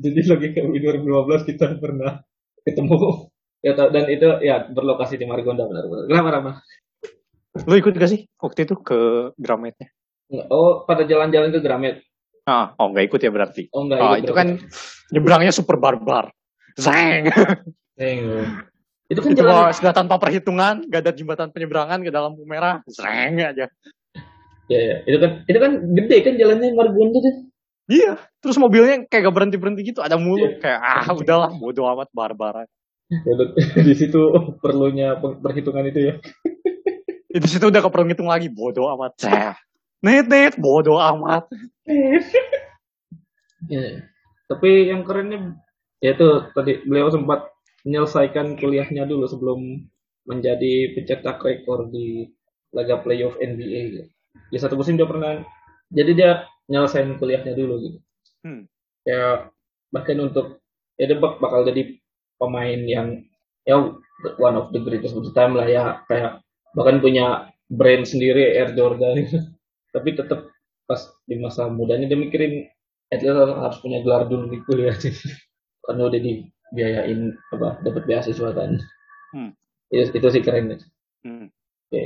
Jadi 0.00 0.20
logika 0.24 0.60
UI 0.60 0.80
2015 0.80 1.44
kita 1.44 1.76
pernah 1.76 2.24
ketemu. 2.60 2.96
Ya 3.60 3.76
dan 3.76 4.08
itu 4.08 4.24
ya 4.40 4.64
berlokasi 4.64 5.14
di 5.14 5.28
Margonda 5.28 5.68
benar-benar. 5.68 6.08
Kenapa 6.08 6.28
Rama? 6.32 6.52
Lu 7.60 7.74
ikut 7.74 7.92
gak 7.92 8.08
sih 8.08 8.24
waktu 8.36 8.64
itu 8.64 8.74
ke 8.78 8.98
Grametnya? 9.36 9.92
Oh 10.48 10.86
pada 10.86 11.04
jalan-jalan 11.04 11.52
ke 11.52 11.60
Gramet. 11.60 12.00
Ah, 12.46 12.72
oh 12.74 12.88
nggak 12.88 13.06
ikut 13.06 13.20
ya 13.20 13.28
berarti. 13.28 13.68
Oh 13.70 13.84
enggak 13.84 13.98
Ah, 14.00 14.16
ikut 14.16 14.24
itu 14.24 14.32
berarti. 14.32 14.38
kan 14.40 14.48
nyebrangnya 15.12 15.52
super 15.52 15.76
barbar. 15.76 16.32
Zeng. 16.74 17.28
Eh, 18.00 18.46
itu 19.10 19.18
kan 19.18 19.30
itu 19.34 19.42
jalan 19.42 19.74
sudah 19.74 19.90
tanpa 19.90 20.22
perhitungan, 20.22 20.86
gak 20.86 21.02
ada 21.02 21.12
jembatan 21.12 21.50
penyeberangan, 21.50 21.98
gak 22.06 22.14
ada 22.14 22.30
lampu 22.30 22.46
merah, 22.46 22.78
zeng 22.86 23.42
aja. 23.42 23.66
ya, 24.70 24.80
ya. 24.80 24.96
itu 25.02 25.18
kan 25.18 25.30
itu 25.50 25.58
kan 25.58 25.72
gede 25.98 26.16
kan 26.22 26.34
jalannya 26.38 26.70
Margonda 26.78 27.18
tuh. 27.18 27.34
Iya, 27.90 28.22
terus 28.38 28.54
mobilnya 28.54 29.02
kayak 29.10 29.26
gak 29.26 29.34
berhenti 29.34 29.58
berhenti 29.58 29.82
gitu, 29.82 29.98
ada 29.98 30.14
mulu 30.14 30.46
Iya. 30.46 30.62
kayak 30.62 30.80
ah 30.80 31.06
udahlah 31.10 31.50
bodo 31.58 31.90
amat 31.90 32.08
barbar. 32.14 32.70
Ya, 33.10 33.34
di 33.90 33.94
situ 33.98 34.22
perlunya 34.62 35.18
per- 35.18 35.42
perhitungan 35.42 35.90
itu 35.90 36.14
ya. 36.14 36.14
Di 37.30 37.46
situ 37.46 37.62
udah 37.62 37.78
keperlu 37.78 38.10
ngitung 38.10 38.26
lagi, 38.26 38.50
bodo 38.50 38.90
amat. 38.90 39.14
Ceh. 39.22 39.54
Net 40.02 40.26
net, 40.26 40.54
bodo 40.58 40.98
amat. 40.98 41.46
Ya. 43.68 44.08
Tapi 44.48 44.88
yang 44.88 45.04
kerennya 45.04 45.60
ya 46.00 46.16
itu 46.16 46.28
tadi 46.56 46.80
beliau 46.88 47.12
sempat 47.12 47.49
menyelesaikan 47.86 48.60
kuliahnya 48.60 49.08
dulu 49.08 49.24
sebelum 49.26 49.60
menjadi 50.28 50.94
pencetak 50.94 51.40
rekor 51.40 51.88
di 51.88 52.28
laga 52.76 53.00
playoff 53.00 53.34
NBA 53.40 53.80
gitu. 53.94 54.06
Di 54.52 54.58
satu 54.60 54.78
musim 54.78 54.94
dia 54.94 55.08
pernah 55.08 55.42
jadi 55.90 56.12
dia 56.14 56.30
nyelesain 56.70 57.18
kuliahnya 57.18 57.56
dulu 57.56 57.74
gitu. 57.82 57.98
Hmm. 58.46 58.62
Ya 59.02 59.50
bahkan 59.90 60.20
untuk 60.22 60.62
ya 61.00 61.10
bakal 61.18 61.66
jadi 61.66 61.98
pemain 62.38 62.80
yang 62.86 63.08
ya 63.66 63.76
one 64.38 64.56
of 64.56 64.70
the 64.70 64.80
greatest 64.80 65.16
of 65.16 65.24
the 65.24 65.32
time 65.34 65.56
lah 65.56 65.66
ya 65.66 66.04
kayak 66.06 66.40
bahkan 66.76 67.00
punya 67.00 67.50
brand 67.72 68.04
sendiri 68.06 68.54
Air 68.54 68.76
Jordan 68.76 69.26
tapi 69.94 70.14
tetap 70.14 70.52
pas 70.86 71.00
di 71.26 71.38
masa 71.38 71.70
mudanya 71.70 72.06
dia 72.06 72.18
mikirin 72.18 72.66
at 73.10 73.22
least 73.22 73.34
harus 73.34 73.78
punya 73.82 74.02
gelar 74.06 74.26
dulu 74.26 74.46
di 74.50 74.58
kuliah 74.62 74.94
sih 74.94 75.14
karena 75.86 76.06
udah 76.06 76.20
dibiayain 76.70 77.20
apa 77.50 77.78
dapat 77.80 78.02
beasiswa 78.04 78.50
kan 78.50 78.78
Hmm. 79.30 79.54
itu, 79.88 80.10
itu 80.12 80.26
sih 80.28 80.42
keren 80.42 80.68
deh. 80.68 80.80
Hmm. 81.22 81.46
oke 81.86 82.04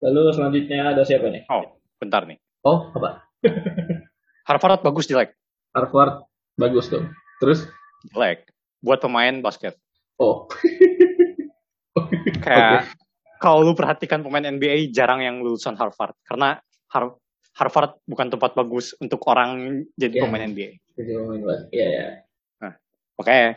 lalu 0.00 0.20
selanjutnya 0.30 0.90
ada 0.90 1.02
siapa 1.02 1.26
nih 1.26 1.42
Oh, 1.46 1.66
bentar 1.96 2.22
nih. 2.24 2.38
oh 2.62 2.90
apa 2.92 3.26
Harvard 4.48 4.80
bagus 4.80 5.06
jelek. 5.06 5.34
Harvard 5.70 6.26
bagus 6.54 6.86
dong 6.86 7.10
terus 7.38 7.66
Jelek. 8.06 8.48
Buat 8.80 9.00
pemain 9.00 9.34
basket. 9.38 9.76
oh 10.16 10.48
Kayak 12.40 12.88
kalau 13.36 13.60
lu 13.62 13.72
perhatikan 13.72 14.20
pemain 14.20 14.42
NBA 14.42 14.90
jarang 14.90 15.20
yang 15.20 15.40
lulusan 15.40 15.74
Harvard 15.74 16.14
karena 16.22 16.60
Har- 16.88 17.16
Harvard 17.52 17.98
bukan 18.04 18.28
tempat 18.28 18.54
bagus 18.54 18.94
untuk 18.96 19.20
orang 19.26 19.82
jadi 19.94 20.16
Iya. 20.16 20.22
pemain 20.22 20.44
NBA. 20.44 20.70
Jadi 20.94 21.10
pemain 21.12 21.42
basket. 21.42 21.68
Iya 21.70 21.86
ya 21.88 22.06
Makanya 23.16 23.48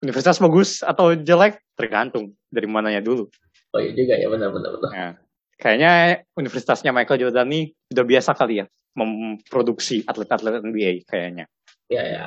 universitas 0.00 0.40
bagus 0.40 0.80
atau 0.80 1.12
jelek 1.12 1.60
tergantung 1.76 2.32
dari 2.48 2.66
mananya 2.66 3.00
dulu. 3.04 3.28
oh 3.70 3.80
iya 3.80 3.92
juga 3.94 4.14
ya 4.18 4.28
benar 4.32 4.50
benar 4.50 4.70
benar 4.76 4.90
Nah, 4.90 5.12
kayaknya 5.60 5.92
universitasnya 6.34 6.90
Michael 6.90 7.20
Jordan 7.20 7.46
ini 7.52 7.70
udah 7.92 8.04
biasa 8.04 8.32
kali 8.34 8.64
ya 8.64 8.66
memproduksi 8.96 10.02
atlet-atlet 10.02 10.64
NBA 10.64 11.06
kayaknya. 11.06 11.46
ya 11.86 12.02
ya 12.04 12.26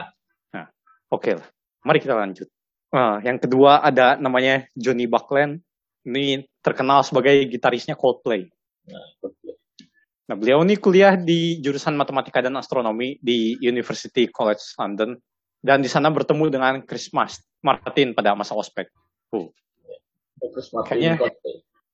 Oke 1.14 1.38
lah, 1.38 1.46
mari 1.86 2.02
kita 2.02 2.18
lanjut. 2.18 2.50
Nah, 2.90 3.22
yang 3.22 3.38
kedua 3.38 3.86
ada 3.86 4.18
namanya 4.18 4.66
Johnny 4.74 5.06
Buckland. 5.06 5.62
Ini 6.10 6.42
terkenal 6.66 7.06
sebagai 7.06 7.38
gitarisnya 7.46 7.94
Coldplay. 7.94 8.50
Nah, 10.26 10.34
beliau 10.34 10.66
ini 10.66 10.74
kuliah 10.74 11.14
di 11.14 11.62
jurusan 11.62 11.94
matematika 11.94 12.42
dan 12.42 12.58
astronomi 12.58 13.22
di 13.22 13.62
University 13.62 14.26
College 14.26 14.74
London. 14.82 15.14
Dan 15.62 15.86
di 15.86 15.90
sana 15.92 16.10
bertemu 16.10 16.50
dengan 16.50 16.74
Chris 16.82 17.14
Mas- 17.14 17.46
Martin 17.64 18.12
pada 18.12 18.36
masa 18.36 18.54
ospek. 18.54 18.92
terus 20.44 20.70
Martin 20.70 21.00
Kayaknya- 21.18 21.20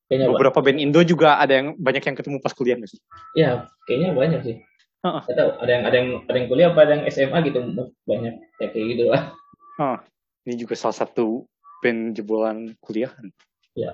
kayaknya 0.10 0.26
Beberapa 0.28 0.60
band 0.60 0.82
Indo 0.82 1.00
juga 1.06 1.38
ada 1.38 1.54
yang 1.54 1.78
banyak 1.78 2.02
yang 2.02 2.18
ketemu 2.18 2.42
pas 2.42 2.52
kuliah 2.52 2.76
nggak 2.76 2.90
sih? 2.90 3.00
ya 3.38 3.70
kayaknya 3.86 4.10
banyak 4.12 4.42
sih 4.42 4.56
Heeh. 5.00 5.22
Nggak 5.24 5.38
tahu 5.38 5.50
ada 5.62 5.72
yang 5.72 5.84
ada 5.86 5.96
yang 5.96 6.10
ada 6.26 6.36
yang 6.36 6.48
kuliah 6.50 6.68
apa 6.74 6.80
ada 6.84 6.92
yang 6.98 7.04
SMA 7.08 7.38
gitu 7.46 7.60
banyak 8.04 8.36
ya 8.60 8.68
kayak 8.68 8.86
gitu 8.90 9.04
lah 9.08 9.32
Ah, 9.80 10.04
ini 10.44 10.60
juga 10.60 10.76
salah 10.76 10.98
satu 10.98 11.48
band 11.80 12.12
jebolan 12.12 12.76
kuliah. 12.84 13.08
kan? 13.08 13.32
Iya. 13.80 13.92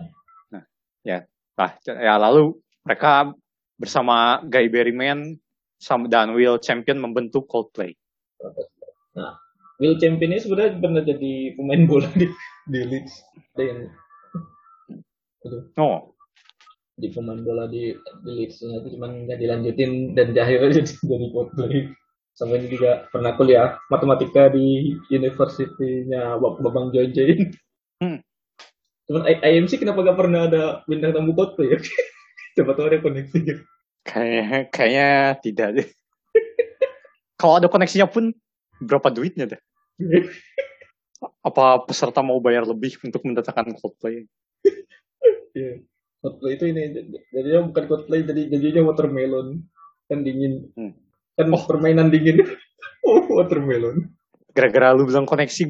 Nah, 0.49 0.63
ya. 1.05 1.29
Nah, 1.53 1.69
ya 1.85 2.17
lalu 2.17 2.57
mereka 2.81 3.37
bersama 3.77 4.41
Guy 4.41 4.65
Berryman 4.65 5.37
sama 5.77 6.09
dan 6.09 6.33
Will 6.33 6.57
Champion 6.57 6.97
membentuk 6.97 7.45
Coldplay. 7.45 7.93
Will 9.81 9.99
Champion 9.99 10.31
ini 10.31 10.39
sebenarnya 10.39 10.79
pernah 10.79 11.03
jadi 11.03 11.33
pemain 11.59 11.83
bola 11.83 12.07
di 12.15 12.27
di 12.71 12.79
Leeds 12.83 13.13
ada 13.55 13.63
yang 13.63 13.79
Oh, 15.77 16.15
di 16.97 17.11
pemain 17.13 17.37
bola 17.43 17.69
di, 17.69 17.93
di 18.25 18.31
Leeds 18.33 18.65
itu 18.65 18.97
cuman 18.97 19.29
nggak 19.29 19.37
dilanjutin 19.37 20.15
dan 20.17 20.33
di 20.33 20.39
akhirnya 20.41 20.73
jadi 20.81 20.91
jadi 21.05 21.27
Coldplay 21.29 21.91
sama 22.35 22.59
ini 22.59 22.67
juga 22.67 23.07
pernah 23.15 23.31
kuliah 23.39 23.79
matematika 23.87 24.51
di 24.51 24.95
University-nya 25.07 26.35
Bab- 26.39 26.59
Babang 26.59 26.91
Jojoin 26.91 27.51
Cuman 29.05 29.21
I- 29.29 29.41
IMC 29.55 29.77
kenapa 29.77 30.01
gak 30.01 30.17
pernah 30.17 30.49
ada 30.49 30.81
bintang 30.89 31.13
tamu 31.13 31.37
cosplay 31.37 31.69
ya? 31.77 31.79
Coba 32.57 32.73
tahu 32.73 32.89
ada 32.89 32.99
koneksinya. 33.03 33.55
Kayaknya, 34.05 34.59
kayaknya 34.73 35.09
tidak 35.41 35.67
deh. 35.77 35.87
Kalau 37.39 37.61
ada 37.61 37.69
koneksinya 37.69 38.09
pun 38.09 38.33
berapa 38.77 39.07
duitnya 39.09 39.45
deh? 39.47 39.61
Apa 41.41 41.81
peserta 41.83 42.19
mau 42.19 42.37
bayar 42.37 42.65
lebih 42.65 42.99
untuk 43.01 43.23
mendatangkan 43.23 43.75
Coldplay? 43.75 44.25
Iya. 45.55 45.79
Cosplay 46.19 46.59
itu 46.59 46.67
ini 46.67 46.81
jadinya 47.31 47.63
bukan 47.63 47.83
cosplay 47.87 48.19
jadi 48.21 48.51
jadinya 48.51 48.91
watermelon 48.91 49.63
kan 50.05 50.19
dingin 50.19 50.67
Hmm. 50.75 50.91
kan 51.31 51.47
Oh. 51.47 51.63
permainan 51.63 52.11
dingin 52.11 52.43
oh, 53.07 53.23
watermelon 53.31 54.11
Gara-gara 54.51 54.91
lu 54.91 55.07
bilang 55.07 55.23
koneksi, 55.23 55.63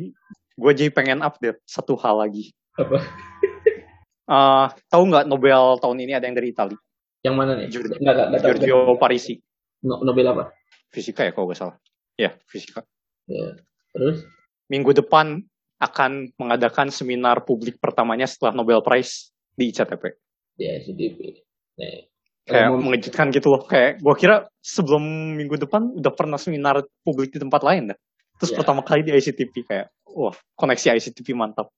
gue 0.56 0.72
jadi 0.74 0.90
pengen 0.90 1.22
update 1.22 1.62
satu 1.64 1.94
hal 1.96 2.18
lagi. 2.18 2.50
apa 2.74 2.98
Eh, 4.26 4.66
tahu 4.90 5.04
nggak 5.06 5.26
Nobel 5.26 5.78
tahun 5.78 6.02
ini 6.02 6.14
ada 6.14 6.26
yang 6.26 6.34
dari 6.34 6.50
Italia? 6.50 6.80
yang 7.22 7.38
mana 7.38 7.54
nih 7.54 7.70
Giorgio-. 7.70 8.02
Giorgio 8.42 8.78
Parisi. 8.98 9.38
No- 9.82 10.02
Nobel 10.02 10.26
apa 10.28 10.50
Fisika 10.90 11.22
ya 11.22 11.30
kalau 11.30 11.46
nggak 11.46 11.58
salah. 11.58 11.78
Ya, 12.16 12.34
fisika. 12.46 12.82
Ya 13.26 13.58
terus 13.92 14.26
Minggu 14.66 14.98
depan 14.98 15.46
akan 15.78 16.34
mengadakan 16.42 16.90
seminar 16.90 17.46
publik 17.46 17.78
pertamanya 17.78 18.26
setelah 18.26 18.58
Nobel 18.58 18.82
Prize 18.82 19.30
di 19.54 19.70
ICTP. 19.70 20.04
di 20.56 20.66
SCDP 20.66 21.18
nih 21.78 22.10
Kayak 22.46 22.70
mau- 22.72 22.82
mengejutkan 22.82 23.30
gitu 23.30 23.50
loh. 23.50 23.62
Kayak 23.62 24.00
gue 24.00 24.16
kira 24.16 24.36
sebelum 24.58 25.02
minggu 25.34 25.58
depan 25.60 25.98
udah 25.98 26.14
pernah 26.14 26.38
seminar 26.38 26.82
publik 27.02 27.30
di 27.30 27.38
tempat 27.38 27.62
lain 27.62 27.94
dah. 27.94 27.98
Terus 28.38 28.54
Ya. 28.54 28.58
pertama 28.58 28.82
kali 28.82 29.02
di 29.02 29.12
ICTP 29.12 29.66
kayak, 29.66 29.90
wah 30.08 30.34
koneksi 30.54 30.94
ICTP 30.96 31.34
mantap. 31.34 31.70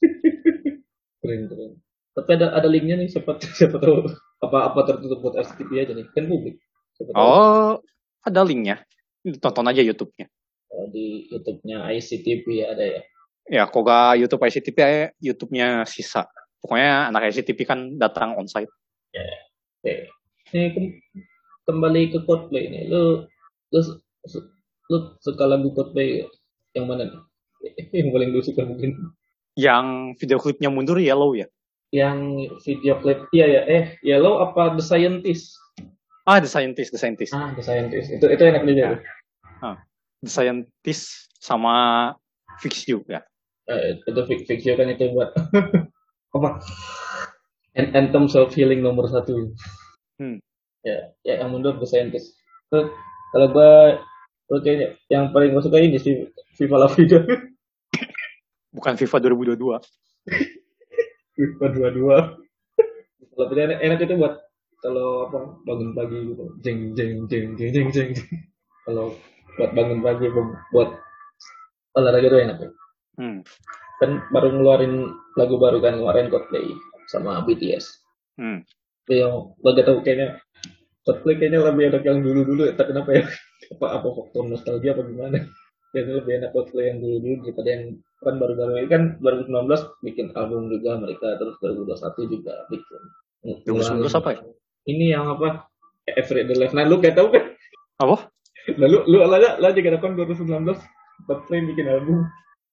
keren 1.20 1.48
keren 1.48 1.72
tapi 2.14 2.30
ada 2.30 2.52
ada 2.52 2.68
linknya 2.68 2.94
nih 2.96 3.08
siapa 3.08 3.40
siapa 3.40 3.76
tahu 3.76 4.06
apa 4.38 4.58
apa 4.70 4.80
tertutup 4.86 5.18
buat 5.18 5.34
SCTP 5.34 5.70
aja 5.80 5.92
nih 5.92 6.06
kan 6.12 6.28
publik 6.28 6.60
siapa 6.94 7.10
tahu 7.10 7.18
Oh, 7.18 7.72
ada 8.20 8.40
linknya. 8.40 8.84
Tonton 9.40 9.64
aja 9.64 9.80
YouTube-nya. 9.80 10.28
Di 10.90 11.28
YouTube-nya 11.30 11.88
ICTP 11.94 12.66
ada 12.66 12.84
ya 12.84 13.02
Ya, 13.44 13.68
kok 13.68 13.84
gak 13.84 14.16
YouTube 14.16 14.40
ICTP, 14.40 14.78
ya 14.80 15.12
YouTube-nya 15.20 15.84
sisa. 15.84 16.24
Pokoknya 16.64 17.12
anak 17.12 17.28
ICTP 17.28 17.68
kan 17.68 18.00
datang 18.00 18.32
onsite. 18.40 18.72
Oke. 19.84 20.08
Ini 20.48 20.72
kem- 20.72 20.96
kembali 21.68 22.08
ke 22.08 22.18
Coldplay 22.24 22.72
nih. 22.72 22.88
Lu 22.88 23.28
lu 23.68 23.80
lu 24.88 24.98
suka 25.20 25.44
lagu 25.44 25.68
Coldplay 25.76 26.24
yang 26.72 26.88
mana 26.88 27.04
nih? 27.04 27.20
Yang 28.00 28.08
paling 28.16 28.30
lu 28.32 28.40
suka 28.40 28.64
mungkin? 28.64 28.96
Yang 29.60 30.16
video 30.24 30.40
klipnya 30.40 30.72
mundur 30.72 30.96
yellow 30.96 31.36
ya. 31.36 31.44
Yang 31.92 32.48
video 32.64 32.98
klip 32.98 33.28
iya 33.30 33.46
ya. 33.46 33.62
Eh, 33.70 33.84
Yellow 34.02 34.40
apa 34.42 34.74
The 34.74 34.82
Scientist? 34.82 35.54
Ah, 36.26 36.40
The 36.42 36.48
Scientist, 36.50 36.90
The 36.90 36.98
Scientist. 36.98 37.30
Ah, 37.36 37.52
The 37.54 37.62
Scientist. 37.62 38.08
Itu 38.08 38.26
itu 38.26 38.42
enak 38.42 38.64
juga. 38.66 38.98
tuh. 38.98 39.76
The 40.24 40.30
Scientist 40.32 41.28
sama 41.36 42.10
Fix 42.64 42.88
You 42.88 43.04
ya. 43.04 43.20
Eh, 43.64 44.00
itu 44.04 44.20
fix 44.28 44.44
fiction 44.44 44.76
kan 44.76 44.92
itu 44.92 45.08
buat 45.12 45.32
apa? 46.36 46.60
An- 47.76 47.92
Anthem 47.96 48.28
Self 48.28 48.52
Healing 48.52 48.84
nomor 48.84 49.08
satu. 49.08 49.52
Hmm. 50.20 50.40
Ya, 50.84 51.12
ya 51.24 51.40
yang 51.40 51.52
mundur 51.52 51.76
The 51.80 51.88
Scientist. 51.88 52.36
Tuh, 52.68 52.92
kalau 53.32 53.48
gua 53.52 54.00
oke 54.52 54.72
yang 55.08 55.32
paling 55.32 55.56
gua 55.56 55.64
suka 55.64 55.80
ini 55.80 55.96
sih 55.96 56.28
Viva 56.60 56.76
La 56.76 56.88
Vida. 56.92 57.24
Bukan 58.76 58.94
FIFA 59.00 59.16
2022. 59.32 59.80
FIFA 61.34 61.66
22. 61.72 62.44
Kalau 63.34 63.46
enak, 63.50 63.78
enak 63.82 63.98
itu 64.02 64.14
buat 64.14 64.34
kalau 64.84 65.26
apa 65.26 65.38
bangun 65.64 65.90
pagi 65.96 66.18
gitu. 66.20 66.44
Jeng 66.60 66.92
jeng 66.94 67.26
jeng 67.26 67.56
jeng 67.56 67.70
jeng 67.72 67.88
jeng. 67.90 68.10
Kalau 68.84 69.16
buat 69.54 69.70
bangun 69.72 70.00
pagi 70.02 70.26
bu- 70.30 70.58
buat 70.70 70.90
olahraga 71.94 72.26
itu 72.26 72.38
enak. 72.42 72.56
ya. 72.58 72.68
Hmm. 73.14 73.38
Kan 74.02 74.10
baru 74.34 74.48
ngeluarin 74.50 74.94
lagu 75.38 75.54
baru 75.56 75.78
kan 75.78 75.98
kemarin 75.98 76.30
Coldplay 76.30 76.66
sama 77.06 77.42
BTS. 77.46 78.02
Hmm. 78.34 78.66
Tapi 79.04 79.20
yang 79.22 79.54
gak 79.62 79.84
tau 79.86 80.00
kayaknya 80.02 80.40
Coldplay 81.06 81.38
kayaknya 81.38 81.60
lebih 81.62 81.84
enak 81.94 82.02
yang 82.02 82.18
dulu-dulu 82.24 82.66
ya. 82.66 82.74
Tak 82.74 82.90
kenapa 82.90 83.10
ya? 83.14 83.24
Apa 83.78 83.86
apa 84.02 84.08
faktor 84.12 84.44
nostalgia 84.44 84.92
apa 84.98 85.06
gimana? 85.06 85.38
Kayaknya 85.94 86.14
lebih 86.18 86.32
enak 86.42 86.50
Coldplay 86.50 86.84
yang 86.90 86.98
dulu-dulu 86.98 87.34
daripada 87.46 87.68
yang 87.70 87.82
kan 88.24 88.34
baru-baru 88.40 88.72
ini 88.80 88.88
kan 88.88 89.02
2019 89.20 89.68
bikin 90.00 90.26
album 90.32 90.72
juga 90.72 90.96
mereka 90.96 91.36
terus 91.36 91.54
2021 91.60 92.32
juga 92.34 92.54
bikin. 92.66 93.02
2019 93.68 94.08
apa 94.18 94.30
ya? 94.34 94.40
Ini 94.84 95.06
yang 95.14 95.24
apa? 95.30 95.68
Everyday 96.04 96.56
Life. 96.58 96.74
Nah 96.74 96.84
lu 96.84 96.98
gak 96.98 97.14
tau 97.16 97.30
kan? 97.30 97.54
Apa? 98.02 98.28
Nah 98.80 98.88
lu 98.88 99.04
lu 99.04 99.20
lah 99.20 99.60
lah 99.60 99.70
juga 99.76 100.00
kan 100.00 100.16
2019 100.16 100.48
Coldplay 101.28 101.60
bikin 101.68 101.86
album 101.88 102.24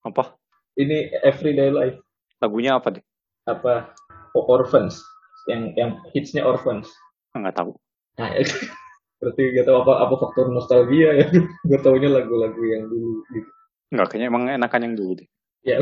Apa? 0.08 0.34
ini 0.80 1.12
Everyday 1.28 1.68
Life 1.68 2.00
Lagunya 2.40 2.80
apa 2.80 2.96
deh? 2.96 3.04
apa 3.46 3.92
Orphans 4.34 5.04
yang 5.50 5.74
yang 5.78 5.98
hitsnya 6.14 6.46
Orphans. 6.46 6.90
Nggak 7.34 7.58
tahu. 7.58 7.72
Nah, 8.20 8.30
berarti 9.22 9.42
gak 9.58 9.66
tahu 9.70 9.78
apa 9.86 9.94
apa 10.08 10.16
faktor 10.18 10.46
nostalgia 10.52 11.10
ya. 11.18 11.26
Gue 11.70 11.80
taunya 11.82 12.10
lagu-lagu 12.10 12.62
yang 12.62 12.90
dulu 12.90 13.24
gitu. 13.34 13.50
Nggak, 13.92 14.08
kayaknya 14.08 14.28
emang 14.32 14.44
enakan 14.48 14.82
yang 14.88 14.96
dulu 14.96 15.12
deh. 15.20 15.28
Ya. 15.68 15.78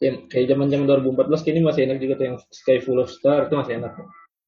Yang 0.00 0.32
kayak 0.32 0.46
zaman-zaman 0.56 0.86
2014 0.88 1.44
kini 1.44 1.60
masih 1.60 1.84
enak 1.84 1.98
juga 2.00 2.14
tuh 2.16 2.26
yang 2.32 2.36
Sky 2.48 2.78
Full 2.80 3.02
of 3.02 3.10
Star 3.12 3.50
itu 3.50 3.54
masih 3.58 3.82
enak. 3.82 3.92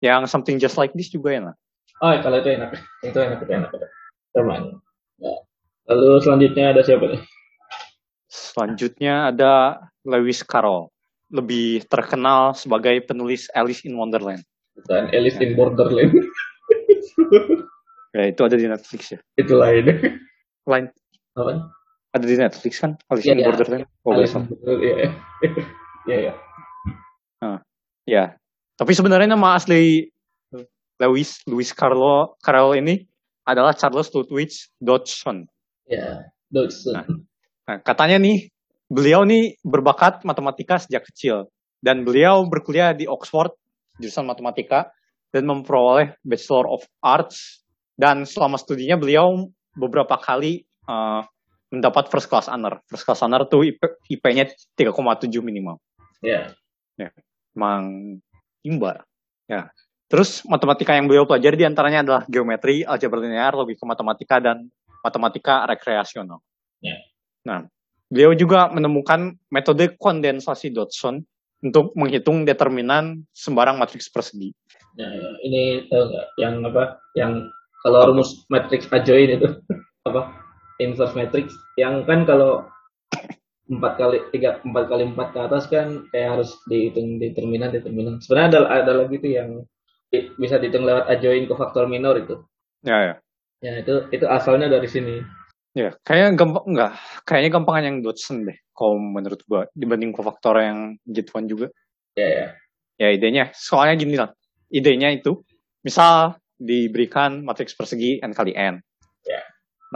Yang 0.00 0.30
Something 0.30 0.56
Just 0.56 0.80
Like 0.80 0.94
This 0.96 1.12
juga 1.12 1.36
enak. 1.36 1.54
Oh, 2.00 2.14
kalau 2.22 2.40
itu 2.40 2.50
enak. 2.50 2.72
Itu 3.04 3.18
enak, 3.18 3.44
itu 3.44 3.52
enak. 3.52 3.70
Teman. 4.32 4.80
Ya. 5.20 5.34
Lalu 5.88 6.20
selanjutnya 6.20 6.72
ada 6.72 6.80
siapa 6.80 7.04
nih? 7.08 7.20
Selanjutnya 8.28 9.28
ada 9.28 9.52
Lewis 10.04 10.40
Carroll. 10.40 10.88
Lebih 11.32 11.88
terkenal 11.88 12.52
sebagai 12.52 13.00
penulis 13.04 13.48
Alice 13.52 13.84
in 13.84 13.96
Wonderland. 13.96 14.44
Bukan 14.76 15.08
Alice 15.12 15.40
in 15.40 15.56
Borderland. 15.56 16.12
Ya, 18.12 18.28
itu 18.28 18.44
ada 18.44 18.60
di 18.60 18.68
Netflix 18.68 19.16
ya. 19.16 19.20
itu 19.40 19.56
lain. 19.56 19.88
Lain 20.68 20.84
Apa? 21.32 21.64
ada 22.12 22.26
di 22.28 22.36
Netflix 22.36 22.76
kan? 22.76 22.92
Alice 23.08 23.24
Iya, 23.24 23.32
in 23.32 23.40
iya. 23.40 23.46
Borderland. 23.48 23.84
Oh, 24.04 24.12
Alice 24.12 24.36
in 24.36 24.44
Borderland. 24.52 24.80
Iya. 24.84 25.08
Iya, 26.02 26.16
iya. 26.18 26.32
Ya. 28.04 28.24
Tapi 28.76 28.92
sebenarnya 28.92 29.32
nama 29.32 29.56
asli 29.56 30.12
Lewis 31.00 31.40
Lewis 31.48 31.72
Carlo 31.72 32.34
Carroll 32.44 32.74
ini 32.84 33.06
adalah 33.42 33.74
Charles 33.74 34.10
Ludwig 34.14 34.52
Dodgson. 34.78 35.46
Ya, 35.86 36.30
Dodson. 36.48 36.94
Nah. 36.94 37.06
Nah, 37.62 37.76
katanya 37.82 38.18
nih 38.18 38.50
beliau 38.90 39.22
nih 39.22 39.56
berbakat 39.62 40.26
matematika 40.26 40.82
sejak 40.82 41.06
kecil 41.08 41.48
dan 41.80 42.02
beliau 42.02 42.44
berkuliah 42.46 42.92
di 42.94 43.06
Oxford 43.06 43.54
jurusan 43.98 44.26
matematika 44.26 44.90
dan 45.32 45.48
memperoleh 45.48 46.18
Bachelor 46.26 46.68
of 46.68 46.84
Arts 47.00 47.64
dan 47.96 48.28
selama 48.28 48.58
studinya 48.60 48.98
beliau 48.98 49.48
beberapa 49.78 50.18
kali 50.20 50.62
eh, 50.66 51.22
mendapat 51.72 52.12
first 52.12 52.28
class 52.28 52.52
honor. 52.52 52.84
First 52.84 53.08
class 53.08 53.24
honor 53.24 53.48
tuh 53.48 53.64
IP, 53.64 53.80
IP-nya 54.12 54.52
3,7 54.76 55.32
minimal. 55.40 55.80
Ya. 56.20 56.52
Emang 57.56 58.16
imba. 58.60 59.02
Ya. 59.48 59.72
Terus 60.12 60.44
matematika 60.44 60.92
yang 60.92 61.08
beliau 61.08 61.24
pelajari 61.24 61.56
di 61.56 61.64
antaranya 61.64 62.04
adalah 62.04 62.22
geometri, 62.28 62.84
algebra 62.84 63.16
linear, 63.24 63.56
logika 63.56 63.88
matematika, 63.88 64.44
dan 64.44 64.68
matematika 65.00 65.64
rekreasional. 65.64 66.44
Ya. 66.84 67.00
Nah, 67.48 67.64
beliau 68.12 68.36
juga 68.36 68.68
menemukan 68.68 69.40
metode 69.48 69.96
kondensasi 69.96 70.68
Dodson 70.68 71.24
untuk 71.64 71.96
menghitung 71.96 72.44
determinan 72.44 73.24
sembarang 73.32 73.80
matriks 73.80 74.12
persegi. 74.12 74.52
Nah, 75.00 75.40
ini 75.48 75.88
tahu 75.88 76.12
nggak 76.12 76.26
yang 76.36 76.54
apa? 76.68 76.84
Yang 77.16 77.32
kalau 77.80 78.12
rumus 78.12 78.44
matrix 78.52 78.84
adjoint 78.92 79.40
itu 79.40 79.48
apa? 80.12 80.28
Inverse 80.76 81.16
matrix. 81.16 81.56
Yang 81.80 82.04
kan 82.04 82.28
kalau 82.28 82.68
empat 83.72 83.96
kali 83.96 84.20
tiga 84.28 84.60
empat 84.60 84.92
kali 84.92 85.08
empat 85.08 85.28
ke 85.32 85.38
atas 85.40 85.64
kan 85.72 86.04
kayak 86.12 86.36
harus 86.36 86.52
dihitung 86.68 87.16
determinan 87.16 87.72
determinan. 87.72 88.20
Sebenarnya 88.20 88.60
ada 88.60 88.84
ada 88.84 88.92
lagi 89.00 89.16
tuh 89.16 89.32
yang 89.32 89.50
bisa 90.36 90.60
dihitung 90.60 90.84
lewat 90.84 91.08
adjoint 91.08 91.48
kofaktor 91.48 91.88
minor 91.88 92.20
itu. 92.20 92.44
Ya, 92.84 92.98
ya. 93.00 93.14
Ya 93.62 93.72
itu 93.80 93.94
itu 94.12 94.26
asalnya 94.28 94.68
dari 94.68 94.90
sini. 94.90 95.22
Ya, 95.72 95.96
kayaknya 96.04 96.36
gampang 96.36 96.64
enggak, 96.68 96.92
kayaknya 97.24 97.50
gampangan 97.56 97.84
yang 97.88 97.96
Dodson 98.04 98.44
deh, 98.44 98.58
kalau 98.76 99.00
menurut 99.00 99.40
gua 99.48 99.64
dibanding 99.72 100.12
kofaktor 100.12 100.60
yang 100.60 101.00
J1 101.08 101.48
juga. 101.48 101.72
Ya 102.12 102.28
ya. 102.28 102.46
Ya 103.00 103.08
idenya, 103.08 103.48
soalnya 103.56 103.96
gini 103.96 104.20
lah, 104.20 104.36
idenya 104.68 105.08
itu, 105.08 105.40
misal 105.80 106.36
diberikan 106.60 107.40
matriks 107.40 107.72
persegi 107.72 108.20
n 108.20 108.36
kali 108.36 108.52
n. 108.52 108.84
Ya. 109.24 109.40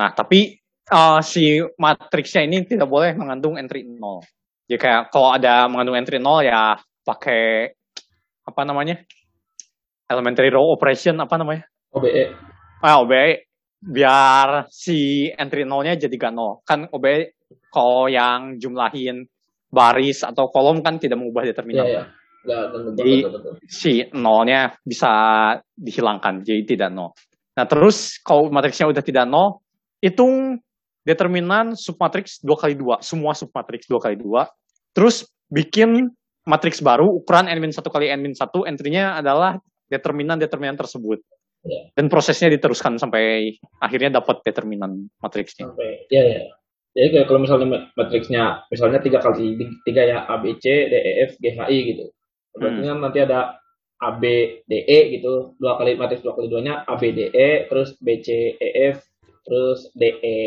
Nah, 0.01 0.17
tapi 0.17 0.57
uh, 0.89 1.21
si 1.21 1.61
matriksnya 1.77 2.49
ini 2.49 2.65
tidak 2.65 2.89
boleh 2.89 3.13
mengandung 3.13 3.61
entry 3.61 3.85
0. 3.85 4.25
Jadi 4.67 4.79
kayak 4.81 5.15
kalau 5.15 5.37
ada 5.37 5.69
mengandung 5.71 6.01
entry 6.01 6.19
0 6.19 6.41
ya 6.41 6.81
pakai 7.05 7.71
apa 8.49 8.63
namanya? 8.65 9.03
Elementary 10.07 10.51
row 10.55 10.71
operation 10.71 11.19
apa 11.19 11.35
namanya? 11.39 11.67
OBE. 11.95 12.25
Ah, 12.83 13.03
OBE 13.03 13.47
biar 13.77 14.67
si 14.73 15.29
entry 15.31 15.63
0-nya 15.63 15.95
jadi 15.99 16.15
gak 16.15 16.35
0. 16.35 16.63
Kan 16.67 16.91
OBE 16.91 17.37
kalau 17.71 18.09
yang 18.11 18.57
jumlahin 18.59 19.27
baris 19.71 20.23
atau 20.23 20.49
kolom 20.49 20.81
kan 20.81 20.97
tidak 20.97 21.19
mengubah 21.21 21.45
determinan. 21.45 21.85
Nggak, 21.85 22.07
nggak, 22.47 22.63
nggak, 22.71 22.95
Jadi 22.97 23.15
betul, 23.21 23.33
betul. 23.35 23.53
si 23.67 23.93
nolnya 24.15 24.73
bisa 24.87 25.13
dihilangkan, 25.75 26.47
jadi 26.47 26.63
tidak 26.65 26.91
nol. 26.95 27.11
Nah 27.59 27.67
terus 27.67 28.23
kalau 28.23 28.49
matriksnya 28.49 28.87
udah 28.89 29.03
tidak 29.03 29.27
nol, 29.27 29.61
hitung 30.01 30.63
determinan 31.03 31.75
submatriks 31.75 32.41
dua 32.43 32.57
kali 32.59 32.75
dua, 32.79 33.03
semua 33.03 33.35
submatriks 33.35 33.91
dua 33.91 34.01
kali 34.01 34.17
dua. 34.17 34.47
Terus 34.95 35.27
bikin 35.51 36.11
matriks 36.47 36.81
baru 36.81 37.07
ukuran 37.11 37.51
n 37.51 37.59
1 37.59 37.75
kali 37.75 38.07
n 38.11 38.33
1 38.33 38.39
entry-nya 38.71 39.19
adalah 39.19 39.59
determinan 39.91 40.39
determinan 40.39 40.77
tersebut. 40.79 41.23
Ya. 41.67 41.91
Dan 41.99 42.07
prosesnya 42.07 42.47
diteruskan 42.47 42.95
sampai 42.95 43.59
akhirnya 43.83 44.23
dapat 44.23 44.43
determinan 44.47 45.11
matriksnya. 45.19 45.67
Sampai, 45.67 46.07
iya, 46.13 46.23
iya. 46.23 46.43
Jadi 46.97 47.09
kayak 47.13 47.27
kalau 47.29 47.41
misalnya 47.45 47.67
mat- 47.69 47.89
matriksnya, 47.93 48.65
misalnya 48.71 49.03
tiga 49.03 49.19
kali 49.21 49.59
tiga 49.85 50.03
ya 50.07 50.25
A, 50.31 50.39
B, 50.41 50.57
C, 50.57 50.89
D, 50.89 50.95
E, 50.97 51.13
F, 51.29 51.33
G, 51.37 51.45
H, 51.53 51.69
I 51.69 51.79
gitu. 51.93 52.05
Berarti 52.57 52.81
kan 52.89 52.99
nanti 53.03 53.19
ada 53.21 53.61
A, 54.01 54.09
B, 54.17 54.25
D, 54.65 54.73
E 54.87 54.99
gitu. 55.19 55.59
Dua 55.61 55.77
kali 55.77 55.99
matriks 55.99 56.25
dua 56.25 56.33
kali 56.39 56.49
duanya 56.49 56.89
A, 56.89 56.97
B, 56.97 57.13
D, 57.13 57.29
E, 57.35 57.69
terus 57.69 57.99
B, 58.01 58.25
C, 58.25 58.57
E, 58.57 58.69
F, 58.97 59.05
terus 59.45 59.93
D, 59.93 60.03
E, 60.25 60.39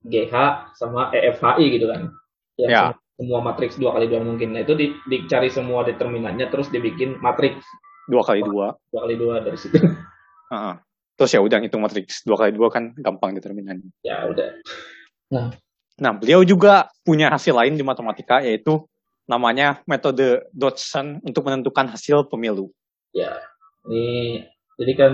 G, 0.00 0.14
H, 0.30 0.34
sama 0.78 1.12
E, 1.12 1.28
F, 1.34 1.44
H, 1.44 1.60
I 1.60 1.66
gitu 1.76 1.90
kan. 1.92 2.08
Yang 2.56 2.70
Ya. 2.72 2.82
sem- 2.94 3.00
semua 3.18 3.42
matriks 3.42 3.76
dua 3.76 3.98
kali 3.98 4.06
dua 4.06 4.22
mungkin. 4.22 4.54
Nah 4.54 4.62
itu 4.62 4.78
di- 4.78 4.94
dicari 5.10 5.50
semua 5.50 5.82
determinannya, 5.82 6.48
terus 6.54 6.70
dibikin 6.70 7.18
matriks 7.18 7.66
Dua 8.08 8.22
kali 8.24 8.40
dua. 8.40 8.72
dua 8.88 9.00
kali 9.04 9.14
dua 9.20 9.34
dari 9.44 9.58
situ. 9.60 9.76
Heeh. 10.52 10.74
Terus 11.18 11.34
ya 11.34 11.40
udah 11.42 11.58
ngitung 11.60 11.82
matriks 11.82 12.24
dua 12.24 12.40
kali 12.40 12.56
dua 12.56 12.72
kan 12.72 12.94
gampang 12.96 13.36
determinannya. 13.36 13.90
ya 14.00 14.24
udah. 14.24 14.48
Nah, 15.98 16.12
beliau 16.14 16.46
juga 16.46 16.88
punya 17.02 17.28
hasil 17.28 17.52
lain 17.52 17.74
di 17.74 17.82
matematika 17.82 18.38
yaitu 18.38 18.86
namanya 19.28 19.82
metode 19.84 20.46
Dodson 20.54 21.20
untuk 21.20 21.44
menentukan 21.44 21.90
hasil 21.90 22.30
pemilu. 22.30 22.72
Ya, 23.12 23.34
ini 23.84 24.46
jadi 24.78 24.92
kan 24.94 25.12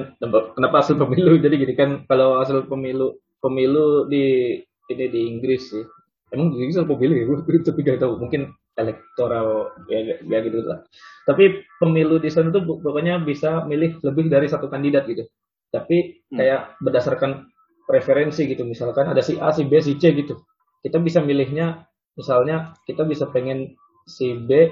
kenapa 0.55 0.85
hasil 0.85 1.01
pemilu? 1.01 1.35
Jadi 1.45 1.55
gini 1.57 1.75
kan 1.75 2.05
kalau 2.05 2.39
hasil 2.39 2.69
pemilu 2.69 3.17
pemilu 3.41 4.05
di 4.13 4.57
ini 4.93 5.05
di 5.09 5.21
Inggris 5.25 5.73
sih. 5.73 5.85
Emang 6.29 6.53
di 6.53 6.61
Inggris 6.61 6.77
hasil 6.77 6.91
pemilu 6.91 7.13
ya? 7.17 7.25
Gue 7.25 7.61
tapi 7.65 7.81
gak 7.81 8.05
tahu. 8.05 8.21
Mungkin 8.21 8.53
elektoral 8.75 9.71
ya, 9.87 10.19
ya 10.19 10.39
gitu 10.43 10.63
lah. 10.67 10.83
Tapi 11.25 11.63
pemilu 11.79 12.19
di 12.19 12.29
sana 12.29 12.51
tuh 12.51 12.67
pokoknya 12.67 13.23
bisa 13.23 13.63
milih 13.65 14.03
lebih 14.03 14.27
dari 14.29 14.51
satu 14.51 14.67
kandidat 14.67 15.07
gitu. 15.07 15.25
Tapi 15.71 16.27
Hmm. 16.31 16.39
kayak 16.43 16.61
berdasarkan 16.83 17.47
preferensi 17.87 18.49
gitu. 18.51 18.67
Misalkan 18.67 19.11
ada 19.11 19.23
si 19.23 19.39
A, 19.39 19.55
si 19.55 19.63
B, 19.67 19.79
si 19.79 19.95
C 19.99 20.11
gitu. 20.15 20.43
Kita 20.83 20.99
bisa 21.01 21.23
milihnya 21.23 21.87
misalnya 22.15 22.75
kita 22.87 23.03
bisa 23.03 23.27
pengen 23.31 23.75
si 24.07 24.39
B 24.39 24.71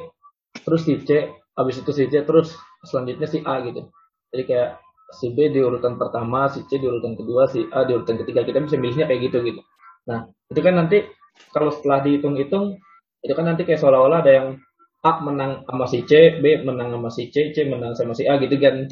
terus 0.63 0.87
si 0.87 0.99
C 1.03 1.31
habis 1.59 1.81
itu 1.83 1.91
si 1.91 2.07
C 2.09 2.23
terus 2.23 2.55
selanjutnya 2.87 3.27
si 3.27 3.43
A 3.43 3.61
gitu 3.67 3.91
jadi 4.31 4.43
kayak 4.47 4.71
si 5.13 5.35
B 5.35 5.51
di 5.51 5.61
urutan 5.61 5.99
pertama 5.99 6.49
si 6.49 6.65
C 6.71 6.79
di 6.79 6.87
urutan 6.87 7.19
kedua 7.19 7.51
si 7.51 7.67
A 7.75 7.85
di 7.85 7.93
urutan 7.97 8.17
ketiga 8.23 8.47
kita 8.47 8.63
bisa 8.63 8.77
milihnya 8.79 9.11
kayak 9.11 9.21
gitu 9.29 9.39
gitu 9.43 9.61
nah 10.07 10.29
itu 10.49 10.61
kan 10.63 10.75
nanti 10.79 10.99
kalau 11.51 11.73
setelah 11.75 12.05
dihitung-hitung 12.05 12.79
itu 13.23 13.33
kan 13.33 13.47
nanti 13.47 13.63
kayak 13.63 13.81
seolah-olah 13.81 14.21
ada 14.27 14.33
yang 14.35 14.49
A 15.03 15.19
menang 15.19 15.67
sama 15.67 15.87
si 15.91 16.07
C 16.07 16.39
B 16.39 16.63
menang 16.63 16.95
sama 16.95 17.11
si 17.11 17.31
C 17.31 17.51
C 17.55 17.67
menang 17.67 17.95
sama 17.95 18.15
si 18.15 18.27
A 18.27 18.39
gitu 18.39 18.55
kan. 18.59 18.87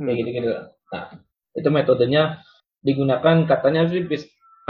Kayak 0.00 0.16
gitu 0.24 0.30
gitu 0.40 0.48
nah 0.90 1.06
itu 1.54 1.68
metodenya 1.70 2.42
digunakan 2.82 3.46
katanya 3.46 3.86
sih 3.86 4.02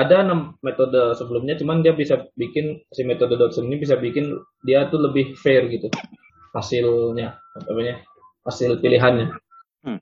ada 0.01 0.25
enam 0.25 0.57
metode 0.65 1.13
sebelumnya 1.17 1.55
cuman 1.61 1.85
dia 1.85 1.93
bisa 1.93 2.29
bikin 2.35 2.81
si 2.89 3.05
metode 3.05 3.37
Dodson 3.37 3.69
ini 3.69 3.81
bisa 3.81 4.01
bikin 4.01 4.33
dia 4.65 4.89
tuh 4.89 5.01
lebih 5.01 5.37
fair 5.37 5.69
gitu. 5.69 5.93
Hasilnya 6.51 7.37
apa 7.37 7.69
namanya 7.71 8.03
hasil 8.43 8.81
pilihannya. 8.81 9.31
Hmm. 9.85 10.01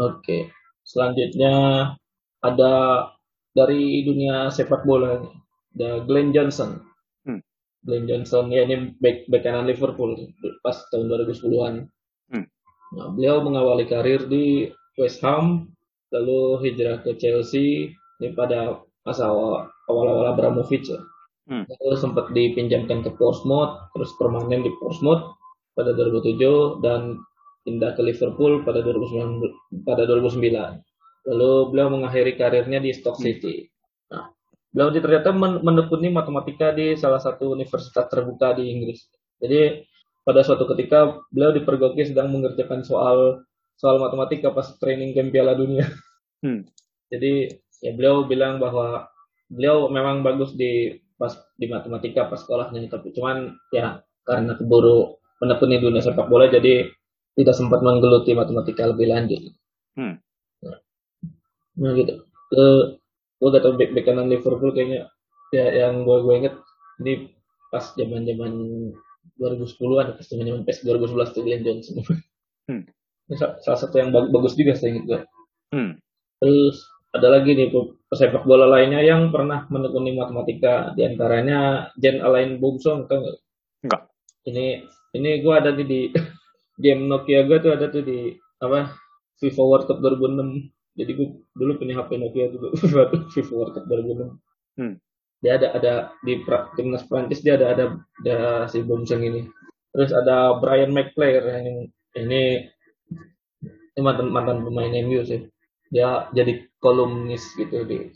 oke 0.00 0.48
selanjutnya 0.84 1.52
ada 2.40 2.72
dari 3.52 4.04
dunia 4.08 4.48
sepak 4.48 4.84
bola 4.88 5.20
ada 5.76 6.04
Glenn 6.04 6.32
Johnson. 6.32 6.89
Glenn 7.84 8.04
Johnson 8.08 8.52
ya 8.52 8.68
ini 8.68 8.92
back 9.00 9.28
back 9.30 9.42
kanan 9.44 9.66
Liverpool 9.68 10.16
pas 10.60 10.76
tahun 10.92 11.08
2010-an 11.08 11.88
Hmm. 12.30 12.46
nah, 12.94 13.10
beliau 13.10 13.42
mengawali 13.42 13.90
karir 13.90 14.30
di 14.30 14.70
West 14.94 15.18
Ham 15.26 15.66
lalu 16.14 16.62
hijrah 16.62 17.02
ke 17.02 17.18
Chelsea 17.18 17.90
ini 18.22 18.30
pada 18.38 18.78
masa 19.02 19.32
awal 19.32 19.66
awal 19.88 20.30
Abramovich 20.30 20.86
ya. 20.86 21.00
Hmm. 21.50 21.66
Lalu 21.66 21.96
sempat 21.98 22.30
dipinjamkan 22.30 23.02
ke 23.02 23.10
Portsmouth, 23.18 23.90
terus 23.96 24.14
permanen 24.20 24.62
di 24.62 24.70
Portsmouth 24.78 25.34
pada 25.74 25.90
2007 25.96 26.84
dan 26.84 27.18
pindah 27.66 27.98
ke 27.98 28.02
Liverpool 28.06 28.62
pada 28.62 28.84
2009 28.86 29.82
pada 29.82 30.06
2009. 30.06 30.78
Lalu 31.26 31.52
beliau 31.74 31.88
mengakhiri 31.90 32.38
karirnya 32.38 32.78
di 32.78 32.94
Stoke 32.94 33.18
City. 33.18 33.66
Beliau 34.70 34.88
di- 34.94 35.02
ternyata 35.02 35.34
men- 35.34 35.62
menekuni 35.66 36.14
matematika 36.14 36.70
di 36.70 36.94
salah 36.94 37.18
satu 37.18 37.54
universitas 37.54 38.06
terbuka 38.06 38.54
di 38.54 38.70
Inggris. 38.70 39.10
Jadi 39.42 39.82
pada 40.22 40.46
suatu 40.46 40.68
ketika 40.70 41.18
beliau 41.34 41.50
dipergoki 41.50 42.06
sedang 42.06 42.30
mengerjakan 42.30 42.86
soal 42.86 43.42
soal 43.74 43.98
matematika 43.98 44.52
pas 44.54 44.68
training 44.78 45.16
camp 45.16 45.32
Piala 45.34 45.58
Dunia. 45.58 45.86
Hmm. 46.40 46.64
Jadi 47.10 47.52
ya 47.82 47.92
beliau 47.92 48.24
bilang 48.24 48.56
bahwa 48.62 49.10
beliau 49.50 49.90
memang 49.90 50.22
bagus 50.22 50.54
di 50.54 50.94
pas 51.20 51.36
di 51.58 51.68
matematika 51.68 52.30
pas 52.30 52.40
sekolahnya 52.40 52.88
tapi 52.88 53.12
cuman 53.12 53.52
ya 53.74 54.00
karena 54.24 54.56
keburu 54.56 55.20
menekuni 55.42 55.76
dunia 55.76 56.00
sepak 56.00 56.32
bola 56.32 56.48
jadi 56.48 56.88
tidak 57.36 57.56
sempat 57.56 57.84
menggeluti 57.84 58.32
matematika 58.32 58.88
lebih 58.88 59.10
lanjut. 59.10 59.42
Hmm. 59.98 60.16
Nah 61.80 61.92
gitu. 61.96 62.24
Ke 62.52 62.64
gue 63.40 63.48
gak 63.48 63.62
tau 63.64 63.72
back, 63.74 63.90
back 63.96 64.04
kanan 64.04 64.28
Liverpool 64.28 64.70
kayaknya 64.76 65.08
ya 65.50 65.66
yang 65.72 66.04
gue 66.04 66.16
gue 66.22 66.34
inget 66.36 66.54
ini 67.00 67.32
pas 67.72 67.82
zaman 67.96 68.22
zaman 68.28 68.52
2010-an 69.40 70.20
pas 70.20 70.26
zaman 70.28 70.44
zaman 70.44 70.62
PES 70.68 70.78
2011 70.84 71.34
tuh 71.34 71.42
Glenn 71.42 71.64
Johnson. 71.64 72.04
Hmm. 72.68 72.84
Ini 73.30 73.34
sa- 73.40 73.56
salah 73.64 73.80
satu 73.80 73.96
yang 73.96 74.12
bag- 74.12 74.28
bagus 74.28 74.52
juga 74.54 74.76
saya 74.76 74.92
ingat 74.94 75.04
gue. 75.08 75.20
Hmm. 75.72 75.92
Terus 76.38 76.76
ada 77.10 77.28
lagi 77.32 77.56
nih 77.56 77.72
pe- 77.72 77.96
pesepak 78.06 78.44
bola 78.46 78.68
lainnya 78.68 79.00
yang 79.02 79.32
pernah 79.34 79.66
menekuni 79.72 80.14
matematika, 80.14 80.92
di 80.94 81.02
antaranya 81.08 81.90
Jen 81.96 82.20
Alain 82.20 82.60
tau 82.60 83.02
nggak? 83.08 83.36
Enggak. 83.86 84.02
Ini 84.46 84.66
ini 85.16 85.30
gue 85.42 85.54
ada 85.56 85.70
di, 85.74 85.84
di 85.88 86.00
game 86.82 87.08
Nokia 87.08 87.48
gue 87.48 87.58
tuh 87.64 87.72
ada 87.74 87.88
tuh 87.88 88.04
di 88.04 88.34
apa 88.60 88.92
FIFA 89.40 89.62
World 89.64 89.86
Cup 89.88 89.98
2006. 90.04 90.79
Jadi 91.00 91.10
gue 91.12 91.28
dulu 91.50 91.72
punya 91.76 91.96
HP 91.96 92.10
Nokia 92.16 92.52
tuh 92.52 92.70
FIFA, 92.76 93.02
FIFA 93.28 93.52
World 93.52 93.72
Cup 93.72 93.84
2006. 93.86 94.36
Hmm. 94.76 94.94
Dia 95.40 95.56
ada 95.56 95.68
ada 95.72 95.92
di 96.20 96.44
pra- 96.44 96.68
timnas 96.72 97.02
Prancis 97.02 97.40
dia 97.40 97.56
ada 97.56 97.72
ada 97.72 97.84
ada 98.20 98.36
si 98.66 98.80
Boumsong 98.80 99.24
ini. 99.24 99.48
Terus 99.90 100.12
ada 100.12 100.54
Brian 100.56 100.92
McPlayer 100.92 101.40
yang 101.42 101.66
ini 102.14 102.68
ini 103.90 104.00
mantan 104.00 104.28
mantan 104.28 104.62
pemain 104.62 104.92
MU 105.00 105.20
sih 105.22 105.48
dia 105.90 106.30
jadi 106.30 106.70
kolumnis 106.78 107.42
gitu 107.54 107.82
di, 107.82 108.06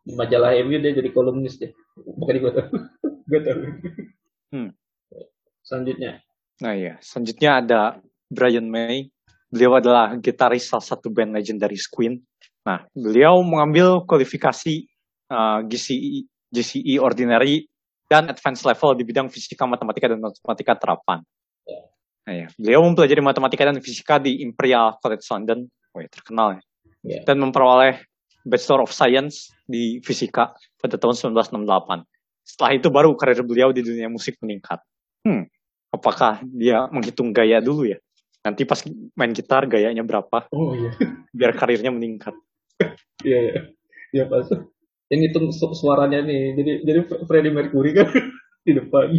di 0.00 0.12
majalah 0.14 0.56
MU 0.58 0.76
dia 0.76 0.92
jadi 0.92 1.10
kolumnis 1.10 1.60
deh 1.60 1.68
bukan 2.16 2.40
gue 2.40 2.52
tahu 2.52 2.68
gue 3.30 3.40
tahu 3.40 3.60
Hmm. 4.50 4.74
selanjutnya 5.60 6.18
Nah 6.58 6.74
iya, 6.74 7.00
selanjutnya 7.00 7.50
ada 7.56 7.80
Brian 8.26 8.66
May. 8.66 9.08
Beliau 9.50 9.76
adalah 9.82 10.14
gitaris 10.22 10.70
salah 10.70 10.86
satu 10.86 11.10
band 11.10 11.34
legendaris 11.34 11.90
Queen. 11.90 12.22
Nah, 12.62 12.86
beliau 12.94 13.42
mengambil 13.42 14.06
kualifikasi 14.06 14.86
uh, 15.26 15.66
GCE, 15.66 16.30
GCE 16.54 17.02
Ordinary 17.02 17.66
dan 18.06 18.30
Advanced 18.30 18.62
Level 18.62 18.94
di 18.94 19.02
bidang 19.02 19.26
fisika, 19.26 19.66
matematika, 19.66 20.06
dan 20.06 20.22
matematika 20.22 20.72
terapan. 20.78 21.18
Nah, 22.26 22.34
ya. 22.34 22.46
Beliau 22.54 22.86
mempelajari 22.86 23.18
matematika 23.18 23.66
dan 23.66 23.82
fisika 23.82 24.22
di 24.22 24.38
Imperial 24.38 24.94
College 25.02 25.26
London. 25.34 25.66
Oh, 25.94 25.98
ya, 25.98 26.06
terkenal 26.06 26.58
ya. 26.58 26.62
Ya. 27.00 27.20
Dan 27.26 27.42
memperoleh 27.42 28.06
Bachelor 28.46 28.86
of 28.86 28.94
Science 28.94 29.50
di 29.66 29.98
fisika 30.04 30.54
pada 30.78 30.94
tahun 30.94 31.34
1968. 31.34 32.06
Setelah 32.44 32.72
itu 32.76 32.88
baru 32.88 33.14
karir 33.18 33.42
beliau 33.44 33.74
di 33.74 33.84
dunia 33.84 34.08
musik 34.08 34.38
meningkat. 34.40 34.80
Hmm, 35.26 35.46
apakah 35.92 36.40
dia 36.46 36.88
menghitung 36.88 37.30
gaya 37.34 37.60
dulu 37.60 37.88
ya? 37.88 37.98
Nanti 38.40 38.64
pas 38.64 38.80
main 39.16 39.32
gitar 39.36 39.68
gayanya 39.68 40.00
berapa, 40.00 40.48
oh 40.52 40.72
iya. 40.72 40.90
Biar 41.36 41.52
karirnya 41.52 41.92
meningkat. 41.92 42.32
iya 43.20 43.38
iya. 43.52 43.60
Ya 44.10 44.24
pas 44.26 44.48
yang 45.10 45.20
hitung 45.26 45.52
su- 45.52 45.76
suaranya 45.76 46.24
nih 46.24 46.56
jadi 46.56 46.72
jadi 46.86 47.00
Freddie 47.28 47.52
Mercury 47.52 47.92
kan 47.92 48.08
di 48.66 48.72
depan. 48.72 49.12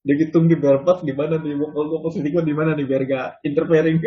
Dia 0.00 0.16
hitung 0.16 0.48
di 0.48 0.56
biar 0.56 0.80
pas 0.86 1.02
di 1.04 1.12
mana 1.12 1.36
nih 1.36 1.58
vokal 1.60 2.00
posisi 2.00 2.32
gue 2.32 2.40
di 2.40 2.54
mana 2.56 2.72
nih 2.72 2.86
biar 2.88 3.02
gak 3.04 3.28
interfering. 3.44 4.00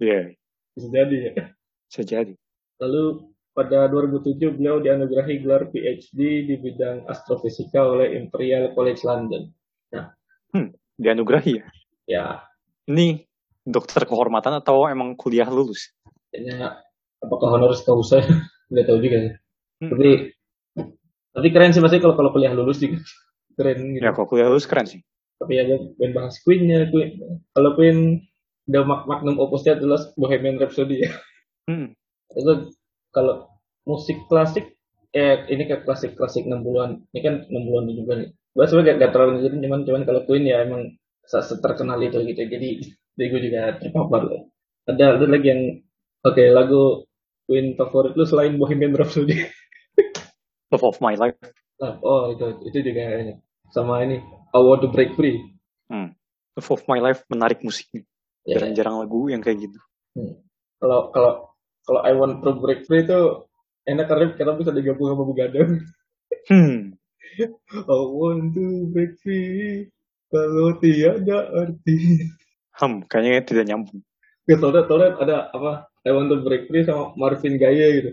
Iya, 0.00 0.32
bisa 0.72 0.88
jadi 0.88 1.16
ya. 1.16 1.32
Bisa 1.88 2.02
jadi. 2.04 2.32
lalu 2.76 3.32
pada 3.56 3.88
2007 3.88 4.36
beliau 4.60 4.84
dianugerahi 4.84 5.40
gelar 5.40 5.72
PhD 5.72 6.44
di 6.44 6.54
bidang 6.60 7.08
astrofisika 7.08 7.80
oleh 7.80 8.20
Imperial 8.20 8.76
College 8.76 9.00
London. 9.00 9.48
Dianugerahi 10.96 11.60
ya. 11.60 11.64
ya. 12.08 12.26
Ini 12.88 13.25
dokter 13.66 14.06
kehormatan 14.06 14.62
atau 14.62 14.86
emang 14.86 15.18
kuliah 15.18 15.50
lulus? 15.50 15.90
kayaknya 16.30 16.78
apakah 17.20 17.48
honoris 17.58 17.82
causa 17.88 18.22
nggak 18.70 18.86
tahu 18.86 18.98
juga 19.02 19.18
sih 19.26 19.34
Hmm. 19.76 19.92
tapi 19.92 20.32
tapi 21.36 21.48
keren 21.52 21.68
sih 21.68 21.84
masih 21.84 22.00
kalau 22.00 22.16
kalau 22.16 22.30
kuliah 22.32 22.56
lulus 22.56 22.80
juga 22.80 22.96
keren 23.60 23.92
gitu 23.92 24.00
Ya 24.00 24.10
kalau 24.16 24.24
kuliah 24.24 24.48
lulus 24.48 24.64
keren 24.64 24.88
sih. 24.88 25.00
tapi 25.36 25.52
ya 25.52 25.68
gue 25.68 25.92
pengen 26.00 26.12
bahas 26.16 26.40
Queen-nya 26.40 26.88
Queen. 26.88 27.20
kalau 27.52 27.76
Queen 27.76 28.24
udah 28.66 28.82
mak 28.82 29.00
magnum 29.04 29.36
opusnya 29.36 29.76
jelas 29.76 30.08
Bohemian 30.16 30.56
Rhapsody 30.56 31.04
ya 31.04 31.10
Hmm. 31.68 31.92
itu 32.32 32.72
kalau 33.10 33.50
musik 33.84 34.16
klasik 34.30 34.78
eh 35.12 35.44
ini 35.50 35.66
kayak 35.66 35.82
klasik 35.84 36.14
klasik 36.14 36.46
60-an 36.46 37.04
ini 37.10 37.20
kan 37.20 37.34
60-an 37.48 37.84
juga 37.90 38.12
nih 38.16 38.28
gue 38.32 38.64
sebenarnya 38.64 38.88
gak, 38.88 38.98
gak 39.02 39.12
terlalu 39.12 39.30
ngikutin 39.36 39.60
cuman 39.66 39.80
cuman 39.84 40.02
kalau 40.08 40.20
Queen 40.24 40.44
ya 40.46 40.64
emang 40.64 40.82
se- 41.26 41.60
terkenal 41.60 41.98
itu 42.00 42.16
gitu 42.22 42.42
jadi 42.48 42.68
jadi 43.16 43.26
gue 43.32 43.40
juga 43.48 43.60
terpapar 43.80 44.22
lah. 44.28 44.42
ada 44.86 45.18
ada 45.18 45.26
lagi 45.26 45.48
yang 45.50 45.62
oke 46.22 46.44
lagu 46.52 46.82
Queen 47.46 47.74
favorit 47.78 48.12
lu 48.14 48.26
selain 48.26 48.58
Bohemian 48.60 48.94
Rhapsody 48.94 49.38
Love 50.74 50.82
of 50.82 50.98
my 50.98 51.14
life. 51.14 51.38
Oh 51.80 52.34
itu 52.34 52.58
itu 52.66 52.90
juga 52.90 53.06
kayaknya. 53.06 53.38
sama 53.70 54.02
ini 54.02 54.18
I 54.54 54.58
Want 54.62 54.82
to 54.82 54.90
Break 54.90 55.14
Free 55.14 55.38
Love 56.56 56.70
of 56.72 56.82
my 56.88 56.98
life 57.02 57.22
menarik 57.28 57.60
musiknya. 57.60 58.02
ya 58.46 58.56
Jarang-jarang 58.58 59.02
lagu 59.02 59.28
yang 59.28 59.42
kayak 59.42 59.66
gitu. 59.66 59.78
kalau 60.78 61.10
kalau 61.10 61.32
kalau 61.86 62.00
I 62.02 62.14
Want 62.14 62.42
to 62.42 62.56
Break 62.58 62.84
Free 62.86 63.02
itu 63.06 63.46
enak 63.86 64.06
karena 64.10 64.34
karena 64.34 64.52
bisa 64.58 64.70
digabung 64.74 65.08
sama 65.10 65.24
begadang 65.24 65.82
Hmm. 66.46 66.94
I 67.90 67.98
want 68.06 68.54
to 68.54 68.90
break 68.90 69.18
free 69.22 69.90
kalau 70.30 70.78
tiada 70.78 71.50
arti. 71.54 72.26
Hmm, 72.76 73.00
kayaknya 73.08 73.42
tidak 73.44 73.64
nyambung. 73.72 74.04
Gak 74.46 74.62
tau 74.62 74.70
soalnya 74.70 75.18
ada 75.18 75.36
apa 75.50 75.90
I 76.06 76.14
want 76.14 76.30
to 76.30 76.38
break 76.44 76.70
free 76.70 76.86
sama 76.86 77.16
Marvin 77.18 77.58
Gaye 77.58 77.86
gitu. 77.98 78.10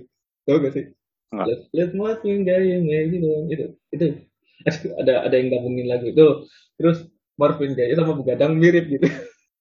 Tau 0.50 0.58
gak 0.64 0.74
sih? 0.74 0.86
Enggak. 1.30 1.46
Let, 1.46 1.62
let 1.76 1.92
Marvin 1.94 2.42
Gaye 2.42 2.82
maybe 2.82 3.22
gitu. 3.22 3.30
Itu, 3.52 3.66
itu. 3.94 4.06
ada 5.02 5.28
ada 5.28 5.36
yang 5.36 5.54
gabungin 5.54 5.86
lagu 5.92 6.10
itu. 6.10 6.50
Terus 6.80 7.06
Marvin 7.38 7.78
Gaye 7.78 7.94
sama 7.94 8.18
Begadang 8.18 8.58
mirip 8.58 8.88
gitu. 8.88 9.08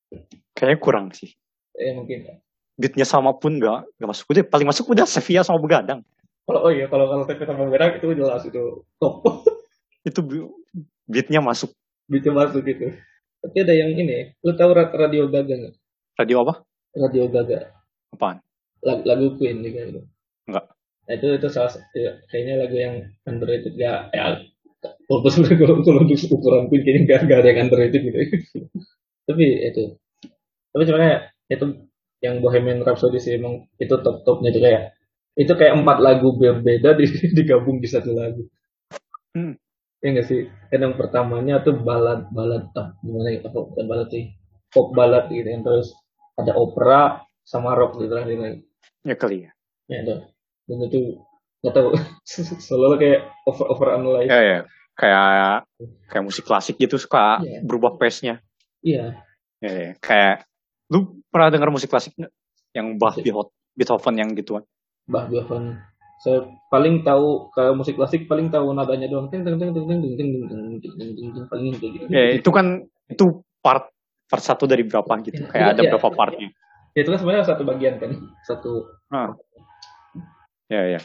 Kayaknya 0.57 0.79
kurang 0.81 1.07
sih. 1.13 1.35
eh 1.77 1.93
mungkin. 1.97 2.29
ya. 2.29 2.35
Beatnya 2.79 3.05
sama 3.05 3.37
pun 3.37 3.61
nggak 3.61 4.01
nggak 4.01 4.09
masuk. 4.09 4.25
Udah 4.33 4.45
paling 4.49 4.69
masuk 4.69 4.85
udah 4.93 5.05
Sevilla 5.05 5.45
sama 5.45 5.61
Begadang. 5.61 6.01
Kalau 6.49 6.61
oh 6.69 6.73
iya 6.73 6.89
kalau 6.89 7.11
kalau 7.11 7.25
TP 7.29 7.45
sama 7.45 7.69
Begadang 7.69 8.01
itu 8.01 8.07
jelas 8.17 8.43
itu 8.49 8.87
top. 8.97 9.21
Itu 10.09 10.19
beatnya 11.07 11.39
masuk. 11.39 11.71
Bisa 12.11 12.35
masuk 12.35 12.67
gitu. 12.67 12.91
Tapi 13.43 13.57
ada 13.59 13.75
yang 13.75 13.91
ini, 13.99 14.39
lu 14.41 14.55
tahu 14.55 14.71
Ra- 14.71 14.95
Radio 14.95 15.27
Gaga 15.27 15.55
nggak? 15.59 15.75
Radio 16.23 16.37
apa? 16.47 16.55
Radio 16.95 17.25
Gaga. 17.27 17.59
Apaan? 18.15 18.39
lagu, 18.83 19.03
lagu 19.07 19.27
Queen 19.39 19.63
juga 19.63 19.81
itu. 19.87 20.01
Enggak. 20.51 20.65
Nah, 21.03 21.13
itu 21.19 21.27
itu 21.39 21.49
salah 21.51 21.71
satu 21.71 21.97
ya, 21.99 22.13
kayaknya 22.31 22.55
lagu 22.67 22.77
yang 22.79 22.95
underrated 23.27 23.75
ya. 23.79 24.11
ya 24.11 24.43
kalau 25.07 25.23
kalau 25.23 25.83
kalau 25.87 26.03
untuk 26.03 26.31
ukuran 26.35 26.67
Queen 26.67 26.83
kayaknya 26.83 27.03
nggak 27.07 27.19
nggak 27.27 27.39
ada 27.39 27.49
yang 27.49 27.61
underrated 27.71 28.01
gitu. 28.03 28.19
Tapi 29.31 29.45
itu. 29.71 29.83
Tapi 30.75 30.83
sebenarnya 30.83 31.17
itu 31.47 31.67
yang 32.23 32.35
Bohemian 32.43 32.83
Rhapsody 32.83 33.19
sih 33.19 33.39
emang 33.39 33.67
itu 33.79 33.95
top 34.03 34.23
topnya 34.27 34.51
itu 34.55 34.63
kayak 34.63 34.95
itu 35.39 35.53
kayak 35.55 35.75
empat 35.81 35.99
lagu 36.03 36.35
berbeda 36.35 36.99
di, 36.99 37.07
digabung 37.39 37.79
di 37.79 37.89
satu 37.91 38.15
lagu. 38.15 38.47
Hmm. 39.33 39.57
Ya 40.03 40.09
nggak 40.11 40.27
sih? 40.27 40.51
Kan 40.69 40.83
yang 40.83 40.95
pertamanya 40.99 41.63
tuh 41.63 41.79
balad 41.79 42.27
balad 42.35 42.67
ah, 42.75 42.91
gimana 43.07 43.39
ya? 43.39 43.47
Apa 43.47 43.59
bukan 43.71 43.87
balad 43.87 44.09
sih? 44.11 44.35
Pop 44.75 44.91
balad 44.91 45.31
gitu 45.31 45.47
yang 45.47 45.63
terus 45.63 45.95
ada 46.35 46.59
opera 46.59 47.23
sama 47.47 47.79
rock 47.79 48.03
gitu 48.03 48.11
terakhir 48.11 48.39
lagi. 48.39 48.61
Ya 49.07 49.15
kali 49.15 49.37
ya. 49.47 49.51
Ya 49.87 49.97
ada. 50.03 50.17
Dan 50.67 50.79
itu 50.91 51.23
nggak 51.63 51.75
tahu 51.75 51.89
selalu 52.67 52.95
kayak 52.99 53.21
over 53.47 53.67
over 53.71 53.89
analyze. 53.95 54.27
Ya 54.27 54.41
ya. 54.43 54.59
Kayak 54.99 55.71
kayak 56.11 56.25
musik 56.27 56.45
klasik 56.45 56.77
gitu 56.77 56.99
suka 56.99 57.39
Iya. 57.47 57.63
berubah 57.63 57.95
pace-nya. 57.97 58.43
Iya. 58.83 59.23
Ya, 59.63 59.71
ya. 59.71 59.93
Kayak 60.03 60.51
lu 60.91 61.23
pernah 61.31 61.49
denger 61.55 61.71
musik 61.71 61.89
klasik 61.89 62.13
nggak? 62.19 62.33
Yang 62.75 62.87
Bach, 62.99 63.15
Beethoven, 63.77 64.15
yang 64.19 64.35
gituan. 64.35 64.65
Bah 65.07 65.31
Beethoven. 65.31 65.79
Saya 66.23 66.47
paling 66.71 67.03
tahu 67.03 67.51
kalau 67.51 67.75
musik 67.75 67.99
klasik 67.99 68.31
paling 68.31 68.47
tahu 68.47 68.71
nadanya 68.71 69.11
doang. 69.11 69.27
Ting 69.27 69.43
ting 69.43 69.59
ting 69.59 69.75
ting 69.75 69.85
ting 69.91 70.01
ting 70.01 70.15
ting 70.15 70.31
ting 70.31 70.63
ting 70.79 70.93
ting 70.95 71.11
ting 71.19 71.29
ting 71.35 71.45
paling 71.51 71.75
gitu. 71.75 72.07
Ya 72.07 72.39
itu 72.39 72.47
kan 72.55 72.87
itu 73.11 73.43
part 73.59 73.91
part 74.31 74.43
satu 74.43 74.71
dari 74.71 74.87
berapa 74.87 75.11
gitu. 75.27 75.43
Iya, 75.43 75.51
Kayak 75.51 75.67
ada 75.75 75.83
iya. 75.83 75.91
berapa 75.91 76.09
partnya. 76.15 76.49
Ya, 76.95 76.99
itu 77.03 77.11
kan 77.11 77.19
sebenarnya 77.19 77.47
satu 77.51 77.63
bagian 77.67 77.99
kan. 77.99 78.11
Satu 78.47 78.87
Ah. 79.11 79.35
Ya 80.71 80.95
ya. 80.95 81.01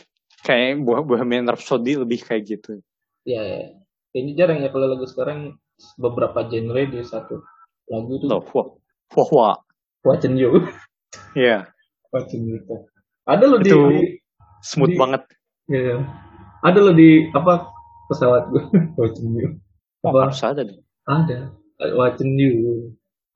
Kayak 0.46 0.86
Bo- 0.86 1.02
Bohemian 1.02 1.50
Rhapsody 1.50 1.98
lebih 1.98 2.22
kayak 2.22 2.46
gitu. 2.46 2.78
ya, 3.26 3.42
ya. 3.42 3.74
Kayaknya 4.14 4.34
jarang 4.38 4.58
ya 4.62 4.70
kalau 4.70 4.88
lagu 4.88 5.10
sekarang 5.10 5.58
beberapa 5.98 6.46
genre 6.46 6.82
di 6.88 7.02
satu 7.02 7.42
lagu 7.90 8.22
tuh 8.22 8.28
Loh, 8.30 8.42
wah, 8.54 8.68
wah, 9.18 9.30
wah. 9.34 9.56
You. 10.24 10.64
Iya, 11.34 11.68
You. 12.32 12.62
Ada 13.28 13.44
loh 13.44 13.60
di, 13.60 13.68
di 13.74 14.22
smooth 14.64 14.94
Di- 14.94 15.00
banget. 15.00 15.22
ya. 15.70 15.98
Ada 16.66 16.80
loh 16.82 16.96
di 16.96 17.30
apa 17.32 17.70
pesawat 18.10 18.50
gue 18.50 18.64
Watching 19.00 19.30
You. 19.36 19.50
Apa? 20.04 20.32
harus 20.32 20.42
ada 20.44 20.62
deh. 20.66 20.80
Ada. 21.06 21.54
Watching 21.94 22.34
You. 22.38 22.54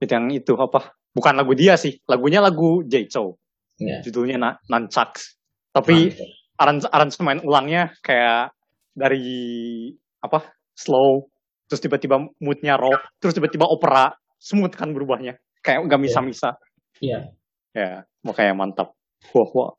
Itu 0.02 0.12
yang 0.12 0.28
itu 0.34 0.54
apa? 0.58 0.96
Bukan 1.14 1.36
lagu 1.38 1.54
dia 1.54 1.76
sih. 1.78 2.00
Lagunya 2.10 2.42
lagu 2.42 2.82
Jay 2.88 3.06
Chou. 3.06 3.38
Ya. 3.78 4.02
Judulnya 4.02 4.38
Na 4.40 4.50
Nunchucks. 4.72 5.38
Tapi 5.72 6.12
aranj 6.58 6.86
aransemen 6.90 7.42
ulangnya 7.46 7.94
kayak 8.02 8.56
dari 8.96 9.92
apa? 10.24 10.50
Slow. 10.74 11.30
Terus 11.70 11.82
tiba-tiba 11.84 12.18
moodnya 12.42 12.76
rock. 12.80 13.00
Terus 13.22 13.36
tiba-tiba 13.38 13.68
opera. 13.70 14.12
Smooth 14.42 14.74
kan 14.74 14.90
berubahnya. 14.90 15.38
Kayak 15.62 15.86
gak 15.86 16.02
misa-misa. 16.02 16.58
Iya. 16.98 17.30
Ya, 17.78 18.04
makanya 18.26 18.58
mantap. 18.58 18.98
Wah, 19.32 19.50
wah. 19.54 19.72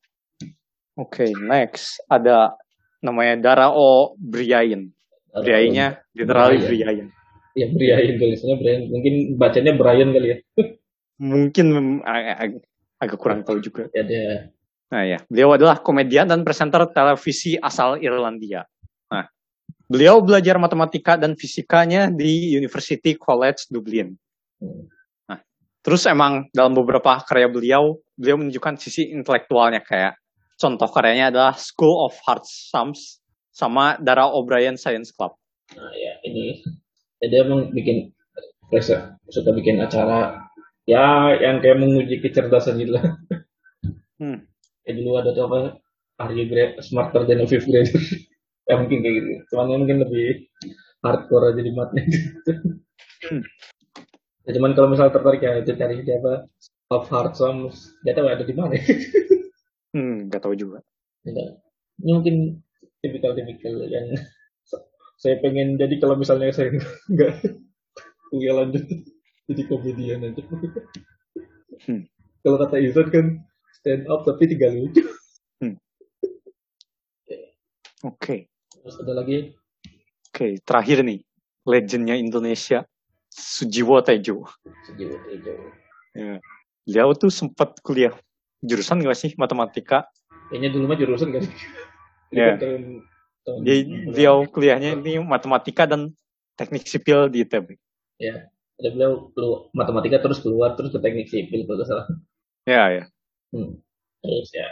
Oke, 1.03 1.35
next. 1.35 1.99
Ada 2.07 2.55
namanya 3.03 3.35
Dara 3.43 3.75
O. 3.75 4.15
Briain. 4.15 4.95
Briainnya 5.35 5.99
literally 6.15 6.63
Brian. 6.63 6.71
Briain. 6.71 7.09
Ya 7.59 7.67
Brian 7.69 8.17
tulisannya 8.17 8.57
Brian. 8.63 8.83
Mungkin 8.89 9.15
bacanya 9.37 9.73
Brian 9.75 10.15
kali 10.15 10.29
ya. 10.31 10.37
Mungkin 11.19 11.67
ag- 12.07 12.39
ag- 12.39 12.65
agak 13.03 13.19
kurang 13.19 13.43
tahu 13.43 13.59
juga. 13.59 13.91
Ya 13.91 14.07
ada. 14.07 14.23
Nah 14.93 15.03
ya, 15.09 15.19
beliau 15.27 15.57
adalah 15.57 15.81
komedian 15.81 16.29
dan 16.29 16.45
presenter 16.45 16.85
televisi 16.93 17.57
asal 17.57 17.97
Irlandia. 17.99 18.69
Nah, 19.09 19.25
beliau 19.89 20.21
belajar 20.21 20.61
matematika 20.61 21.17
dan 21.17 21.33
fisikanya 21.33 22.13
di 22.13 22.53
University 22.53 23.17
College 23.17 23.73
Dublin. 23.73 24.13
Hmm. 24.61 24.85
Nah, 25.33 25.41
terus 25.81 26.05
emang 26.05 26.47
dalam 26.53 26.77
beberapa 26.77 27.19
karya 27.25 27.49
beliau, 27.49 28.05
beliau 28.15 28.37
menunjukkan 28.37 28.77
sisi 28.77 29.09
intelektualnya 29.11 29.81
kayak 29.81 30.22
contoh 30.59 30.89
karyanya 30.89 31.33
adalah 31.33 31.55
School 31.57 32.09
of 32.09 32.17
Hard 32.25 32.45
Sums 32.45 33.23
sama 33.53 34.01
Dara 34.01 34.29
O'Brien 34.33 34.81
Science 34.81 35.13
Club. 35.13 35.37
Nah 35.77 35.93
ya 35.93 36.19
ini. 36.25 36.65
Jadi 37.23 37.35
emang 37.39 37.71
bikin 37.71 38.11
suka 39.29 39.51
bikin 39.53 39.79
acara 39.79 40.49
ya 40.89 41.37
yang 41.39 41.61
kayak 41.61 41.79
menguji 41.79 42.19
kecerdasan 42.25 42.81
gitu 42.81 42.97
lah. 42.97 43.05
Hmm. 44.17 44.49
Ya 44.89 44.93
dulu 44.97 45.21
ada 45.21 45.31
tuh 45.37 45.45
apa? 45.47 45.59
Are 46.23 46.33
you 46.33 46.47
great, 46.47 46.79
smarter 46.83 47.27
than 47.27 47.43
a 47.43 47.47
fifth 47.47 47.67
grader? 47.67 47.99
ya 48.69 48.75
mungkin 48.79 49.03
kayak 49.03 49.15
gitu. 49.19 49.31
Cuman 49.53 49.75
ya 49.75 49.77
mungkin 49.79 49.99
lebih 50.07 50.47
hardcore 51.03 51.55
aja 51.55 51.63
di 51.63 51.73
matnya. 51.75 52.03
Hmm. 53.23 53.43
ya, 54.47 54.51
cuman 54.59 54.75
kalau 54.75 54.89
misalnya 54.91 55.15
tertarik 55.15 55.43
ya 55.43 55.63
itu 55.63 55.75
cari 55.79 56.03
siapa 56.03 56.47
of 56.91 57.07
hard 57.11 57.35
sums. 57.35 57.95
Gak 58.03 58.19
tahu 58.19 58.27
ada 58.27 58.43
di 58.43 58.55
mana. 58.55 58.75
Hmm, 59.93 60.29
gak 60.33 60.43
tahu 60.45 60.57
juga. 60.57 60.81
Enggak. 61.25 61.61
Ini 62.03 62.11
mungkin 62.17 62.37
tipikal-tipikal 63.05 63.87
yang 63.89 64.13
saya 65.23 65.39
pengen 65.39 65.77
jadi 65.79 66.01
kalau 66.03 66.19
misalnya 66.19 66.51
saya 66.51 66.73
nggak 67.13 67.33
kuliah 68.33 68.55
lanjut 68.59 68.85
jadi 69.47 69.63
komedian 69.69 70.27
aja. 70.27 70.43
Hmm. 71.87 72.09
Kalau 72.43 72.57
kata 72.59 72.83
Izan 72.83 73.09
kan 73.13 73.27
stand 73.79 74.09
up 74.11 74.27
tapi 74.27 74.51
tiga 74.51 74.73
lucu. 74.73 75.05
Oke, 78.03 78.51
Terus 78.83 78.99
ada 78.99 79.15
lagi 79.15 79.55
oke. 80.35 80.59
Terakhir 80.67 81.07
nih, 81.07 81.23
legendnya 81.63 82.19
Indonesia, 82.19 82.83
Sujiwo 83.31 84.03
Tejo. 84.03 84.43
Sujiwo 84.91 85.23
Tejo. 85.23 85.55
Ya. 86.19 86.43
Beliau 86.83 87.15
tuh 87.15 87.31
sempat 87.31 87.79
kuliah 87.79 88.11
jurusan 88.63 89.03
nggak 89.03 89.19
sih 89.19 89.31
matematika? 89.35 90.07
Kayaknya 90.49 90.69
dulu 90.73 90.85
mah 90.87 90.99
jurusan 90.99 91.29
kan. 91.35 91.45
Ya. 92.33 92.57
Kan 92.57 92.63
tahun, 92.63 92.83
tahun 93.45 93.59
Dia, 93.67 93.77
beliau 94.09 94.37
kuliahnya 94.49 94.91
ini 94.97 95.21
matematika 95.21 95.85
dan 95.85 96.15
teknik 96.57 96.87
sipil 96.87 97.29
di 97.29 97.45
ITB. 97.45 97.77
Ya. 98.23 98.49
Ada 98.81 98.99
beliau 98.99 99.31
matematika 99.77 100.19
terus 100.19 100.41
keluar 100.41 100.75
terus 100.75 100.91
ke 100.91 100.99
teknik 101.03 101.29
sipil 101.29 101.69
kalau 101.69 101.85
salah. 101.85 102.07
Ya, 102.65 102.89
ya. 102.89 103.05
Hmm. 103.53 103.79
Terus 104.23 104.49
ya. 104.55 104.69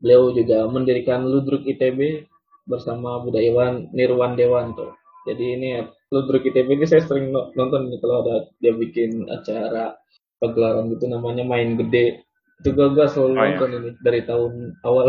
Beliau 0.00 0.32
juga 0.32 0.64
mendirikan 0.68 1.24
Ludruk 1.24 1.64
ITB 1.64 2.28
bersama 2.64 3.20
budayawan 3.24 3.92
Nirwan 3.92 4.36
Dewanto. 4.36 4.96
Jadi 5.24 5.44
ini 5.56 5.66
ya, 5.80 5.82
Ludruk 6.12 6.44
ITB 6.44 6.68
ini 6.76 6.84
saya 6.84 7.04
sering 7.04 7.32
no- 7.32 7.52
nonton 7.56 7.88
nih 7.88 8.00
kalau 8.00 8.24
ada 8.24 8.48
dia 8.60 8.76
bikin 8.76 9.28
acara 9.32 9.96
pagelaran 10.40 10.92
gitu 10.92 11.08
namanya 11.08 11.44
main 11.46 11.80
gede. 11.80 12.20
Itu 12.62 12.68
gue, 12.70 12.86
gue 12.92 13.06
selalu 13.06 13.30
Oh, 13.30 13.34
iya. 13.34 13.46
nonton 13.56 13.70
ini 13.72 13.90
dari 14.00 14.20
tahun 14.22 14.52
awal. 14.82 15.06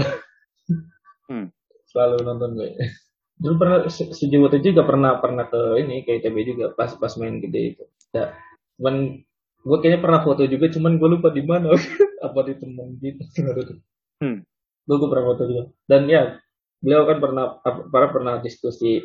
Hmm. 1.25 1.49
Selalu 1.89 2.15
nonton 2.21 2.49
gue. 2.53 2.69
Dulu 3.35 3.55
pernah 3.59 3.77
se- 3.91 4.13
sejauh 4.13 4.47
itu 4.47 4.71
juga 4.71 4.87
pernah 4.87 5.19
pernah 5.19 5.45
ke 5.49 5.81
ini 5.83 6.05
ke 6.05 6.21
ITB 6.21 6.55
juga 6.55 6.65
pas 6.73 6.93
pas 6.95 7.11
main 7.19 7.41
gede 7.41 7.75
itu. 7.75 7.83
Ya, 8.15 8.31
cuman 8.79 9.19
gue 9.65 9.77
kayaknya 9.81 10.01
pernah 10.05 10.19
foto 10.23 10.45
juga 10.45 10.69
cuman 10.71 11.01
gue 11.01 11.09
lupa 11.19 11.29
di 11.33 11.43
mana 11.43 11.73
apa 12.25 12.39
di 12.47 12.53
teman 12.55 12.95
gitu. 13.01 13.23
Hmm. 14.21 14.45
Gue 14.85 14.95
gue 15.01 15.09
pernah 15.09 15.25
foto 15.33 15.43
juga. 15.45 15.63
Dan 15.89 16.07
ya 16.07 16.37
beliau 16.79 17.03
kan 17.09 17.17
pernah 17.17 17.45
para 17.89 18.07
pernah 18.13 18.37
diskusi 18.39 19.01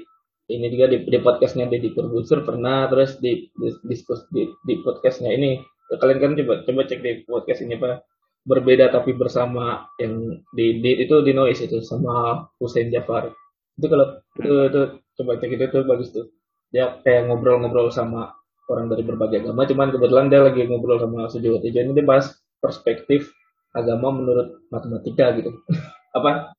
ini 0.51 0.67
juga 0.69 0.91
di, 0.91 1.07
di 1.07 1.19
podcastnya 1.23 1.71
Deddy 1.71 1.95
Corbuzier 1.95 2.43
pernah 2.43 2.91
terus 2.91 3.17
di, 3.23 3.49
di 3.55 3.71
diskus 3.87 4.27
di, 4.35 4.51
di 4.67 4.83
podcastnya 4.83 5.31
ini 5.31 5.63
kalian 5.91 6.19
kan 6.19 6.35
coba 6.37 6.55
coba 6.67 6.81
cek 6.87 7.01
di 7.01 7.13
podcast 7.25 7.63
ini 7.63 7.79
apa 7.79 8.03
berbeda 8.45 8.89
tapi 8.89 9.13
bersama 9.13 9.85
yang 10.01 10.41
di, 10.57 10.81
di 10.81 11.05
itu 11.05 11.21
di 11.21 11.33
noise 11.37 11.61
itu 11.65 11.85
sama 11.85 12.47
Hussein 12.57 12.89
Jafar. 12.89 13.29
Itu 13.77 13.87
kalau 13.89 14.07
itu, 14.41 14.55
itu 14.71 14.81
coba 15.21 15.33
cek 15.41 15.51
itu 15.57 15.65
tuh 15.69 15.85
bagus 15.85 16.09
tuh. 16.13 16.27
Dia 16.73 17.01
kayak 17.05 17.29
ngobrol-ngobrol 17.29 17.93
sama 17.93 18.33
orang 18.71 18.87
dari 18.87 19.03
berbagai 19.03 19.43
agama 19.43 19.67
cuman 19.67 19.91
kebetulan 19.91 20.27
dia 20.31 20.41
lagi 20.47 20.63
ngobrol 20.71 21.03
sama 21.03 21.27
Sujiwo 21.27 21.59
Tejo 21.59 21.83
ini 21.83 21.91
dia 21.91 22.07
bahas 22.07 22.31
perspektif 22.63 23.27
agama 23.75 24.15
menurut 24.15 24.63
matematika 24.71 25.35
gitu. 25.37 25.51
Apa? 26.17 26.55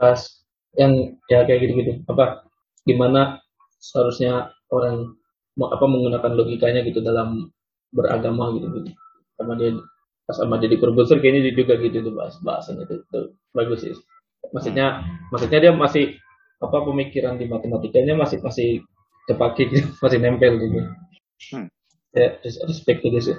Bahas 0.00 0.44
yang 0.76 1.16
ya 1.28 1.44
kayak 1.44 1.68
gitu-gitu. 1.68 1.92
Apa? 2.08 2.48
Gimana 2.88 3.40
seharusnya 3.78 4.52
orang 4.72 5.14
apa 5.58 5.84
menggunakan 5.90 6.38
logikanya 6.38 6.86
gitu 6.86 7.02
dalam 7.02 7.50
beragama 7.90 8.54
gitu 8.54 8.70
gitu 8.78 8.90
sama 9.34 9.58
dia 9.58 9.74
sama 10.36 10.60
jadi 10.60 10.76
Corbuzier 10.76 11.24
kayaknya 11.24 11.48
dia 11.48 11.54
juga 11.56 11.80
gitu 11.80 12.04
tuh 12.04 12.12
bahas 12.12 12.36
bahasannya 12.44 12.84
itu, 12.84 12.94
itu 13.00 13.20
bagus 13.56 13.80
sih. 13.80 13.94
Maksudnya 14.52 15.04
maksudnya 15.32 15.58
dia 15.64 15.72
masih 15.72 16.20
apa 16.60 16.76
pemikiran 16.84 17.40
di 17.40 17.48
matematikanya 17.48 18.12
masih 18.18 18.44
masih 18.44 18.84
terpakai 19.24 19.72
gitu 19.72 19.88
masih 20.04 20.18
nempel 20.20 20.60
gitu. 20.60 20.80
Hmm. 21.54 21.70
ya 22.12 22.34
res- 22.42 22.60
respect 22.66 23.00
gitu 23.00 23.18
sih. 23.20 23.36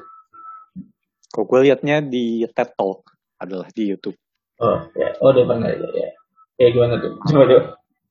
Kok 1.29 1.45
gue 1.45 1.69
liatnya 1.69 2.01
di 2.01 2.41
TED 2.49 2.73
Talk 2.73 3.05
adalah 3.37 3.69
di 3.69 3.93
YouTube. 3.93 4.17
oh 4.59 4.81
ya. 4.97 5.13
Oh 5.21 5.29
dia 5.29 5.45
pernah 5.45 5.69
ya. 5.69 5.77
Ya 5.93 6.09
kayak 6.57 6.71
gimana 6.73 6.93
tuh? 6.97 7.11
Coba 7.29 7.43
coba. 7.45 7.63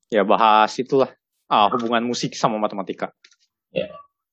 Ya 0.09 0.23
bahas 0.23 0.73
itulah. 0.79 1.11
Ah, 1.49 1.67
hubungan 1.73 2.05
musik 2.05 2.37
sama 2.37 2.61
matematika. 2.61 3.11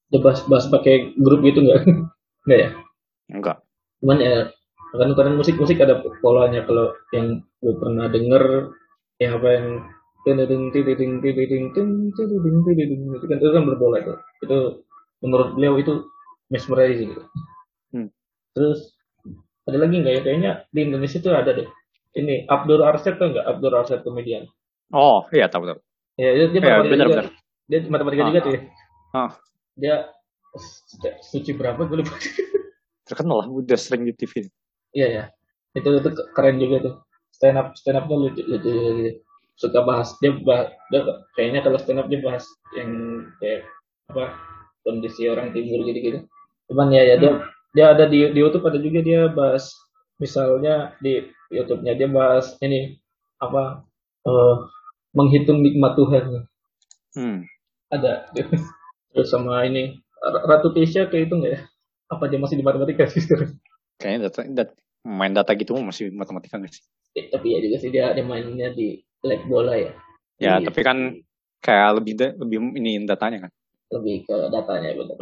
dia 0.05 0.21
bahas 0.21 0.45
bahas 0.45 0.69
pakai 0.69 1.17
grup 1.17 1.41
gitu 1.41 1.65
nggak? 1.65 1.81
Nggak 2.45 2.59
ya? 2.61 2.69
Enggak. 3.33 3.57
Cuman 4.05 4.17
ya 4.21 4.35
kan 4.93 5.09
kadang 5.17 5.35
musik 5.35 5.57
musik 5.57 5.81
ada 5.81 5.97
polanya 6.21 6.61
kalau 6.63 6.93
yang 7.09 7.41
gue 7.59 7.73
pernah 7.81 8.05
denger 8.05 8.69
yang 9.17 9.41
apa 9.41 9.47
yang 9.49 9.67
ting 10.23 10.37
ting 10.37 10.45
ting 10.45 10.85
ting 10.85 10.93
ting 10.93 11.21
ting 11.21 11.35
ting 11.49 11.65
ting 11.73 11.89
ting 12.13 12.57
ting 12.63 12.77
ting 12.77 13.01
itu 13.11 13.25
kan 13.25 13.37
itu 13.41 13.49
kan 13.49 13.63
berbola 13.65 13.97
itu 13.97 14.13
itu 14.45 14.57
menurut 15.25 15.57
beliau 15.57 15.81
itu 15.81 16.05
mesmerizing 16.53 17.17
gitu. 17.17 17.23
Hmm. 17.91 18.07
terus 18.53 18.93
ada 19.65 19.81
lagi 19.81 19.97
nggak 19.97 20.13
ya 20.13 20.21
kayaknya 20.21 20.51
di 20.69 20.79
Indonesia 20.85 21.17
tuh 21.17 21.33
ada 21.33 21.49
deh 21.51 21.65
ini 22.15 22.45
Abdul 22.45 22.85
Arsyad 22.85 23.17
tuh 23.17 23.33
nggak 23.33 23.45
Abdul 23.49 23.73
Arsyad 23.73 24.05
komedian 24.05 24.45
Oh, 24.93 25.25
iya 25.33 25.49
tahu 25.49 25.65
tahu. 25.65 25.81
ya 26.21 26.29
dia, 26.31 26.45
dia 26.53 26.61
Ya, 26.61 26.77
benar 26.85 27.07
juga 27.09 27.15
benar. 27.17 27.27
dia 27.65 27.79
matematika 27.89 28.21
Ah, 28.21 28.29
juga 28.29 28.39
tuh 28.45 28.51
ya 28.53 28.61
ah. 29.11 29.31
dia 29.75 29.95
suci 31.25 31.51
berapa 31.51 31.83
gue 31.83 31.99
lupa 31.99 32.15
Terkenal 33.05 33.37
lah, 33.45 33.47
udah 33.49 33.77
sering 33.77 34.03
di 34.09 34.13
TV. 34.13 34.33
Iya 34.97 35.07
ya, 35.15 35.23
itu 35.77 35.89
itu 35.99 36.09
keren 36.35 36.57
juga 36.57 36.75
tuh. 36.85 36.93
Stand 37.35 37.57
up 37.59 37.67
stand 37.79 37.99
upnya 37.99 38.15
lucu 38.17 38.41
lucu, 38.47 38.71
lucu. 38.71 39.11
Suka 39.55 39.79
bahas 39.87 40.09
dia 40.19 40.35
bahas 40.43 40.71
dia 40.91 40.99
kayaknya 41.35 41.59
kalau 41.63 41.77
stand 41.79 41.99
up 42.01 42.07
dia 42.11 42.19
bahas 42.23 42.43
yang 42.75 42.91
kayak 43.39 43.63
apa 44.11 44.35
kondisi 44.83 45.27
orang 45.29 45.51
timur 45.55 45.83
gitu 45.87 45.99
gitu. 45.99 46.19
Cuman 46.71 46.91
ya 46.95 47.03
ya 47.03 47.15
dia 47.21 47.31
dia 47.75 47.85
ada 47.93 48.05
di 48.07 48.31
di 48.31 48.39
YouTube 48.39 48.65
ada 48.67 48.79
juga 48.79 48.99
dia 49.03 49.27
bahas 49.29 49.67
misalnya 50.19 50.95
di 51.03 51.27
YouTube-nya 51.51 51.93
dia 51.99 52.07
bahas 52.07 52.55
ini 52.63 52.95
apa 53.43 53.83
eh, 54.25 54.55
menghitung 55.15 55.59
nikmat 55.63 55.93
Tuhan 55.99 56.47
Hmm. 57.15 57.47
ada 57.87 58.27
terus 59.15 59.31
sama 59.31 59.63
ini 59.63 60.03
Ratu 60.19 60.75
Tisha 60.75 61.07
kayak 61.07 61.31
itu 61.31 61.33
nggak 61.39 61.53
ya? 61.55 61.61
Apa 62.05 62.29
dia 62.29 62.37
masih 62.37 62.61
di 62.61 62.65
matematika 62.65 63.09
sih 63.09 63.21
sekarang? 63.21 63.57
Kayaknya 63.97 64.19
data, 64.29 64.39
dat- 64.45 64.77
main 65.05 65.33
data 65.33 65.53
gitu 65.53 65.73
masih 65.77 66.09
matematika 66.13 66.57
nggak 66.57 66.73
sih? 66.73 66.83
Eh, 67.15 67.29
tapi 67.31 67.53
ya 67.55 67.59
juga 67.61 67.77
sih 67.79 67.89
dia, 67.89 68.11
dia 68.13 68.25
mainnya 68.25 68.73
di 68.73 68.99
lab 69.21 69.41
bola 69.45 69.73
ya. 69.77 69.91
Ya, 70.37 70.59
Iya. 70.59 70.67
tapi 70.67 70.81
kan 70.81 70.97
kayak 71.61 71.89
lebih 72.01 72.13
da- 72.13 72.35
lebih 72.35 72.57
ini 72.75 73.01
datanya 73.05 73.47
kan. 73.47 73.51
lebih 73.85 74.25
ke 74.25 74.35
datanya 74.49 74.97
betul. 74.97 75.17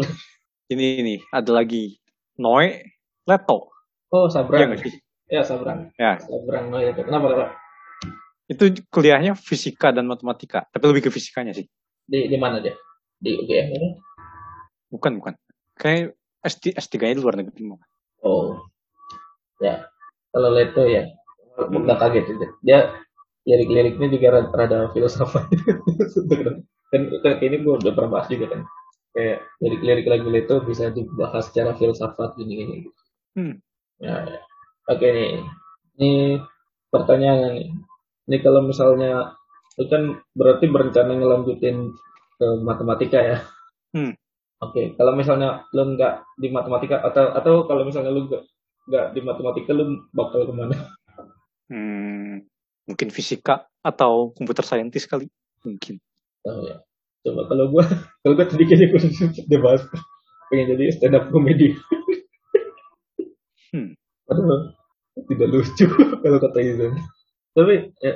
Ini 0.71 0.87
ini 1.03 1.15
ada 1.29 1.51
lagi 1.51 1.99
Noe 2.39 2.95
Leto. 3.27 3.69
Oh 4.09 4.25
Iya 4.25 4.33
Sabrang. 4.33 4.71
sih? 4.79 4.95
ya 5.27 5.43
Sabrang. 5.43 5.91
Ya, 5.99 6.15
Sabrang 6.17 6.71
oh, 6.71 6.79
itu. 6.79 7.03
Kenapa 7.03 7.27
kenapa? 7.27 7.53
itu 8.43 8.63
kuliahnya 8.87 9.35
fisika 9.35 9.91
dan 9.91 10.07
matematika, 10.07 10.63
tapi 10.71 10.83
lebih 10.89 11.07
ke 11.07 11.11
fisikanya 11.11 11.51
sih. 11.53 11.67
Di 12.07 12.27
di 12.27 12.37
mana 12.39 12.63
dia? 12.63 12.73
Di 13.19 13.35
UGM 13.35 13.67
ini? 13.71 13.89
Bukan, 14.89 15.19
bukan. 15.19 15.33
Kayak 15.75 16.15
S3, 16.43 16.75
S3-nya 16.75 17.15
di 17.17 17.23
luar 17.23 17.35
negeri 17.39 17.61
malah. 17.63 17.87
Oh. 18.23 18.59
Ya. 19.63 19.87
Kalau 20.35 20.49
Leto 20.51 20.83
ya. 20.83 21.07
Hmm. 21.55 21.87
Kaget 21.87 22.25
itu. 22.35 22.45
Dia 22.65 22.91
lirik-liriknya 23.43 24.07
juga 24.11 24.27
rada, 24.39 24.49
rada 24.51 24.79
filsafat. 24.91 25.47
kan 26.93 27.01
kan 27.25 27.33
ini 27.41 27.65
gue 27.65 27.73
udah 27.79 27.93
pernah 27.95 28.11
bahas 28.19 28.27
juga 28.31 28.53
kan. 28.53 28.61
Kayak 29.13 29.45
lirik-lirik 29.61 30.05
lagu 30.09 30.27
Leto 30.29 30.55
bisa 30.65 30.89
dibahas 30.89 31.47
secara 31.51 31.77
filsafat 31.77 32.35
gini-gini. 32.35 32.89
Hmm. 33.37 33.61
Ya, 34.01 34.25
ya. 34.25 34.39
Oke 34.89 35.07
nih, 35.07 35.39
ini 36.01 36.11
pertanyaan 36.91 37.55
nih. 37.55 37.69
Ini 38.27 38.37
kalau 38.43 38.65
misalnya 38.65 39.37
itu 39.79 39.89
kan 39.89 40.17
berarti 40.35 40.65
berencana 40.69 41.13
ngelanjutin 41.17 41.93
ke 42.37 42.47
matematika 42.61 43.19
ya. 43.21 43.37
Hmm. 43.93 44.17
Oke, 44.63 44.95
kalau 44.95 45.11
misalnya 45.19 45.67
lu 45.75 45.99
nggak 45.99 46.39
di 46.39 46.47
matematika 46.47 47.03
atau 47.03 47.35
atau 47.35 47.67
kalau 47.67 47.83
misalnya 47.83 48.15
lu 48.15 48.31
nggak 48.31 48.43
nggak 48.87 49.05
di 49.11 49.19
matematika 49.19 49.71
lu 49.75 50.07
bakal 50.15 50.47
ke 50.47 50.53
mana? 50.55 50.77
Hmm, 51.67 52.47
mungkin 52.87 53.09
fisika 53.11 53.67
atau 53.83 54.31
computer 54.31 54.63
scientist 54.63 55.11
kali. 55.11 55.27
Mungkin. 55.67 55.99
Oh 56.47 56.63
ya, 56.63 56.79
coba 57.27 57.51
kalau 57.51 57.65
gua 57.75 57.83
kalau 58.23 58.33
gua 58.39 58.47
tadi 58.47 58.63
kayaknya 58.63 58.95
udah 59.51 59.59
bahas 59.59 59.81
pengen 60.47 60.75
jadi 60.75 60.83
stand 60.95 61.15
up 61.19 61.27
comedy. 61.27 61.75
Hmm. 63.75 63.99
Padahal 64.23 64.79
tidak 65.27 65.47
lucu 65.51 65.85
kalau 66.23 66.37
kata 66.39 66.59
Izan. 66.63 66.95
Tapi 67.51 67.91
ya, 67.99 68.13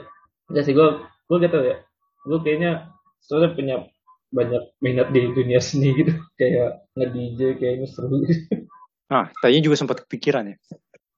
ya 0.55 0.61
sih 0.63 0.71
gua 0.71 1.11
gua 1.27 1.37
gitu 1.43 1.59
ya. 1.59 1.83
Gua 2.23 2.39
kayaknya 2.39 2.87
soalnya 3.19 3.51
punya 3.51 3.83
banyak 4.27 4.63
minat 4.83 5.07
di 5.15 5.31
dunia 5.31 5.59
seni 5.63 5.95
gitu 5.95 6.11
kayak 6.39 6.83
nge-DJ 6.95 7.39
kayaknya 7.57 7.87
seru 7.87 8.21
gitu. 8.23 8.67
Nah, 9.07 9.31
tadinya 9.39 9.63
juga 9.71 9.77
sempat 9.79 10.03
kepikiran 10.03 10.51
ya. 10.51 10.55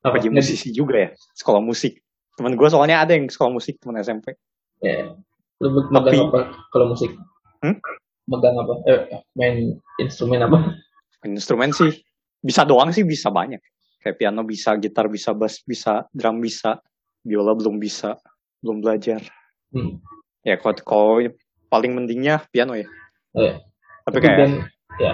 Apa 0.06 0.22
jadi 0.22 0.30
Nge- 0.32 0.46
musisi 0.46 0.70
juga 0.70 0.96
ya? 0.96 1.10
Sekolah 1.34 1.60
musik. 1.60 2.00
Temen 2.38 2.54
gue 2.56 2.68
soalnya 2.70 3.02
ada 3.04 3.18
yang 3.18 3.28
sekolah 3.28 3.52
musik, 3.52 3.82
temen 3.82 3.98
SMP. 4.00 4.38
Ya. 4.80 5.12
Lu 5.60 5.74
me- 5.74 5.90
megang 5.92 6.16
Tapi- 6.16 6.28
apa 6.30 6.42
kalau 6.72 6.86
musik? 6.94 7.12
Hmm? 7.66 7.76
Megang 8.30 8.56
apa? 8.62 8.74
Eh, 8.88 9.00
main 9.36 9.76
instrumen 9.98 10.46
apa? 10.46 10.78
Instrumen 11.26 11.74
sih, 11.76 11.92
bisa 12.40 12.64
doang 12.64 12.94
sih 12.96 13.04
bisa 13.04 13.28
banyak. 13.28 13.60
Kayak 14.00 14.16
piano 14.16 14.48
bisa, 14.48 14.78
gitar 14.80 15.12
bisa, 15.12 15.36
bass 15.36 15.60
bisa, 15.68 16.08
drum 16.16 16.40
bisa, 16.40 16.80
biola 17.20 17.52
belum 17.58 17.76
bisa, 17.76 18.16
belum 18.64 18.80
belajar. 18.80 19.20
Hmm. 19.76 20.00
Ya 20.48 20.56
kalau 20.56 21.20
paling 21.70 21.94
mendingnya 21.96 22.44
piano 22.50 22.74
ya. 22.76 22.88
Oh, 23.38 23.46
ya. 23.46 23.62
Tapi 24.04 24.18
Tapi 24.18 24.26
kayak 24.26 24.38
dan 24.38 24.52
ya. 24.98 25.14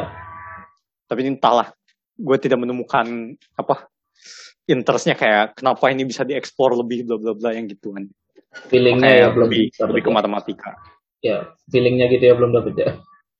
Tapi 1.05 1.19
entahlah. 1.27 1.69
Gue 2.15 2.39
tidak 2.39 2.63
menemukan 2.63 3.35
apa 3.59 3.91
interestnya 4.65 5.13
kayak 5.13 5.59
kenapa 5.59 5.91
ini 5.91 6.07
bisa 6.07 6.23
dieksplor 6.25 6.73
lebih 6.73 7.05
bla 7.05 7.19
bla 7.19 7.33
bla 7.35 7.49
yang 7.53 7.67
gitu 7.69 7.93
kan. 7.93 8.07
Feelingnya 8.71 9.11
ya 9.11 9.27
belum 9.35 9.51
lebih, 9.51 9.75
dapet 9.75 9.91
lebih 9.91 10.01
ke 10.01 10.09
ya. 10.09 10.15
matematika. 10.15 10.71
Ya 11.19 11.37
feelingnya 11.69 12.05
gitu 12.07 12.23
ya 12.23 12.33
belum 12.39 12.51
dapet 12.55 12.73
ya. 12.79 12.89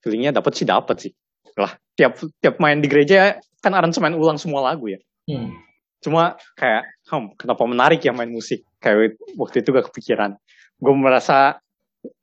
Feelingnya 0.03 0.31
dapat 0.35 0.53
sih 0.59 0.67
dapat 0.67 0.95
sih. 1.07 1.11
Lah 1.55 1.71
tiap 1.95 2.19
tiap 2.43 2.59
main 2.59 2.83
di 2.83 2.91
gereja 2.91 3.39
kan 3.63 3.73
aransemen 3.73 4.13
ulang 4.13 4.37
semua 4.37 4.61
lagu 4.61 4.91
ya. 4.91 4.99
Hmm. 5.25 5.57
cuma 6.05 6.37
kayak 6.53 6.85
hmm, 7.09 7.33
kenapa 7.33 7.65
menarik 7.65 7.97
ya 8.05 8.13
main 8.13 8.29
musik? 8.29 8.61
Kayak 8.77 9.17
waktu 9.41 9.65
itu 9.65 9.73
gak 9.73 9.89
kepikiran. 9.89 10.37
Gue 10.77 10.93
merasa 10.93 11.57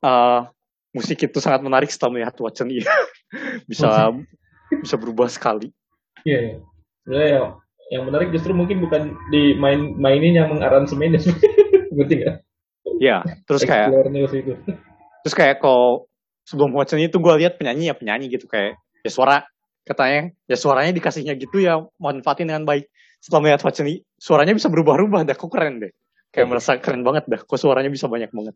uh, 0.06 0.46
musik 0.92 1.18
itu 1.24 1.38
sangat 1.40 1.64
menarik 1.64 1.88
setelah 1.88 2.20
melihat 2.20 2.36
Watson 2.38 2.68
ini 2.68 2.84
bisa 3.70 4.12
bisa 4.80 4.96
berubah 5.00 5.28
sekali. 5.28 5.72
Iya 6.22 6.38
iya. 6.38 6.56
Sebenarnya 7.02 7.28
ya, 7.28 7.44
yang 7.98 8.02
menarik 8.08 8.28
justru 8.30 8.52
mungkin 8.54 8.78
bukan 8.80 9.16
di 9.32 9.56
main 9.58 9.96
mainin 9.98 10.38
yang 10.38 10.48
mengaransemennya 10.52 11.20
ngerti 11.96 12.14
nggak? 12.22 12.36
Ya 13.02 13.24
terus 13.48 13.66
kayak 13.66 13.90
terus 15.26 15.34
kayak 15.34 15.58
kalau 15.58 16.06
sebelum 16.46 16.72
Watson 16.76 17.02
itu 17.02 17.18
gue 17.18 17.34
lihat 17.42 17.58
penyanyi 17.58 17.90
ya 17.90 17.96
penyanyi 17.96 18.30
gitu 18.30 18.46
kayak 18.46 18.78
ya 19.02 19.10
suara 19.10 19.36
katanya 19.82 20.30
ya 20.46 20.56
suaranya 20.56 20.94
dikasihnya 20.94 21.34
gitu 21.40 21.58
ya 21.58 21.82
manfaatin 21.98 22.48
dengan 22.48 22.68
baik. 22.68 22.86
Setelah 23.18 23.40
melihat 23.48 23.60
Watson 23.66 23.86
ini 23.88 24.04
suaranya 24.18 24.54
bisa 24.54 24.68
berubah-ubah 24.70 25.26
dah 25.26 25.36
kok 25.36 25.50
keren 25.50 25.82
deh. 25.82 25.92
Kayak 26.32 26.46
merasa 26.48 26.78
keren 26.78 27.02
banget 27.02 27.28
dah 27.28 27.40
kok 27.42 27.58
suaranya 27.58 27.90
bisa 27.92 28.06
banyak 28.08 28.30
banget. 28.32 28.54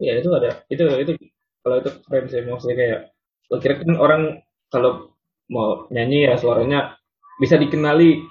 Ya 0.00 0.16
itu 0.16 0.30
ada 0.32 0.64
itu 0.72 0.82
itu 0.82 1.12
kalau 1.60 1.76
itu 1.80 1.90
keren 2.08 2.24
sih 2.28 2.40
maksudnya 2.44 2.76
kayak 2.76 3.00
lo 3.50 3.56
kira 3.58 3.74
kan 3.82 3.92
orang 3.98 4.22
kalau 4.70 5.12
mau 5.50 5.86
nyanyi 5.90 6.30
ya 6.30 6.34
suaranya 6.38 6.94
bisa 7.42 7.58
dikenali 7.58 8.22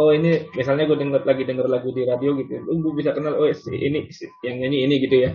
oh 0.00 0.10
ini 0.10 0.50
misalnya 0.58 0.90
gue 0.90 0.98
denger 0.98 1.22
lagi 1.22 1.42
denger 1.46 1.66
lagu 1.70 1.94
di 1.94 2.02
radio 2.02 2.34
gitu 2.34 2.58
oh, 2.66 2.76
gue 2.82 2.92
bisa 2.98 3.14
kenal 3.14 3.38
oh 3.38 3.46
si 3.54 3.70
ini 3.72 4.10
si, 4.10 4.26
yang 4.42 4.58
nyanyi 4.60 4.84
ini 4.88 4.94
gitu 5.04 5.16
ya 5.28 5.32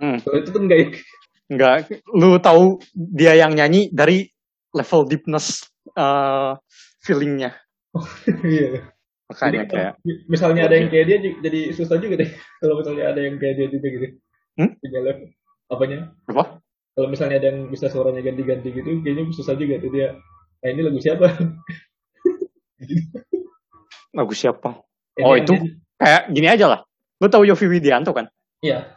Hmm. 0.00 0.16
kalau 0.24 0.40
itu 0.40 0.48
tuh 0.48 0.64
enggak 0.64 0.96
Enggak, 1.52 1.92
lu 2.16 2.40
tahu 2.40 2.80
dia 2.94 3.36
yang 3.36 3.52
nyanyi 3.52 3.92
dari 3.92 4.32
level 4.72 5.02
deepness 5.04 5.66
uh, 5.98 6.54
feelingnya. 7.04 7.52
iya 8.46 8.86
Makanya 9.30 9.62
Jadi, 9.62 9.70
kayak, 9.70 9.92
misalnya 10.26 10.62
ada 10.66 10.74
yang 10.74 10.88
kayak 10.90 11.06
dia 11.06 11.18
jadi 11.38 11.60
susah 11.70 12.00
juga 12.02 12.22
deh 12.22 12.30
kalau 12.64 12.74
misalnya 12.82 13.04
ada 13.14 13.20
yang 13.22 13.36
kayak 13.38 13.54
dia 13.58 13.68
juga 13.70 13.88
gitu 13.92 14.06
Hmm? 14.58 14.72
Tiga 14.82 14.98
level. 15.04 15.30
apanya 15.70 15.98
apa? 16.26 16.58
Kalau 17.00 17.08
misalnya 17.08 17.40
ada 17.40 17.48
yang 17.48 17.66
bisa 17.66 17.88
suaranya 17.88 18.20
ganti-ganti 18.20 18.68
gitu 18.70 19.00
kayaknya 19.00 19.32
susah 19.32 19.56
juga 19.56 19.80
tuh 19.80 19.88
dia 19.88 20.12
nah 20.60 20.68
ini 20.68 20.84
lagu 20.84 21.00
siapa 21.00 21.24
Lagu 24.10 24.34
siapa? 24.34 24.74
Ini 25.14 25.22
Oh, 25.22 25.34
itu? 25.34 25.54
dia- 25.54 25.78
Kayak 25.94 26.22
gini 26.32 26.48
aja 26.48 26.66
lah. 26.66 26.80
Lu 27.20 27.28
tahu 27.28 27.44
Yofi 27.44 27.68
Widianto 27.68 28.10
kan? 28.10 28.26
iya 28.60 28.90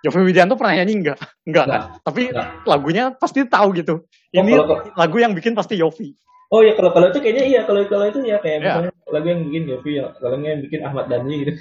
Yofi 0.00 0.20
Widianto 0.20 0.54
pernah 0.54 0.76
nyanyi 0.76 1.00
enggak? 1.00 1.18
Enggak 1.42 1.64
kan? 1.66 1.80
Tapi 2.00 2.28
Enggak. 2.28 2.46
lagunya 2.64 3.04
pasti 3.12 3.44
tahu 3.44 3.72
gitu. 3.74 4.04
Oh, 4.04 4.36
Ini 4.36 4.52
kalau- 4.54 4.80
lagu 4.94 5.16
yang 5.18 5.32
bikin 5.34 5.52
pasti 5.52 5.76
Yofi. 5.76 6.12
Oh 6.50 6.62
ya 6.62 6.72
kalau 6.74 6.90
kalau 6.90 7.08
itu 7.08 7.18
kayaknya 7.18 7.44
iya 7.46 7.60
kalau 7.64 7.82
kalau 7.86 8.06
itu 8.06 8.20
ya 8.22 8.36
kayak 8.38 8.58
Ya. 8.58 8.64
misalnya 8.70 8.92
lagu 9.08 9.26
yang 9.26 9.40
bikin 9.44 9.62
Yofi 9.66 9.90
ya 9.98 10.04
kalau 10.14 10.36
nggak 10.38 10.50
yang 10.50 10.62
bikin 10.62 10.80
Ahmad 10.82 11.04
Dhani 11.08 11.34
gitu. 11.42 11.52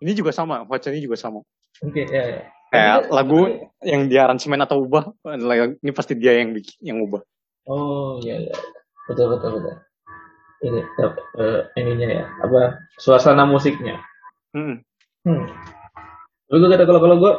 Ini 0.00 0.12
juga 0.14 0.30
sama, 0.32 0.62
ini 0.64 1.00
juga 1.00 1.16
sama. 1.16 1.40
Oke 1.80 2.02
ya 2.08 2.22
ya. 2.24 2.40
Kayak 2.74 2.98
lagu 3.14 3.40
yang 3.86 4.10
dia 4.10 4.26
aransemen 4.26 4.58
atau 4.58 4.82
ubah, 4.82 5.14
ini 5.78 5.90
pasti 5.94 6.18
dia 6.18 6.34
yang 6.42 6.50
bikin, 6.50 6.74
yang 6.82 6.98
ubah. 7.06 7.22
Oh 7.70 8.18
iya 8.18 8.42
iya. 8.42 8.54
Betul 9.06 9.36
betul 9.36 9.62
betul. 9.62 9.74
Ini 10.64 10.80
eh, 10.80 11.60
ininya 11.78 12.08
ya 12.08 12.24
apa 12.42 12.82
suasana 12.98 13.46
musiknya. 13.46 14.00
Hmm. 14.56 14.80
Hmm. 15.22 15.44
Gue 16.50 16.68
kata 16.68 16.84
kalau 16.88 17.00
kalau 17.00 17.16
gue 17.20 17.32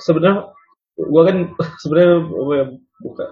sebenarnya 0.00 0.54
gue 0.96 1.22
kan 1.26 1.36
sebenarnya 1.82 2.10
apa 2.22 2.52
ya, 2.54 2.64
buka 3.02 3.26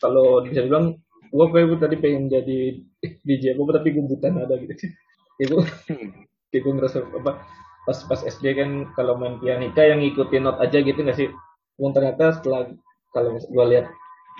kalau 0.00 0.44
bisa 0.46 0.64
bilang 0.64 0.96
gue 1.30 1.46
kayak 1.52 1.80
tadi 1.80 1.96
pengen 1.98 2.30
jadi 2.30 2.58
DJ 3.26 3.58
apa 3.58 3.82
tapi 3.82 3.88
gue 3.98 4.04
buta 4.04 4.28
nada 4.30 4.54
gitu. 4.60 4.72
Kayak 5.40 5.48
gue 5.56 5.62
Hmm. 5.88 6.08
kayak 6.52 6.62
gue 6.68 6.72
ngerasa 6.76 6.98
apa 7.00 7.32
pas 7.90 7.98
pas 8.06 8.22
SD 8.22 8.54
kan 8.54 8.70
kalau 8.94 9.18
main 9.18 9.42
pianika 9.42 9.82
yang 9.82 9.98
ngikutin 9.98 10.46
not 10.46 10.62
aja 10.62 10.78
gitu 10.78 11.02
nggak 11.02 11.18
sih? 11.18 11.26
Dan 11.74 11.90
ternyata 11.90 12.38
setelah 12.38 12.70
kalau 13.10 13.34
gue 13.34 13.64
lihat 13.66 13.90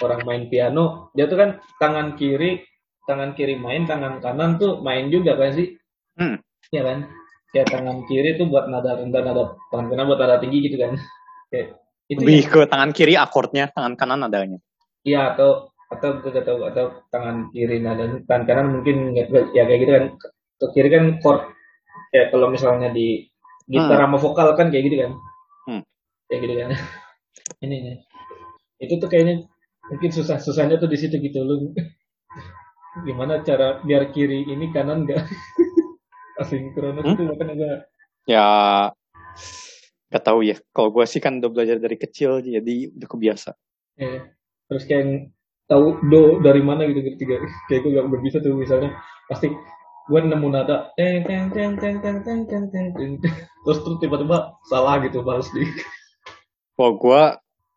orang 0.06 0.22
main 0.22 0.46
piano 0.46 1.10
dia 1.18 1.26
tuh 1.26 1.34
kan 1.34 1.50
tangan 1.82 2.14
kiri 2.14 2.62
tangan 3.10 3.34
kiri 3.34 3.58
main 3.58 3.90
tangan 3.90 4.22
kanan 4.22 4.62
tuh 4.62 4.78
main 4.86 5.10
juga 5.10 5.34
kan 5.34 5.50
sih? 5.50 5.74
Hmm. 6.14 6.38
Iya 6.70 6.82
kan? 6.86 6.98
Kayak 7.50 7.68
tangan 7.74 7.98
kiri 8.06 8.38
tuh 8.38 8.46
buat 8.46 8.70
nada 8.70 8.94
rendah 8.94 9.22
nada 9.26 9.42
tangan 9.74 9.86
kanan 9.90 10.06
buat 10.06 10.20
nada 10.22 10.38
tinggi 10.38 10.70
gitu 10.70 10.78
kan? 10.78 10.94
Kayak 11.50 11.82
itu 12.06 12.22
Lebih 12.22 12.42
ya? 12.46 12.50
ke 12.54 12.60
tangan 12.70 12.90
kiri 12.94 13.14
akordnya, 13.18 13.64
tangan 13.74 13.98
kanan 13.98 14.22
nadanya. 14.22 14.62
Iya 15.02 15.34
atau 15.34 15.74
atau 15.90 16.22
atau, 16.22 16.30
atau, 16.38 16.56
atau 16.70 16.86
tangan 17.10 17.50
kiri 17.50 17.82
nada 17.82 18.22
tangan 18.30 18.44
kanan 18.46 18.66
mungkin 18.78 19.10
ya 19.18 19.26
kayak 19.66 19.80
gitu 19.82 19.90
kan 19.90 20.04
ke 20.62 20.66
kiri 20.70 20.88
kan 20.94 21.18
chord 21.18 21.50
kayak 22.14 22.30
kalau 22.30 22.46
misalnya 22.50 22.94
di 22.94 23.29
gitar 23.70 23.98
sama 24.02 24.18
vokal 24.18 24.48
kan 24.58 24.66
kayak 24.68 24.84
gitu 24.90 24.96
kan 25.06 25.12
Hmm. 25.68 25.82
kayak 26.26 26.40
gitu 26.44 26.54
kan 26.58 26.70
ini 27.64 27.76
nih 27.80 27.96
itu 28.80 28.94
tuh 28.98 29.06
kayaknya 29.06 29.44
mungkin 29.86 30.10
susah 30.10 30.38
susahnya 30.38 30.76
tuh 30.76 30.88
di 30.90 30.98
situ 30.98 31.16
gitu 31.16 31.42
lu 31.42 31.70
gimana 33.06 33.40
cara 33.40 33.78
biar 33.82 34.10
kiri 34.10 34.44
ini 34.44 34.74
kanan 34.74 35.06
enggak 35.06 35.22
asinkronus 36.42 37.04
Hmm? 37.04 37.14
itu 37.14 37.22
bahkan 37.28 37.48
agak 37.54 37.78
Ya, 38.28 38.46
gak 40.08 40.22
tahu 40.22 40.44
ya. 40.44 40.54
Kalau 40.70 40.92
gue 40.92 41.02
sih 41.08 41.18
kan 41.18 41.40
udah 41.40 41.50
belajar 41.50 41.80
dari 41.80 41.96
kecil, 41.96 42.38
jadi 42.38 42.92
udah 42.94 43.08
kebiasa. 43.08 43.50
ya. 43.96 44.28
terus 44.68 44.86
kayak 44.86 45.00
yang 45.02 45.10
tahu 45.66 45.98
do 46.06 46.38
dari 46.38 46.62
mana 46.62 46.86
gitu 46.86 47.02
ngerti 47.02 47.26
gak 47.26 47.40
kayak 47.66 47.80
gue 47.82 47.90
gak 47.90 48.04
gak 48.06 48.22
bisa 48.22 48.36
tuh 48.38 48.54
misalnya 48.54 48.94
pasti 49.26 49.50
gue 50.06 50.20
nemu 50.20 50.46
nada 50.46 50.94
teng 50.94 51.26
teng 51.26 51.50
teng 51.50 51.74
teng 51.74 51.96
teng 51.98 52.20
teng 52.22 52.64
teng 52.70 52.86
teng 52.94 53.12
terus 53.66 53.78
terus 53.84 53.96
tiba-tiba 54.00 54.56
salah 54.66 55.00
gitu 55.04 55.20
balas 55.20 55.48
di 55.52 55.66
Kalau 56.76 56.96
gue, 56.96 57.22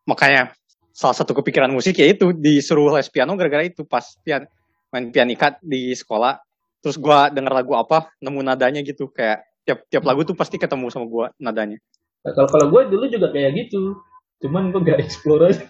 makanya 0.07 0.55
salah 0.95 1.11
satu 1.11 1.36
kepikiran 1.36 1.67
musik 1.67 1.99
ya 1.99 2.07
itu 2.07 2.31
disuruh 2.31 2.95
les 2.95 3.11
piano 3.11 3.36
gara-gara 3.36 3.67
itu 3.67 3.84
pas 3.84 4.03
pian 4.23 4.47
main 4.95 5.11
pianika 5.11 5.59
di 5.59 5.91
sekolah. 5.91 6.39
Terus 6.79 6.95
gue 6.95 7.19
denger 7.36 7.51
lagu 7.51 7.75
apa, 7.75 8.15
nemu 8.23 8.39
nadanya 8.39 8.79
gitu. 8.79 9.11
Kayak 9.11 9.43
tiap 9.67 9.84
tiap 9.91 10.03
lagu 10.07 10.23
tuh 10.23 10.36
pasti 10.39 10.55
ketemu 10.55 10.88
sama 10.88 11.07
gue 11.11 11.25
nadanya. 11.43 11.79
Nah, 12.23 12.31
kalau 12.31 12.47
kalau 12.47 12.67
gue 12.71 12.81
dulu 12.95 13.11
juga 13.11 13.27
kayak 13.36 13.51
gitu 13.67 13.99
cuman 14.43 14.75
gue 14.75 14.81
gak 14.84 14.99
explore 14.99 15.47
aja 15.47 15.63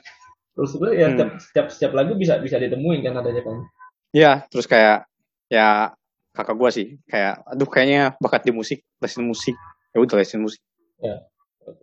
terus 0.53 0.73
gue 0.77 0.89
ya 0.97 1.09
Hmm. 1.09 1.17
setiap, 1.17 1.29
setiap 1.37 1.67
setiap 1.69 1.91
lagu 1.93 2.13
bisa 2.17 2.41
bisa 2.41 2.57
ditemuin 2.57 3.05
kan 3.05 3.21
adanya 3.21 3.41
kan 3.45 3.57
Ya, 4.13 4.45
terus 4.45 4.69
kayak 4.69 5.09
ya 5.49 5.89
kakak 6.37 6.53
gue 6.53 6.69
sih 6.69 6.87
kayak 7.09 7.41
aduh 7.49 7.65
kayaknya 7.65 8.13
bakat 8.21 8.45
di 8.45 8.53
musik, 8.53 8.85
lesin 9.01 9.25
musik. 9.25 9.57
Ya 9.93 10.01
udah 10.01 10.15
lesin 10.17 10.41
musik. 10.41 10.61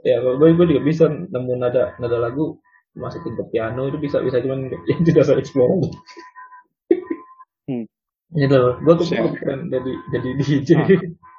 ya 0.04 0.20
kalau 0.20 0.36
gue 0.36 0.52
gue 0.52 0.66
juga 0.76 0.82
bisa 0.82 1.04
nemu 1.08 1.56
nada 1.56 1.96
nada 1.96 2.16
lagu 2.20 2.60
masukin 2.92 3.32
ke 3.32 3.44
piano 3.48 3.88
itu 3.88 3.96
bisa 3.96 4.20
bisa 4.20 4.36
cuman 4.38 4.68
ya 4.90 4.96
tidak 5.00 5.24
saya 5.24 5.40
explore 5.40 5.72
Hmm. 7.64 7.86
gitu 8.32 8.50
loh 8.50 8.74
gue 8.82 8.94
tuh 8.98 9.06
kepikiran 9.08 9.60
jadi 9.70 9.92
jadi 10.10 10.28
DJ 10.42 10.68
Ah. 10.74 10.86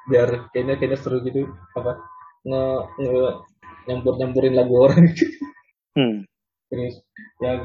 biar 0.08 0.28
kayaknya 0.50 0.74
kayaknya 0.74 0.98
seru 0.98 1.20
gitu 1.22 1.44
apa 1.76 2.00
nge, 2.42 2.62
nge 2.98 3.22
nyampur 3.86 4.12
nyampurin 4.16 4.54
lagu 4.56 4.74
orang 4.80 5.06
Hmm. 5.94 6.24
terus 6.66 7.04
ya 7.38 7.60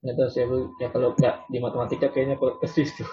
nggak 0.00 0.14
tahu 0.16 0.28
siapa 0.32 0.56
ya 0.80 0.88
kalau 0.88 1.12
nggak 1.12 1.36
di 1.46 1.58
matematika 1.60 2.08
kayaknya 2.08 2.34
kok 2.34 2.58
kesis 2.58 2.96
tuh 2.96 3.06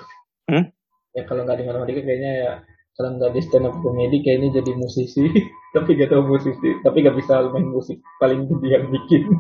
Hmm? 0.47 0.71
ya 1.11 1.27
kalau 1.27 1.43
nggak 1.43 1.59
di 1.59 1.65
matematika 1.67 2.01
kayaknya 2.01 2.31
ya 2.39 2.51
kalau 2.97 3.13
nggak 3.13 3.37
di 3.37 3.41
stand 3.45 3.69
up 3.69 3.77
comedy 3.85 4.25
kayaknya 4.25 4.59
jadi 4.59 4.73
musisi. 4.73 5.29
Tapi 5.77 5.93
gak 5.93 6.09
tahu 6.09 6.25
musisi 6.25 6.73
tapi 6.81 7.05
gak 7.05 7.13
bisa 7.13 7.53
main 7.53 7.69
musik. 7.69 8.01
Paling 8.17 8.49
gede 8.49 8.65
yang 8.65 8.89
bikin. 8.89 9.29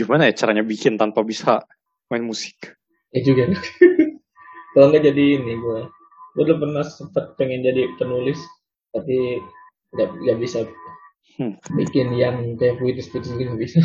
Gimana 0.00 0.30
ya 0.30 0.32
caranya 0.32 0.64
bikin 0.64 0.96
tanpa 0.96 1.20
bisa 1.20 1.60
main 2.08 2.24
musik? 2.24 2.56
ya 3.12 3.20
juga. 3.20 3.52
Kalau 4.72 4.86
nggak 4.88 5.12
jadi 5.12 5.42
ini 5.42 5.60
gue 5.60 5.80
gue 6.38 6.42
udah 6.46 6.58
pernah 6.62 6.84
sempat 6.86 7.34
pengen 7.34 7.66
jadi 7.66 7.90
penulis 7.98 8.38
tapi 8.94 9.42
nggak 9.92 10.08
nggak 10.24 10.38
bisa. 10.40 10.64
Hmm. 11.36 11.56
bikin 11.72 12.12
yang 12.20 12.36
kayak 12.60 12.80
puitis 12.80 13.08
puitis 13.08 13.32
gitu 13.32 13.48
nggak 13.48 13.64
bisa 13.64 13.80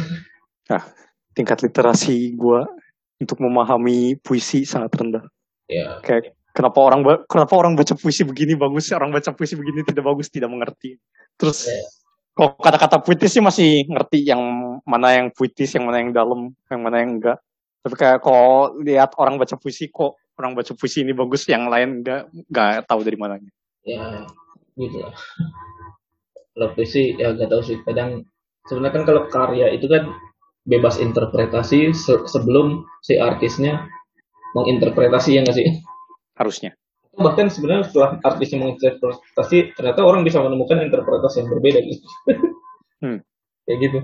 Tingkat 1.35 1.67
literasi 1.67 2.35
gue 2.35 2.63
untuk 3.19 3.43
memahami 3.43 4.15
puisi 4.19 4.63
sangat 4.63 4.91
rendah. 4.95 5.25
ya. 5.67 5.99
Kayak 5.99 6.34
kenapa 6.55 6.79
orang 6.79 7.03
kenapa 7.27 7.53
orang 7.59 7.75
baca 7.75 7.91
puisi 7.99 8.23
begini 8.23 8.55
bagus, 8.55 8.95
orang 8.95 9.11
baca 9.11 9.35
puisi 9.35 9.59
begini 9.59 9.83
tidak 9.83 10.07
bagus, 10.07 10.31
tidak 10.31 10.47
mengerti. 10.47 10.95
Terus 11.35 11.67
Ya. 11.67 11.83
kalau 12.31 12.55
kata-kata 12.55 13.03
puitis 13.03 13.35
sih 13.35 13.43
masih 13.43 13.83
ngerti 13.91 14.23
yang 14.23 14.39
mana 14.87 15.19
yang 15.19 15.27
puitis, 15.35 15.75
yang 15.75 15.83
mana 15.83 15.99
yang 15.99 16.15
dalam, 16.15 16.55
yang 16.71 16.79
mana 16.79 17.03
yang 17.03 17.19
enggak. 17.19 17.37
Tapi 17.83 17.95
kayak 17.99 18.23
kalau 18.23 18.79
lihat 18.79 19.11
orang 19.19 19.35
baca 19.35 19.59
puisi 19.59 19.91
kok 19.91 20.15
orang 20.39 20.55
baca 20.55 20.71
puisi 20.73 21.03
ini 21.03 21.11
bagus, 21.11 21.43
yang 21.51 21.67
lain 21.67 21.99
nggak 22.01 22.31
nggak 22.49 22.87
tahu 22.87 23.03
dari 23.03 23.17
mananya. 23.19 23.51
Ya, 23.83 24.23
gitu 24.79 25.03
lah. 25.03 25.13
Kalau 26.55 26.71
puisi 26.71 27.19
ya 27.19 27.35
gak 27.35 27.51
tahu 27.51 27.61
sih. 27.61 27.77
Kadang 27.83 28.23
sebenarnya 28.63 28.95
kan 28.95 29.03
kalau 29.03 29.21
karya 29.27 29.75
itu 29.75 29.91
kan 29.91 30.07
bebas 30.65 30.97
interpretasi 30.97 31.91
se- 31.91 32.25
sebelum 32.25 32.87
si 33.03 33.19
artisnya 33.19 33.85
menginterpretasi 34.55 35.35
ya 35.35 35.43
nggak 35.43 35.55
sih? 35.55 35.67
Harusnya. 36.35 36.75
Bahkan 37.15 37.47
sebenarnya 37.47 37.87
setelah 37.87 38.19
artisnya 38.27 38.59
menginterpretasi, 38.59 39.71
ternyata 39.79 40.03
orang 40.03 40.27
bisa 40.27 40.43
menemukan 40.43 40.83
interpretasi 40.83 41.43
yang 41.43 41.49
berbeda 41.51 41.79
gitu. 41.83 42.07
Hmm. 43.03 43.19
Kayak 43.67 43.77
gitu. 43.83 43.99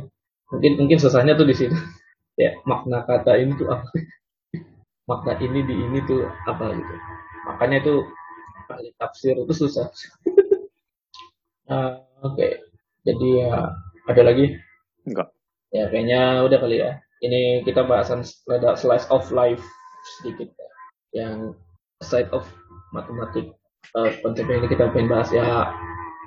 Mungkin 0.52 0.72
mungkin 0.84 1.00
susahnya 1.00 1.34
tuh 1.40 1.48
di 1.48 1.56
situ. 1.56 1.72
Ya 2.40 2.60
makna 2.68 3.08
kata 3.08 3.40
ini 3.40 3.56
tuh 3.56 3.72
apa? 3.72 3.88
makna 5.10 5.40
ini 5.40 5.64
di 5.64 5.76
ini 5.80 6.00
tuh 6.04 6.28
apa 6.44 6.76
gitu. 6.76 6.96
Makanya 7.48 7.78
itu 7.88 7.96
ahli 8.68 8.92
tafsir 9.00 9.36
itu 9.40 9.54
susah. 9.56 9.88
Ah, 11.72 12.04
Oke. 12.22 12.62
Jadi 13.08 13.28
ya 13.42 13.74
ada 14.06 14.22
lagi? 14.22 14.54
Enggak. 15.08 15.34
Ya 15.72 15.88
kayaknya 15.88 16.44
udah 16.46 16.58
kali 16.60 16.78
ya. 16.84 17.00
Ini 17.24 17.64
kita 17.64 17.88
bahasan 17.88 18.28
slice 18.78 19.08
of 19.08 19.32
life 19.32 19.64
sedikit 20.20 20.52
ya. 20.54 20.70
Yang 21.16 21.58
side 22.02 22.30
of 22.34 22.46
matematik. 22.92 23.54
Eh, 23.98 24.12
konsep 24.22 24.46
ini 24.48 24.68
kita 24.70 24.94
pengen 24.94 25.10
bahas 25.12 25.30
ya 25.34 25.74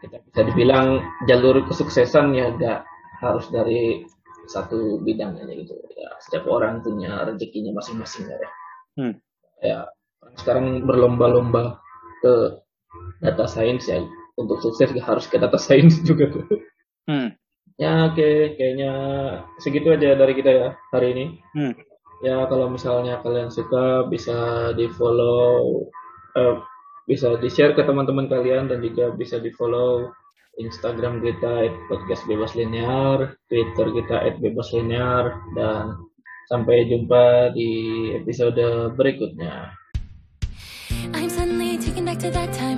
kita 0.05 0.21
bisa 0.21 0.41
dibilang 0.53 1.01
jalur 1.25 1.65
kesuksesan 1.65 2.37
ya 2.37 2.53
gak 2.61 2.85
harus 3.25 3.49
dari 3.49 4.05
satu 4.45 5.01
bidang 5.01 5.41
aja 5.41 5.49
gitu 5.49 5.73
ya 5.97 6.13
setiap 6.21 6.45
orang 6.53 6.85
punya 6.85 7.25
rezekinya 7.25 7.73
masing-masing 7.73 8.29
ya 8.29 8.37
Hmm. 8.95 9.15
ya 9.65 9.79
orang 10.21 10.37
sekarang 10.37 10.67
berlomba-lomba 10.85 11.81
ke 12.21 12.61
data 13.25 13.49
science 13.49 13.89
ya 13.89 14.05
untuk 14.37 14.61
sukses 14.61 14.93
ya 14.93 15.01
harus 15.01 15.25
ke 15.27 15.41
data 15.41 15.57
science 15.57 16.05
juga 16.05 16.29
tuh 16.31 16.45
Hmm. 17.09 17.37
Ya 17.75 18.07
oke, 18.13 18.55
kayaknya 18.55 18.93
segitu 19.59 19.91
aja 19.93 20.15
dari 20.15 20.33
kita 20.39 20.51
ya 20.53 20.69
hari 20.95 21.11
ini. 21.11 21.25
Hmm. 21.53 21.75
Ya 22.23 22.47
kalau 22.47 22.71
misalnya 22.71 23.19
kalian 23.25 23.51
suka 23.51 24.07
bisa 24.07 24.71
di 24.79 24.87
follow, 24.95 25.83
eh, 26.39 26.57
bisa 27.11 27.35
di 27.41 27.51
share 27.51 27.75
ke 27.75 27.83
teman-teman 27.83 28.31
kalian 28.31 28.71
dan 28.71 28.81
juga 28.81 29.13
bisa 29.17 29.43
di 29.43 29.51
follow 29.57 30.13
Instagram 30.59 31.19
kita 31.19 31.67
podcast 31.91 32.23
bebas 32.31 32.55
linear, 32.55 33.35
Twitter 33.51 33.91
kita 33.91 34.31
bebas 34.39 34.71
linear 34.71 35.35
dan 35.59 35.99
sampai 36.47 36.87
jumpa 36.87 37.51
di 37.57 37.71
episode 38.15 38.95
berikutnya. 38.95 39.75
I'm 41.13 41.31
suddenly 41.31 41.77
taken 41.79 42.07
back 42.07 42.23
to 42.23 42.31
that 42.31 42.55
time 42.55 42.74